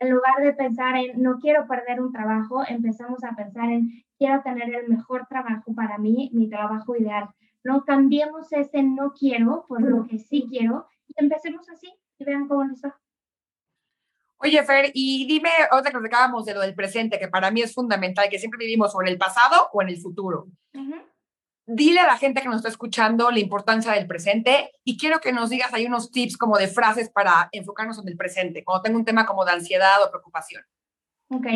En 0.01 0.11
lugar 0.11 0.43
de 0.43 0.55
pensar 0.55 0.97
en 0.97 1.23
no 1.23 1.39
quiero 1.41 1.67
perder 1.67 2.01
un 2.01 2.11
trabajo, 2.11 2.63
empecemos 2.67 3.23
a 3.23 3.37
pensar 3.37 3.71
en 3.71 4.03
quiero 4.19 4.41
tener 4.43 4.75
el 4.75 4.89
mejor 4.89 5.27
trabajo 5.27 5.75
para 5.75 5.99
mí, 5.99 6.31
mi 6.33 6.49
trabajo 6.49 6.97
ideal. 6.97 7.29
No 7.63 7.85
cambiemos 7.85 8.51
ese 8.53 8.83
no 8.83 9.13
quiero 9.13 9.67
por 9.69 9.83
lo 9.83 10.07
que 10.07 10.19
sí 10.19 10.47
quiero 10.49 10.87
y 11.07 11.23
empecemos 11.23 11.69
así 11.69 11.93
y 12.19 12.25
vean 12.25 12.49
cómo 12.49 12.65
nos 12.65 12.83
va. 12.83 12.99
Oye, 14.45 14.63
Fer, 14.63 14.91
y 14.93 15.27
dime 15.27 15.49
otra 15.73 15.91
que 15.91 15.97
acabamos 15.97 16.45
de 16.45 16.53
lo 16.53 16.61
del 16.61 16.75
presente, 16.75 17.19
que 17.19 17.29
para 17.29 17.51
mí 17.51 17.63
es 17.63 17.73
fundamental, 17.73 18.29
que 18.29 18.39
siempre 18.39 18.59
vivimos 18.59 18.95
o 18.95 19.01
en 19.01 19.09
el 19.09 19.17
pasado 19.17 19.71
o 19.73 19.81
en 19.81 19.89
el 19.89 19.97
futuro. 19.97 20.49
Dile 21.67 22.01
a 22.01 22.07
la 22.07 22.19
gente 22.19 22.43
que 22.43 22.49
nos 22.49 22.57
está 22.57 22.69
escuchando 22.69 23.31
la 23.31 23.39
importancia 23.39 23.93
del 23.93 24.07
presente 24.07 24.73
y 24.85 24.99
quiero 24.99 25.21
que 25.21 25.33
nos 25.33 25.49
digas 25.49 25.73
ahí 25.73 25.87
unos 25.87 26.11
tips 26.11 26.37
como 26.37 26.59
de 26.59 26.69
frases 26.69 27.09
para 27.09 27.49
enfocarnos 27.53 27.99
en 27.99 28.07
el 28.07 28.19
presente, 28.19 28.63
cuando 28.65 28.83
tengo 28.83 28.99
un 28.99 29.07
tema 29.07 29.25
como 29.25 29.47
de 29.47 29.53
ansiedad 29.53 30.03
o 30.05 30.11
preocupación. 30.11 30.63
Ok, 31.31 31.47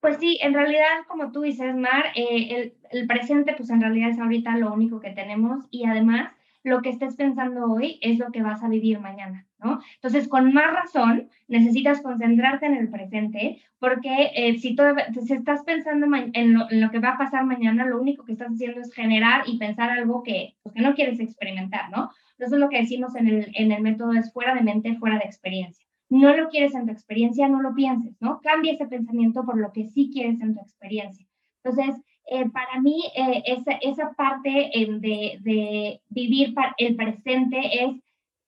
pues 0.00 0.16
sí, 0.18 0.36
en 0.42 0.54
realidad, 0.54 1.06
como 1.06 1.30
tú 1.30 1.42
dices, 1.42 1.72
Mar, 1.76 2.06
eh, 2.16 2.48
el, 2.50 2.74
el 2.90 3.06
presente, 3.06 3.54
pues 3.56 3.70
en 3.70 3.80
realidad 3.80 4.10
es 4.10 4.18
ahorita 4.18 4.56
lo 4.56 4.72
único 4.72 4.98
que 4.98 5.10
tenemos 5.10 5.66
y 5.70 5.86
además 5.86 6.32
lo 6.64 6.80
que 6.80 6.88
estés 6.88 7.14
pensando 7.14 7.70
hoy 7.70 7.98
es 8.00 8.18
lo 8.18 8.32
que 8.32 8.42
vas 8.42 8.62
a 8.62 8.68
vivir 8.68 8.98
mañana, 8.98 9.46
¿no? 9.62 9.80
Entonces, 9.96 10.26
con 10.28 10.52
más 10.54 10.72
razón, 10.72 11.28
necesitas 11.46 12.00
concentrarte 12.00 12.64
en 12.64 12.74
el 12.74 12.88
presente, 12.88 13.62
porque 13.78 14.30
eh, 14.34 14.58
si, 14.58 14.74
todo, 14.74 14.94
si 15.26 15.34
estás 15.34 15.62
pensando 15.62 16.06
en 16.32 16.54
lo, 16.54 16.90
que 16.90 16.98
va 17.00 17.10
a 17.10 17.18
pasar 17.18 17.44
mañana, 17.44 17.84
lo 17.84 18.00
único 18.00 18.24
que 18.24 18.32
estás 18.32 18.50
haciendo 18.50 18.80
es 18.80 18.92
generar 18.94 19.42
y 19.46 19.58
pensar 19.58 19.90
algo 19.90 20.22
que, 20.22 20.56
pues, 20.62 20.74
no 20.76 20.94
quieres 20.94 21.20
experimentar, 21.20 21.90
¿no? 21.90 22.10
Entonces, 22.38 22.58
lo 22.58 22.70
que 22.70 22.80
decimos 22.80 23.14
en 23.14 23.28
el, 23.28 23.52
en 23.54 23.70
el 23.70 23.82
método 23.82 24.14
es 24.14 24.32
fuera 24.32 24.54
de 24.54 24.62
mente, 24.62 24.96
fuera 24.96 25.18
de 25.18 25.26
experiencia. 25.26 25.86
No 26.08 26.34
lo 26.34 26.48
quieres 26.48 26.74
en 26.74 26.86
tu 26.86 26.92
experiencia, 26.92 27.46
no 27.46 27.60
lo 27.60 27.74
pienses, 27.74 28.16
¿no? 28.20 28.40
Cambia 28.42 28.72
ese 28.72 28.86
pensamiento 28.86 29.44
por 29.44 29.58
lo 29.58 29.70
que 29.70 29.84
sí 29.84 30.10
quieres 30.12 30.40
en 30.40 30.54
tu 30.54 30.60
experiencia. 30.60 31.26
Entonces, 31.62 32.02
eh, 32.26 32.48
para 32.50 32.80
mí 32.80 33.02
eh, 33.14 33.42
esa, 33.46 33.72
esa, 33.82 34.12
parte 34.14 34.70
eh, 34.72 34.86
de, 34.98 35.38
de, 35.40 36.00
vivir 36.08 36.54
el 36.78 36.96
presente 36.96 37.84
es 37.84 38.00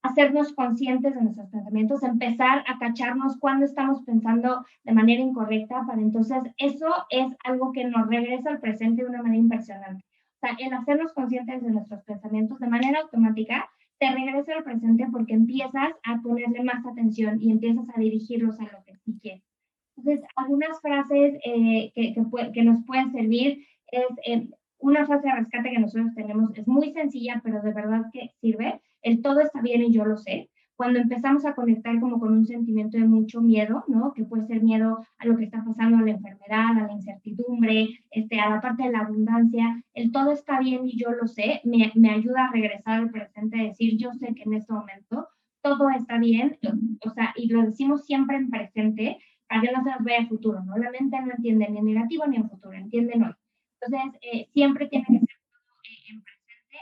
hacernos 0.02 0.52
conscientes 0.54 1.14
de 1.14 1.20
nuestros 1.20 1.48
pensamientos, 1.50 2.02
empezar 2.02 2.64
a 2.66 2.78
cacharnos 2.78 3.38
cuando 3.38 3.66
estamos 3.66 4.02
pensando 4.02 4.64
de 4.84 4.92
manera 4.92 5.20
incorrecta, 5.20 5.84
para 5.86 6.00
entonces 6.00 6.38
eso 6.58 6.86
es 7.10 7.26
algo 7.44 7.72
que 7.72 7.84
nos 7.84 8.08
regresa 8.08 8.50
al 8.50 8.60
presente 8.60 9.02
de 9.02 9.08
una 9.08 9.22
manera 9.22 9.40
impresionante. 9.40 10.04
O 10.36 10.38
sea, 10.38 10.56
el 10.58 10.72
hacernos 10.72 11.12
conscientes 11.12 11.62
de 11.62 11.70
nuestros 11.70 12.02
pensamientos 12.04 12.58
de 12.60 12.68
manera 12.68 13.00
automática 13.00 13.68
te 13.98 14.10
regresa 14.10 14.54
al 14.54 14.64
presente 14.64 15.06
porque 15.10 15.34
empiezas 15.34 15.92
a 16.04 16.20
ponerle 16.22 16.62
más 16.62 16.84
atención 16.86 17.40
y 17.40 17.50
empiezas 17.50 17.88
a 17.94 17.98
dirigirlos 17.98 18.58
a 18.60 18.64
lo 18.64 18.84
que 18.84 18.94
sí 18.96 19.18
quieres. 19.20 19.55
Entonces, 19.96 20.24
algunas 20.36 20.80
frases 20.80 21.38
eh, 21.44 21.90
que, 21.94 22.14
que, 22.52 22.62
nos 22.62 22.84
pueden 22.84 23.12
servir 23.12 23.66
es 23.90 24.04
eh, 24.26 24.48
una 24.78 25.06
frase 25.06 25.28
de 25.28 25.34
rescate 25.34 25.70
que 25.70 25.78
nosotros 25.78 26.14
tenemos, 26.14 26.50
es 26.54 26.68
muy 26.68 26.92
sencilla, 26.92 27.40
pero 27.42 27.62
de 27.62 27.72
verdad 27.72 28.02
que 28.12 28.30
sirve. 28.40 28.80
El 29.02 29.22
todo 29.22 29.40
está 29.40 29.60
bien 29.62 29.82
y 29.82 29.92
yo 29.92 30.04
lo 30.04 30.16
sé. 30.16 30.50
Cuando 30.74 30.98
empezamos 30.98 31.46
a 31.46 31.54
conectar 31.54 31.98
como 32.00 32.20
con 32.20 32.34
un 32.34 32.44
sentimiento 32.44 32.98
de 32.98 33.06
mucho 33.06 33.40
miedo, 33.40 33.84
¿no? 33.88 34.12
Que 34.12 34.24
puede 34.24 34.46
ser 34.46 34.62
miedo 34.62 34.98
a 35.16 35.26
lo 35.26 35.36
que 35.38 35.44
está 35.44 35.64
pasando, 35.64 35.96
a 35.96 36.02
la 36.02 36.10
enfermedad, 36.10 36.76
a 36.76 36.86
la 36.86 36.92
incertidumbre, 36.92 37.88
este, 38.10 38.38
a 38.40 38.50
la 38.50 38.60
parte 38.60 38.82
de 38.82 38.92
la 38.92 39.00
abundancia, 39.00 39.82
el 39.94 40.12
todo 40.12 40.32
está 40.32 40.60
bien 40.60 40.82
y 40.84 40.98
yo 40.98 41.12
lo 41.12 41.26
sé, 41.26 41.62
me, 41.64 41.90
me 41.94 42.10
ayuda 42.10 42.44
a 42.44 42.52
regresar 42.52 43.00
al 43.00 43.10
presente, 43.10 43.56
decir, 43.56 43.96
yo 43.96 44.12
sé 44.12 44.34
que 44.34 44.42
en 44.42 44.52
este 44.52 44.72
momento 44.74 45.28
todo 45.62 45.88
está 45.90 46.18
bien, 46.18 46.58
o 47.04 47.10
sea, 47.10 47.32
y 47.36 47.48
lo 47.48 47.62
decimos 47.62 48.04
siempre 48.04 48.36
en 48.36 48.50
presente, 48.50 49.18
para 49.48 49.60
que 49.60 49.72
no 49.72 49.82
se 49.82 49.90
nos 49.90 50.04
vea 50.04 50.18
el 50.18 50.28
futuro, 50.28 50.62
¿no? 50.64 50.76
La 50.76 50.90
mente 50.90 51.20
no 51.20 51.32
entiende 51.32 51.68
ni 51.68 51.78
en 51.78 51.84
negativo 51.84 52.26
ni 52.26 52.36
en 52.36 52.48
futuro, 52.48 52.72
entiende 52.72 53.14
hoy. 53.14 53.34
Entonces, 53.80 54.20
eh, 54.22 54.48
siempre 54.52 54.88
tiene 54.88 55.06
que 55.06 55.18
ser 55.18 55.36
eh, 55.84 56.10
en 56.10 56.22
presente, 56.22 56.76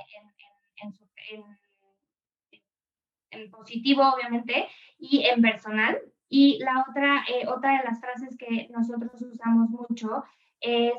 en, 0.82 0.94
en, 3.30 3.42
en, 3.42 3.50
positivo, 3.50 4.02
obviamente, 4.02 4.68
y 4.98 5.24
en 5.24 5.42
personal. 5.42 5.98
Y 6.28 6.58
la 6.58 6.84
otra, 6.88 7.24
eh, 7.28 7.46
otra 7.46 7.78
de 7.78 7.84
las 7.84 8.00
frases 8.00 8.36
que 8.36 8.68
nosotros 8.70 9.20
usamos 9.22 9.70
mucho 9.70 10.24
es 10.60 10.94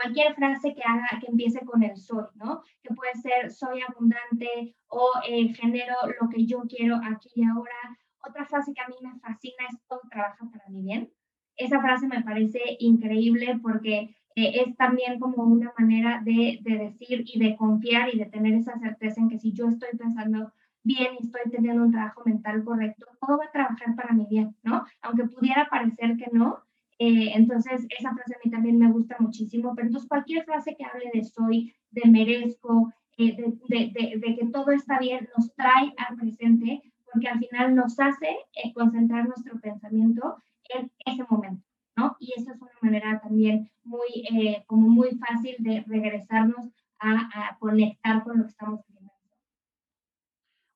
cualquier 0.00 0.34
frase 0.34 0.74
que 0.74 0.82
haga, 0.82 1.08
que 1.20 1.26
empiece 1.26 1.64
con 1.64 1.82
el 1.82 1.96
soy, 1.96 2.24
¿no? 2.34 2.62
Que 2.82 2.94
puede 2.94 3.14
ser 3.14 3.50
soy 3.50 3.80
abundante 3.82 4.74
o 4.88 5.12
eh, 5.28 5.52
genero 5.54 5.94
lo 6.20 6.28
que 6.28 6.46
yo 6.46 6.62
quiero 6.68 6.96
aquí 6.96 7.30
y 7.34 7.44
ahora. 7.44 7.98
Otra 8.26 8.44
frase 8.46 8.72
que 8.74 8.80
a 8.80 8.88
mí 8.88 8.94
me 9.02 9.18
fascina 9.20 9.64
es 9.70 9.78
todo 9.88 10.00
trabaja 10.10 10.48
para 10.50 10.68
mi 10.68 10.82
bien. 10.82 11.10
Esa 11.56 11.80
frase 11.80 12.06
me 12.06 12.22
parece 12.22 12.60
increíble 12.78 13.58
porque 13.62 14.16
eh, 14.36 14.62
es 14.64 14.76
también 14.76 15.18
como 15.18 15.44
una 15.44 15.72
manera 15.78 16.22
de, 16.24 16.58
de 16.62 16.78
decir 16.78 17.24
y 17.26 17.38
de 17.38 17.56
confiar 17.56 18.14
y 18.14 18.18
de 18.18 18.26
tener 18.26 18.54
esa 18.54 18.78
certeza 18.78 19.20
en 19.20 19.28
que 19.28 19.38
si 19.38 19.52
yo 19.52 19.68
estoy 19.68 19.90
pensando 19.98 20.52
bien 20.82 21.14
y 21.18 21.24
estoy 21.24 21.50
teniendo 21.50 21.84
un 21.84 21.92
trabajo 21.92 22.22
mental 22.24 22.64
correcto, 22.64 23.06
todo 23.20 23.38
va 23.38 23.44
a 23.46 23.52
trabajar 23.52 23.94
para 23.94 24.14
mi 24.14 24.26
bien, 24.26 24.56
¿no? 24.62 24.84
Aunque 25.02 25.24
pudiera 25.24 25.68
parecer 25.68 26.16
que 26.16 26.28
no, 26.32 26.60
eh, 27.02 27.32
entonces, 27.34 27.86
esa 27.98 28.12
frase 28.14 28.34
a 28.34 28.38
mí 28.44 28.50
también 28.50 28.78
me 28.78 28.92
gusta 28.92 29.16
muchísimo, 29.18 29.74
pero 29.74 29.86
entonces 29.86 30.06
cualquier 30.06 30.44
frase 30.44 30.76
que 30.76 30.84
hable 30.84 31.10
de 31.14 31.24
soy, 31.24 31.74
de 31.90 32.02
merezco, 32.10 32.92
eh, 33.16 33.34
de, 33.36 33.90
de, 33.94 34.18
de, 34.18 34.36
que 34.36 34.46
todo 34.52 34.70
está 34.70 34.98
bien, 34.98 35.26
nos 35.34 35.50
trae 35.54 35.94
al 35.96 36.16
presente, 36.16 36.82
porque 37.12 37.28
al 37.28 37.38
final 37.38 37.74
nos 37.74 37.98
hace 37.98 38.28
eh, 38.54 38.72
concentrar 38.74 39.26
nuestro 39.26 39.58
pensamiento 39.60 40.42
en 40.68 40.90
ese 41.04 41.24
momento, 41.28 41.64
¿no? 41.96 42.16
Y 42.20 42.32
eso 42.36 42.52
es 42.52 42.60
una 42.60 42.70
manera 42.80 43.20
también 43.20 43.70
muy, 43.82 44.64
como 44.66 44.88
muy 44.88 45.10
fácil 45.18 45.56
de 45.58 45.84
regresarnos 45.86 46.70
a, 46.98 47.50
a 47.50 47.58
conectar 47.58 48.22
con 48.22 48.38
lo 48.38 48.44
que 48.44 48.50
estamos 48.50 48.80
viviendo. 48.86 49.00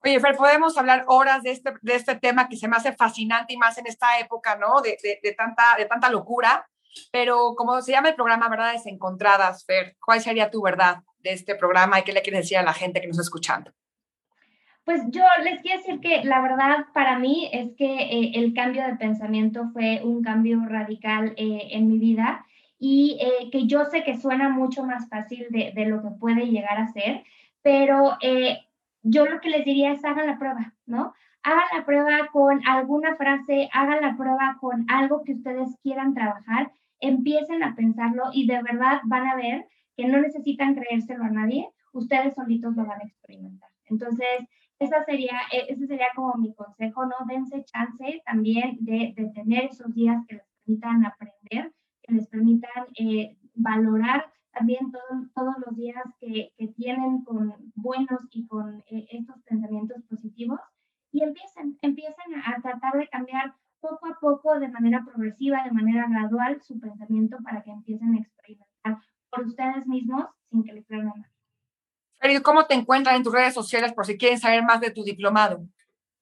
Oye, 0.07 0.21
Fer, 0.21 0.37
podemos 0.37 0.77
hablar 0.77 1.05
horas 1.07 1.43
de 1.43 1.51
este, 1.51 1.73
de 1.81 1.95
este 1.95 2.15
tema 2.17 2.47
que 2.47 2.59
se 2.59 2.69
me 2.69 2.77
hace 2.77 2.93
fascinante 2.93 3.55
y 3.55 3.57
más 3.57 3.79
en 3.79 3.87
esta 3.87 4.19
época, 4.19 4.57
¿no? 4.57 4.83
De, 4.83 4.99
de, 5.23 5.33
tanta, 5.33 5.77
de 5.79 5.87
tanta 5.87 6.11
locura. 6.11 6.69
Pero 7.11 7.55
como 7.57 7.81
se 7.81 7.93
llama 7.93 8.11
el 8.11 8.15
programa 8.15 8.51
Verdades 8.51 8.85
Encontradas, 8.87 9.65
Fer, 9.65 9.97
¿cuál 10.05 10.21
sería 10.21 10.51
tu 10.51 10.61
verdad 10.61 10.99
de 11.21 11.33
este 11.33 11.55
programa 11.55 11.99
y 11.99 12.03
qué 12.03 12.13
le 12.13 12.21
quieres 12.21 12.43
decir 12.43 12.59
a 12.59 12.63
la 12.63 12.75
gente 12.75 13.01
que 13.01 13.07
nos 13.07 13.17
está 13.17 13.23
escuchando? 13.23 13.73
Pues 14.85 15.03
yo 15.11 15.23
les 15.43 15.63
quiero 15.63 15.79
decir 15.79 16.01
que 16.01 16.25
la 16.25 16.43
verdad 16.43 16.87
para 16.93 17.19
mí 17.19 17.49
es 17.53 17.73
que 17.75 17.87
eh, 17.87 18.33
el 18.35 18.53
cambio 18.53 18.85
de 18.85 18.97
pensamiento 18.97 19.71
fue 19.73 20.03
un 20.05 20.23
cambio 20.23 20.61
radical 20.67 21.33
eh, 21.39 21.69
en 21.71 21.89
mi 21.89 21.99
vida 21.99 22.45
y 22.79 23.19
eh, 23.19 23.51
que 23.51 23.67
yo 23.67 23.87
sé 23.87 24.05
que 24.05 24.19
suena 24.19 24.51
mucho 24.51 24.85
más 24.85 25.09
fácil 25.09 25.47
de, 25.49 25.73
de, 25.75 25.87
lo 25.87 26.03
que 26.03 26.11
puede 26.11 26.49
llegar 26.49 26.77
a 26.77 26.93
ser, 26.93 27.25
pero 27.63 28.19
yo 29.03 29.25
lo 29.25 29.41
que 29.41 29.49
les 29.49 29.65
diría 29.65 29.93
es 29.93 30.05
hagan 30.05 30.27
la 30.27 30.39
prueba, 30.39 30.75
¿no? 30.85 31.15
Hagan 31.43 31.65
la 31.75 31.87
prueba 31.87 32.29
con 32.31 32.67
alguna 32.67 33.17
frase, 33.17 33.71
hagan 33.73 34.03
la 34.03 34.17
prueba 34.17 34.59
con 34.61 34.85
algo 34.91 35.25
que 35.25 35.33
ustedes 35.33 35.79
quieran 35.83 36.13
trabajar, 36.13 36.73
empiecen 37.01 37.63
a 37.63 37.75
pensarlo 37.75 38.25
y 38.35 38.47
de 38.47 38.63
verdad 38.63 39.01
van 39.05 39.29
a 39.29 39.37
ver 39.37 39.67
que 39.97 40.07
no 40.07 40.21
necesitan 40.21 40.75
creérselo 40.75 41.25
a 41.25 41.31
nadie, 41.31 41.69
ustedes 41.93 42.35
solitos 42.35 42.77
lo 42.77 42.85
van 42.85 43.01
a 43.01 43.05
experimentar. 43.05 43.71
Entonces, 43.87 44.49
esa 44.79 45.05
sería, 45.05 45.39
e, 45.53 45.73
ese 45.73 45.87
sería 45.87 46.09
como 46.15 46.35
mi 46.35 46.55
consejo, 46.55 47.07
¿no? 47.07 47.15
Dense 47.29 47.65
chance 47.65 48.23
también 48.27 48.79
de, 48.81 49.15
tener 49.35 49.65
esos 49.65 49.93
días 49.95 50.25
que 50.27 50.37
les 50.37 50.47
permitan 50.65 51.07
aprender, 51.07 51.73
que 52.03 52.15
les 52.15 52.29
permitan 52.29 52.87
eh, 52.99 53.37
valorar 53.55 54.33
también 54.53 54.93
todos 55.35 55.55
los 55.67 55.77
días 55.77 56.05
que, 56.21 56.53
que, 56.57 56.69
tienen 56.69 57.25
con 57.25 57.55
buenos 57.75 58.21
y 58.31 58.47
con 58.47 58.85
eh, 58.87 59.07
estos 59.11 59.43
pensamientos 59.43 60.03
positivos 60.05 60.61
y 61.15 61.23
empiecen, 61.23 61.79
empiecen 61.81 62.35
a, 62.45 62.61
tratar 62.61 62.95
de 62.95 63.09
cambiar 63.09 63.55
poco 63.81 64.07
a 64.07 64.19
poco, 64.21 64.59
de 64.59 64.69
manera 64.69 65.05
progresiva, 65.05 65.63
de 65.63 65.71
manera 65.71 66.09
gradual, 66.09 66.61
su 66.63 66.81
pensamiento 66.81 67.37
para 67.45 67.63
que 67.63 67.71
empiecen 67.71 68.15
a 68.15 68.19
experimentar 68.19 68.99
por 69.31 69.47
ustedes 69.47 69.87
mismos 69.87 70.25
sin 70.51 70.65
que 70.65 70.73
les 70.73 70.87
crean 70.87 71.07
nada. 71.07 71.31
Pero 72.25 72.43
¿cómo 72.43 72.65
te 72.65 72.73
encuentran 72.73 73.17
en 73.17 73.23
tus 73.23 73.35
redes 73.35 73.53
sociales 73.53 73.93
por 73.93 74.07
si 74.07 74.17
quieren 74.17 74.39
saber 74.39 74.63
más 74.63 74.81
de 74.81 74.91
tu 74.91 75.05
diplomado? 75.05 75.63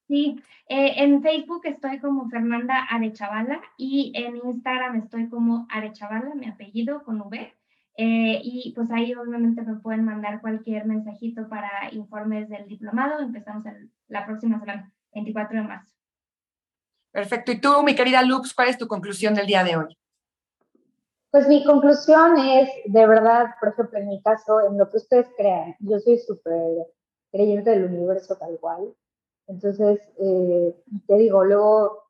Sí, 0.09 0.43
eh, 0.69 0.95
en 0.97 1.23
Facebook 1.23 1.61
estoy 1.63 2.01
como 2.01 2.29
Fernanda 2.29 2.89
Arechavala 2.91 3.61
y 3.77 4.11
en 4.17 4.35
Instagram 4.37 4.97
estoy 4.97 5.29
como 5.29 5.65
Arechavala, 5.71 6.35
mi 6.35 6.49
apellido 6.49 7.05
con 7.05 7.21
V. 7.21 7.55
Eh, 7.97 8.41
y 8.43 8.73
pues 8.75 8.91
ahí 8.91 9.15
obviamente 9.15 9.63
me 9.63 9.77
pueden 9.77 10.05
mandar 10.05 10.41
cualquier 10.41 10.87
mensajito 10.87 11.49
para 11.49 11.71
informes 11.93 12.49
del 12.49 12.67
diplomado. 12.67 13.21
Empezamos 13.21 13.63
la 14.09 14.27
próxima 14.27 14.59
semana, 14.59 14.93
24 15.15 15.57
de 15.57 15.69
marzo. 15.69 15.89
Perfecto. 17.13 17.53
Y 17.53 17.61
tú, 17.61 17.81
mi 17.85 17.95
querida 17.95 18.25
Lux, 18.25 18.55
¿cuál 18.55 18.71
es 18.71 18.79
tu 18.79 18.89
conclusión 18.89 19.35
del 19.35 19.47
día 19.47 19.63
de 19.63 19.77
hoy? 19.77 19.97
Pues 21.33 21.49
mi 21.49 21.65
conclusión 21.65 22.39
es, 22.39 22.69
de 22.85 23.07
verdad, 23.07 23.47
por 23.59 23.71
ejemplo, 23.71 23.99
en 23.99 24.07
mi 24.09 24.23
caso, 24.23 24.61
en 24.61 24.77
lo 24.77 24.91
que 24.91 24.99
ustedes 24.99 25.27
crean, 25.37 25.75
yo 25.81 25.99
soy 25.99 26.19
súper 26.19 26.87
creyente 27.33 27.71
del 27.71 27.87
universo 27.87 28.37
tal 28.37 28.59
cual. 28.61 28.95
Entonces, 29.49 30.01
eh, 30.19 30.77
te 31.07 31.15
digo, 31.17 31.43
luego, 31.43 32.03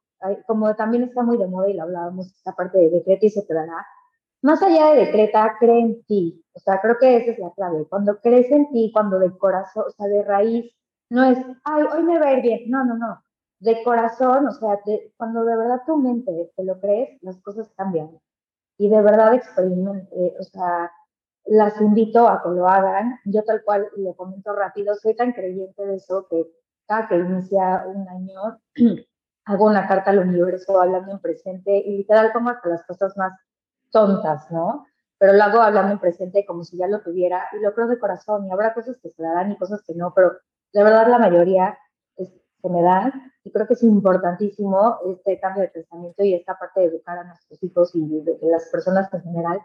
como 0.46 0.74
también 0.74 1.04
está 1.04 1.22
muy 1.22 1.38
de 1.38 1.46
moda 1.46 1.70
y 1.70 1.74
lo 1.74 1.84
hablábamos, 1.84 2.32
esta 2.32 2.52
parte 2.56 2.78
de 2.78 2.90
decreto 2.90 3.26
y 3.26 3.30
se 3.30 3.42
te 3.42 3.54
dará, 3.54 3.86
más 4.42 4.60
allá 4.62 4.92
de 4.92 5.06
decreta, 5.06 5.56
cree 5.60 5.80
en 5.80 6.02
ti. 6.04 6.44
O 6.54 6.58
sea, 6.60 6.80
creo 6.80 6.98
que 6.98 7.16
esa 7.18 7.30
es 7.30 7.38
la 7.38 7.52
clave. 7.52 7.86
Cuando 7.88 8.20
crees 8.20 8.50
en 8.50 8.70
ti, 8.72 8.90
cuando 8.92 9.20
de 9.20 9.36
corazón, 9.38 9.84
o 9.86 9.90
sea, 9.92 10.08
de 10.08 10.24
raíz, 10.24 10.72
no 11.10 11.24
es, 11.24 11.38
ay, 11.64 11.84
hoy 11.94 12.02
me 12.02 12.18
va 12.18 12.26
a 12.28 12.34
ir 12.34 12.42
bien. 12.42 12.70
No, 12.70 12.84
no, 12.84 12.96
no. 12.98 13.22
De 13.60 13.84
corazón, 13.84 14.48
o 14.48 14.52
sea, 14.52 14.80
cuando 15.16 15.44
de 15.44 15.56
verdad 15.56 15.82
tu 15.86 15.96
mente 15.96 16.52
te 16.56 16.64
lo 16.64 16.80
crees, 16.80 17.22
las 17.22 17.40
cosas 17.42 17.72
cambian. 17.76 18.10
Y 18.82 18.88
de 18.88 19.00
verdad 19.00 19.32
experimente, 19.32 20.34
o 20.40 20.42
sea, 20.42 20.90
las 21.44 21.80
invito 21.80 22.26
a 22.26 22.42
que 22.42 22.48
lo 22.48 22.66
hagan. 22.66 23.16
Yo 23.26 23.44
tal 23.44 23.62
cual, 23.62 23.88
le 23.96 24.12
comento 24.16 24.52
rápido, 24.52 24.96
soy 24.96 25.14
tan 25.14 25.32
creyente 25.32 25.86
de 25.86 25.94
eso 25.94 26.26
que 26.28 26.50
cada 26.88 27.06
que 27.06 27.16
inicia 27.16 27.84
un 27.86 28.08
año, 28.08 28.58
hago 29.44 29.66
una 29.66 29.86
carta 29.86 30.10
al 30.10 30.18
universo 30.18 30.80
hablando 30.80 31.12
en 31.12 31.20
presente 31.20 31.70
y 31.76 31.98
literal 31.98 32.32
como 32.32 32.50
hasta 32.50 32.70
las 32.70 32.84
cosas 32.84 33.16
más 33.16 33.32
tontas, 33.92 34.50
¿no? 34.50 34.84
Pero 35.16 35.34
lo 35.34 35.44
hago 35.44 35.60
hablando 35.60 35.92
en 35.92 36.00
presente 36.00 36.44
como 36.44 36.64
si 36.64 36.76
ya 36.76 36.88
lo 36.88 37.02
tuviera 37.02 37.50
y 37.52 37.62
lo 37.62 37.72
creo 37.74 37.86
de 37.86 38.00
corazón 38.00 38.48
y 38.48 38.50
habrá 38.50 38.74
cosas 38.74 38.98
que 39.00 39.10
se 39.10 39.22
darán 39.22 39.52
y 39.52 39.58
cosas 39.58 39.84
que 39.86 39.94
no, 39.94 40.12
pero 40.12 40.32
de 40.72 40.82
verdad 40.82 41.06
la 41.06 41.20
mayoría 41.20 41.78
se 42.62 42.68
me 42.68 42.82
dan 42.82 43.12
y 43.44 43.50
creo 43.50 43.66
que 43.66 43.74
es 43.74 43.82
importantísimo 43.82 44.98
este 45.06 45.40
cambio 45.40 45.62
de 45.62 45.68
pensamiento 45.68 46.22
y 46.22 46.34
esta 46.34 46.56
parte 46.58 46.80
de 46.80 46.86
educar 46.86 47.18
a 47.18 47.24
nuestros 47.24 47.62
hijos 47.62 47.94
y 47.94 48.06
de, 48.20 48.38
de 48.38 48.50
las 48.50 48.68
personas 48.70 49.12
en 49.12 49.22
general 49.22 49.60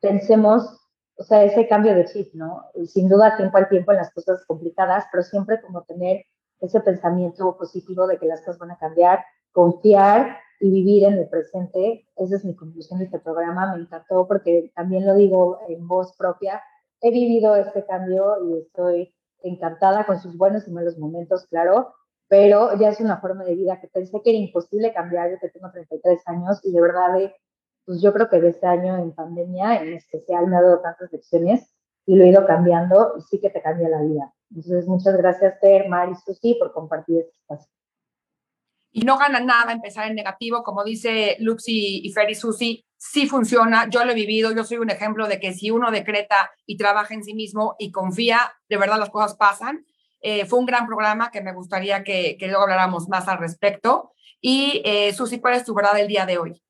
pensemos, 0.00 0.78
o 1.16 1.24
sea, 1.24 1.42
ese 1.42 1.66
cambio 1.66 1.94
de 1.94 2.04
chip, 2.04 2.34
¿no? 2.34 2.66
Sin 2.86 3.08
duda 3.08 3.36
tiempo 3.36 3.56
al 3.56 3.68
tiempo 3.68 3.92
en 3.92 3.98
las 3.98 4.12
cosas 4.12 4.44
complicadas, 4.46 5.06
pero 5.10 5.22
siempre 5.22 5.62
como 5.62 5.82
tener 5.84 6.26
ese 6.60 6.80
pensamiento 6.80 7.56
positivo 7.56 8.06
de 8.06 8.18
que 8.18 8.26
las 8.26 8.40
cosas 8.40 8.58
van 8.58 8.72
a 8.72 8.78
cambiar, 8.78 9.24
confiar 9.52 10.36
y 10.60 10.70
vivir 10.70 11.04
en 11.04 11.14
el 11.14 11.28
presente. 11.28 12.06
Esa 12.16 12.36
es 12.36 12.44
mi 12.44 12.54
conclusión 12.54 12.98
de 12.98 13.06
este 13.06 13.18
programa. 13.18 13.74
Me 13.74 13.82
encantó 13.82 14.26
porque 14.26 14.72
también 14.74 15.06
lo 15.06 15.14
digo 15.14 15.60
en 15.68 15.86
voz 15.88 16.14
propia. 16.16 16.62
He 17.00 17.10
vivido 17.10 17.56
este 17.56 17.84
cambio 17.86 18.44
y 18.46 18.58
estoy 18.58 19.14
encantada 19.42 20.04
con 20.06 20.20
sus 20.20 20.36
buenos 20.36 20.66
y 20.68 20.70
malos 20.70 20.98
momentos, 20.98 21.46
claro, 21.46 21.94
pero 22.28 22.78
ya 22.78 22.88
es 22.88 23.00
una 23.00 23.20
forma 23.20 23.44
de 23.44 23.54
vida 23.54 23.80
que 23.80 23.88
pensé 23.88 24.20
que 24.22 24.30
era 24.30 24.38
imposible 24.38 24.92
cambiar. 24.92 25.30
Yo 25.30 25.38
que 25.38 25.50
tengo 25.50 25.70
33 25.70 26.22
años 26.26 26.60
y 26.64 26.72
de 26.72 26.80
verdad, 26.80 27.20
eh, 27.20 27.34
pues 27.84 28.00
yo 28.02 28.12
creo 28.12 28.28
que 28.28 28.40
de 28.40 28.50
este 28.50 28.66
año 28.66 28.96
en 28.96 29.12
pandemia 29.12 29.82
en 29.82 29.94
especial 29.94 30.46
me 30.46 30.56
ha 30.56 30.62
dado 30.62 30.80
tantas 30.80 31.12
lecciones 31.12 31.74
y 32.06 32.16
lo 32.16 32.24
he 32.24 32.28
ido 32.28 32.46
cambiando 32.46 33.14
y 33.18 33.22
sí 33.22 33.40
que 33.40 33.50
te 33.50 33.62
cambia 33.62 33.88
la 33.88 34.02
vida. 34.02 34.32
Entonces, 34.50 34.86
muchas 34.86 35.16
gracias, 35.16 35.58
Ter, 35.60 35.88
Mar 35.88 36.10
y 36.10 36.14
Susi, 36.14 36.54
por 36.54 36.72
compartir 36.72 37.20
este 37.20 37.32
espacio 37.32 37.74
y 38.96 39.00
no 39.00 39.18
gana 39.18 39.40
nada 39.40 39.72
empezar 39.72 40.06
en 40.06 40.14
negativo, 40.14 40.62
como 40.62 40.84
dice 40.84 41.36
Luxi 41.40 42.00
y 42.04 42.12
Ferry 42.12 42.36
Susi, 42.36 42.86
sí 42.96 43.26
funciona, 43.26 43.90
yo 43.90 44.04
lo 44.04 44.12
he 44.12 44.14
vivido, 44.14 44.54
yo 44.54 44.62
soy 44.62 44.76
un 44.78 44.88
ejemplo 44.88 45.26
de 45.26 45.40
que 45.40 45.52
si 45.52 45.72
uno 45.72 45.90
decreta 45.90 46.52
y 46.64 46.76
trabaja 46.76 47.12
en 47.12 47.24
sí 47.24 47.34
mismo 47.34 47.74
y 47.80 47.90
confía, 47.90 48.52
de 48.68 48.76
verdad 48.76 49.00
las 49.00 49.10
cosas 49.10 49.34
pasan. 49.34 49.84
Eh, 50.26 50.46
fue 50.46 50.58
un 50.58 50.64
gran 50.64 50.86
programa 50.86 51.30
que 51.30 51.42
me 51.42 51.52
gustaría 51.52 52.02
que, 52.02 52.38
que 52.38 52.46
luego 52.46 52.62
habláramos 52.62 53.10
más 53.10 53.28
al 53.28 53.36
respecto. 53.36 54.12
Y 54.40 54.80
eh, 54.86 55.12
Susi, 55.12 55.38
¿cuál 55.38 55.52
es 55.52 55.66
tu 55.66 55.74
verdad 55.74 55.92
del 55.92 56.08
día 56.08 56.24
de 56.24 56.38
hoy? 56.38 56.62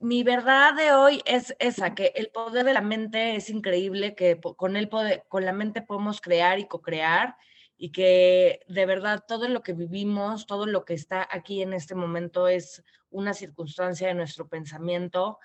Mi, 0.00 0.22
verdad 0.22 0.74
de 0.74 0.92
hoy 0.92 1.22
es 1.24 1.56
esa, 1.60 1.94
que 1.94 2.12
el 2.14 2.28
poder 2.28 2.66
de 2.66 2.74
la 2.74 2.82
mente 2.82 3.36
es 3.36 3.48
increíble, 3.48 4.14
que 4.14 4.38
con, 4.38 4.76
el 4.76 4.90
poder, 4.90 5.24
con 5.28 5.46
la 5.46 5.54
mente 5.54 5.80
podemos 5.80 6.20
crear 6.20 6.58
y 6.58 6.68
co-crear 6.68 7.36
y 7.78 7.90
que 7.90 8.60
de 8.68 8.84
verdad 8.84 9.24
todo 9.26 9.48
lo 9.48 9.62
que 9.62 9.72
vivimos, 9.72 10.44
todo 10.44 10.66
lo 10.66 10.84
que 10.84 10.92
está 10.92 11.26
aquí 11.30 11.62
en 11.62 11.72
este 11.72 11.94
momento 11.94 12.48
es 12.48 12.84
una 13.08 13.32
circunstancia 13.32 14.08
de 14.08 14.14
nuestro 14.14 14.46
pensamiento. 14.46 15.38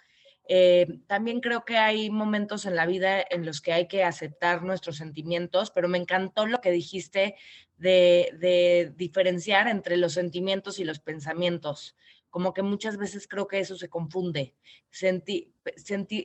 Eh, 0.47 0.99
también 1.07 1.41
creo 1.41 1.65
que 1.65 1.77
hay 1.77 2.09
momentos 2.09 2.65
en 2.65 2.75
la 2.75 2.85
vida 2.85 3.23
en 3.29 3.45
los 3.45 3.61
que 3.61 3.73
hay 3.73 3.87
que 3.87 4.03
aceptar 4.03 4.63
nuestros 4.63 4.97
sentimientos, 4.97 5.71
pero 5.71 5.87
me 5.87 5.97
encantó 5.97 6.45
lo 6.45 6.61
que 6.61 6.71
dijiste 6.71 7.35
de, 7.77 8.93
diferenciar 8.95 9.67
entre 9.67 9.97
los 9.97 10.13
sentimientos 10.13 10.79
y 10.79 10.83
los 10.83 10.99
pensamientos 10.99 11.95
como 12.29 12.53
que 12.53 12.63
muchas 12.63 12.97
veces 12.97 13.29
creo 13.29 13.47
que 13.47 13.59
eso 13.59 13.77
se 13.77 13.87
confunde. 13.87 14.55
Senti, 14.89 15.53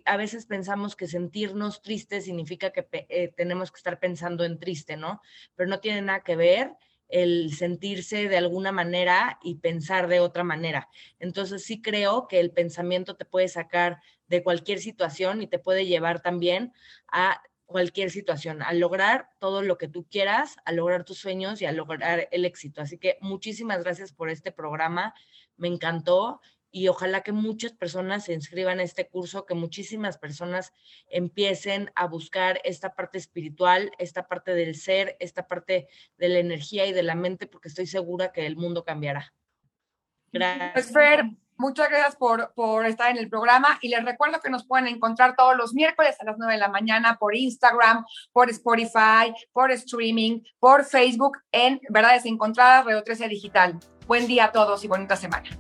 a 0.05 0.17
veces 0.17 0.45
pensamos 0.45 0.97
que 0.97 1.07
sentirnos 1.07 1.83
tristes 1.83 2.25
significa 2.25 2.73
que 2.73 2.89
eh, 3.09 3.33
tenemos 3.37 3.71
que 3.71 3.77
estar 3.77 4.01
pensando 4.01 4.45
en 4.45 4.59
triste, 4.59 4.97
¿no? 4.97 5.23
Pero 5.55 5.71
no 5.71 5.79
tiene 5.79 6.03
nada 6.03 6.25
que 6.25 6.35
ver 6.35 6.73
el 7.11 7.53
sentirse 7.55 8.29
de 8.29 8.37
alguna 8.37 8.73
manera 8.73 9.39
y 9.43 9.57
pensar 9.57 10.09
de 10.09 10.21
otra 10.21 10.45
manera. 10.45 10.89
Entonces 11.19 11.65
sí 11.65 11.83
creo 11.83 12.29
que 12.29 12.41
el 12.41 12.51
pensamiento 12.51 13.17
te 13.17 13.25
puede 13.25 13.49
sacar 13.49 14.01
de 14.29 14.43
cualquier 14.43 14.79
situación 14.79 15.43
y 15.43 15.47
te 15.47 15.59
puede 15.59 15.87
llevar 15.87 16.21
también 16.23 16.73
a 17.09 17.43
cualquier 17.67 18.11
situación, 18.11 18.63
a 18.63 18.73
lograr 18.73 19.31
todo 19.39 19.63
lo 19.63 19.79
que 19.79 19.89
tú 19.89 20.07
quieras, 20.11 20.57
a 20.65 20.73
lograr 20.73 21.05
tus 21.05 21.19
sueños 21.19 21.63
y 21.63 21.67
a 21.67 21.73
lograr 21.73 22.29
el 22.33 22.45
éxito. 22.45 22.83
Así 22.83 22.99
que 22.99 23.17
muchísimas 23.21 23.85
gracias 23.85 24.13
por 24.13 24.29
este 24.29 24.51
programa, 24.51 25.15
me 25.57 25.69
encantó 25.69 26.41
y 26.71 26.89
ojalá 26.89 27.23
que 27.23 27.33
muchas 27.33 27.73
personas 27.73 28.25
se 28.25 28.33
inscriban 28.33 28.81
a 28.81 28.83
este 28.83 29.09
curso, 29.09 29.47
que 29.47 29.55
muchísimas 29.55 30.19
personas 30.19 30.73
empiecen 31.09 31.91
a 31.95 32.07
buscar 32.07 32.61
esta 32.65 32.95
parte 32.95 33.19
espiritual, 33.19 33.91
esta 33.99 34.29
parte 34.29 34.55
del 34.55 34.75
ser, 34.75 35.17
esta 35.21 35.49
parte 35.49 35.89
de 36.17 36.29
la 36.29 36.39
energía 36.39 36.87
y 36.87 36.93
de 36.93 37.03
la 37.03 37.15
mente, 37.15 37.47
porque 37.47 37.69
estoy 37.69 37.87
segura 37.87 38.33
que 38.33 38.47
el 38.47 38.57
mundo 38.57 38.85
cambiará. 38.85 39.33
Gracias. 40.33 40.93
Pues, 40.93 40.93
Muchas 41.61 41.91
gracias 41.91 42.17
por, 42.17 42.55
por, 42.55 42.87
estar 42.87 43.11
en 43.11 43.19
el 43.19 43.29
programa 43.29 43.79
y 43.83 43.89
les 43.89 44.03
recuerdo 44.03 44.41
que 44.41 44.49
nos 44.49 44.67
pueden 44.67 44.87
encontrar 44.87 45.37
todos 45.37 45.55
los 45.59 45.75
miércoles 45.75 46.17
a 46.19 46.25
las 46.25 46.39
9 46.39 46.55
de 46.55 46.59
la 46.59 46.69
mañana 46.69 47.19
por 47.19 47.37
Instagram, 47.37 48.07
por 48.33 48.49
Spotify, 48.49 49.35
por 49.53 49.71
streaming, 49.71 50.41
por 50.59 50.87
Facebook 50.87 51.37
en 51.53 51.79
Verdades 51.91 52.25
Encontradas, 52.25 52.87
Radio 52.87 53.05
13 53.05 53.29
Digital. 53.29 53.79
Buen 54.07 54.27
día 54.27 54.47
a 54.47 54.53
todos 54.53 54.83
y 54.85 54.89
bonita 54.89 55.17
semana. 55.17 55.51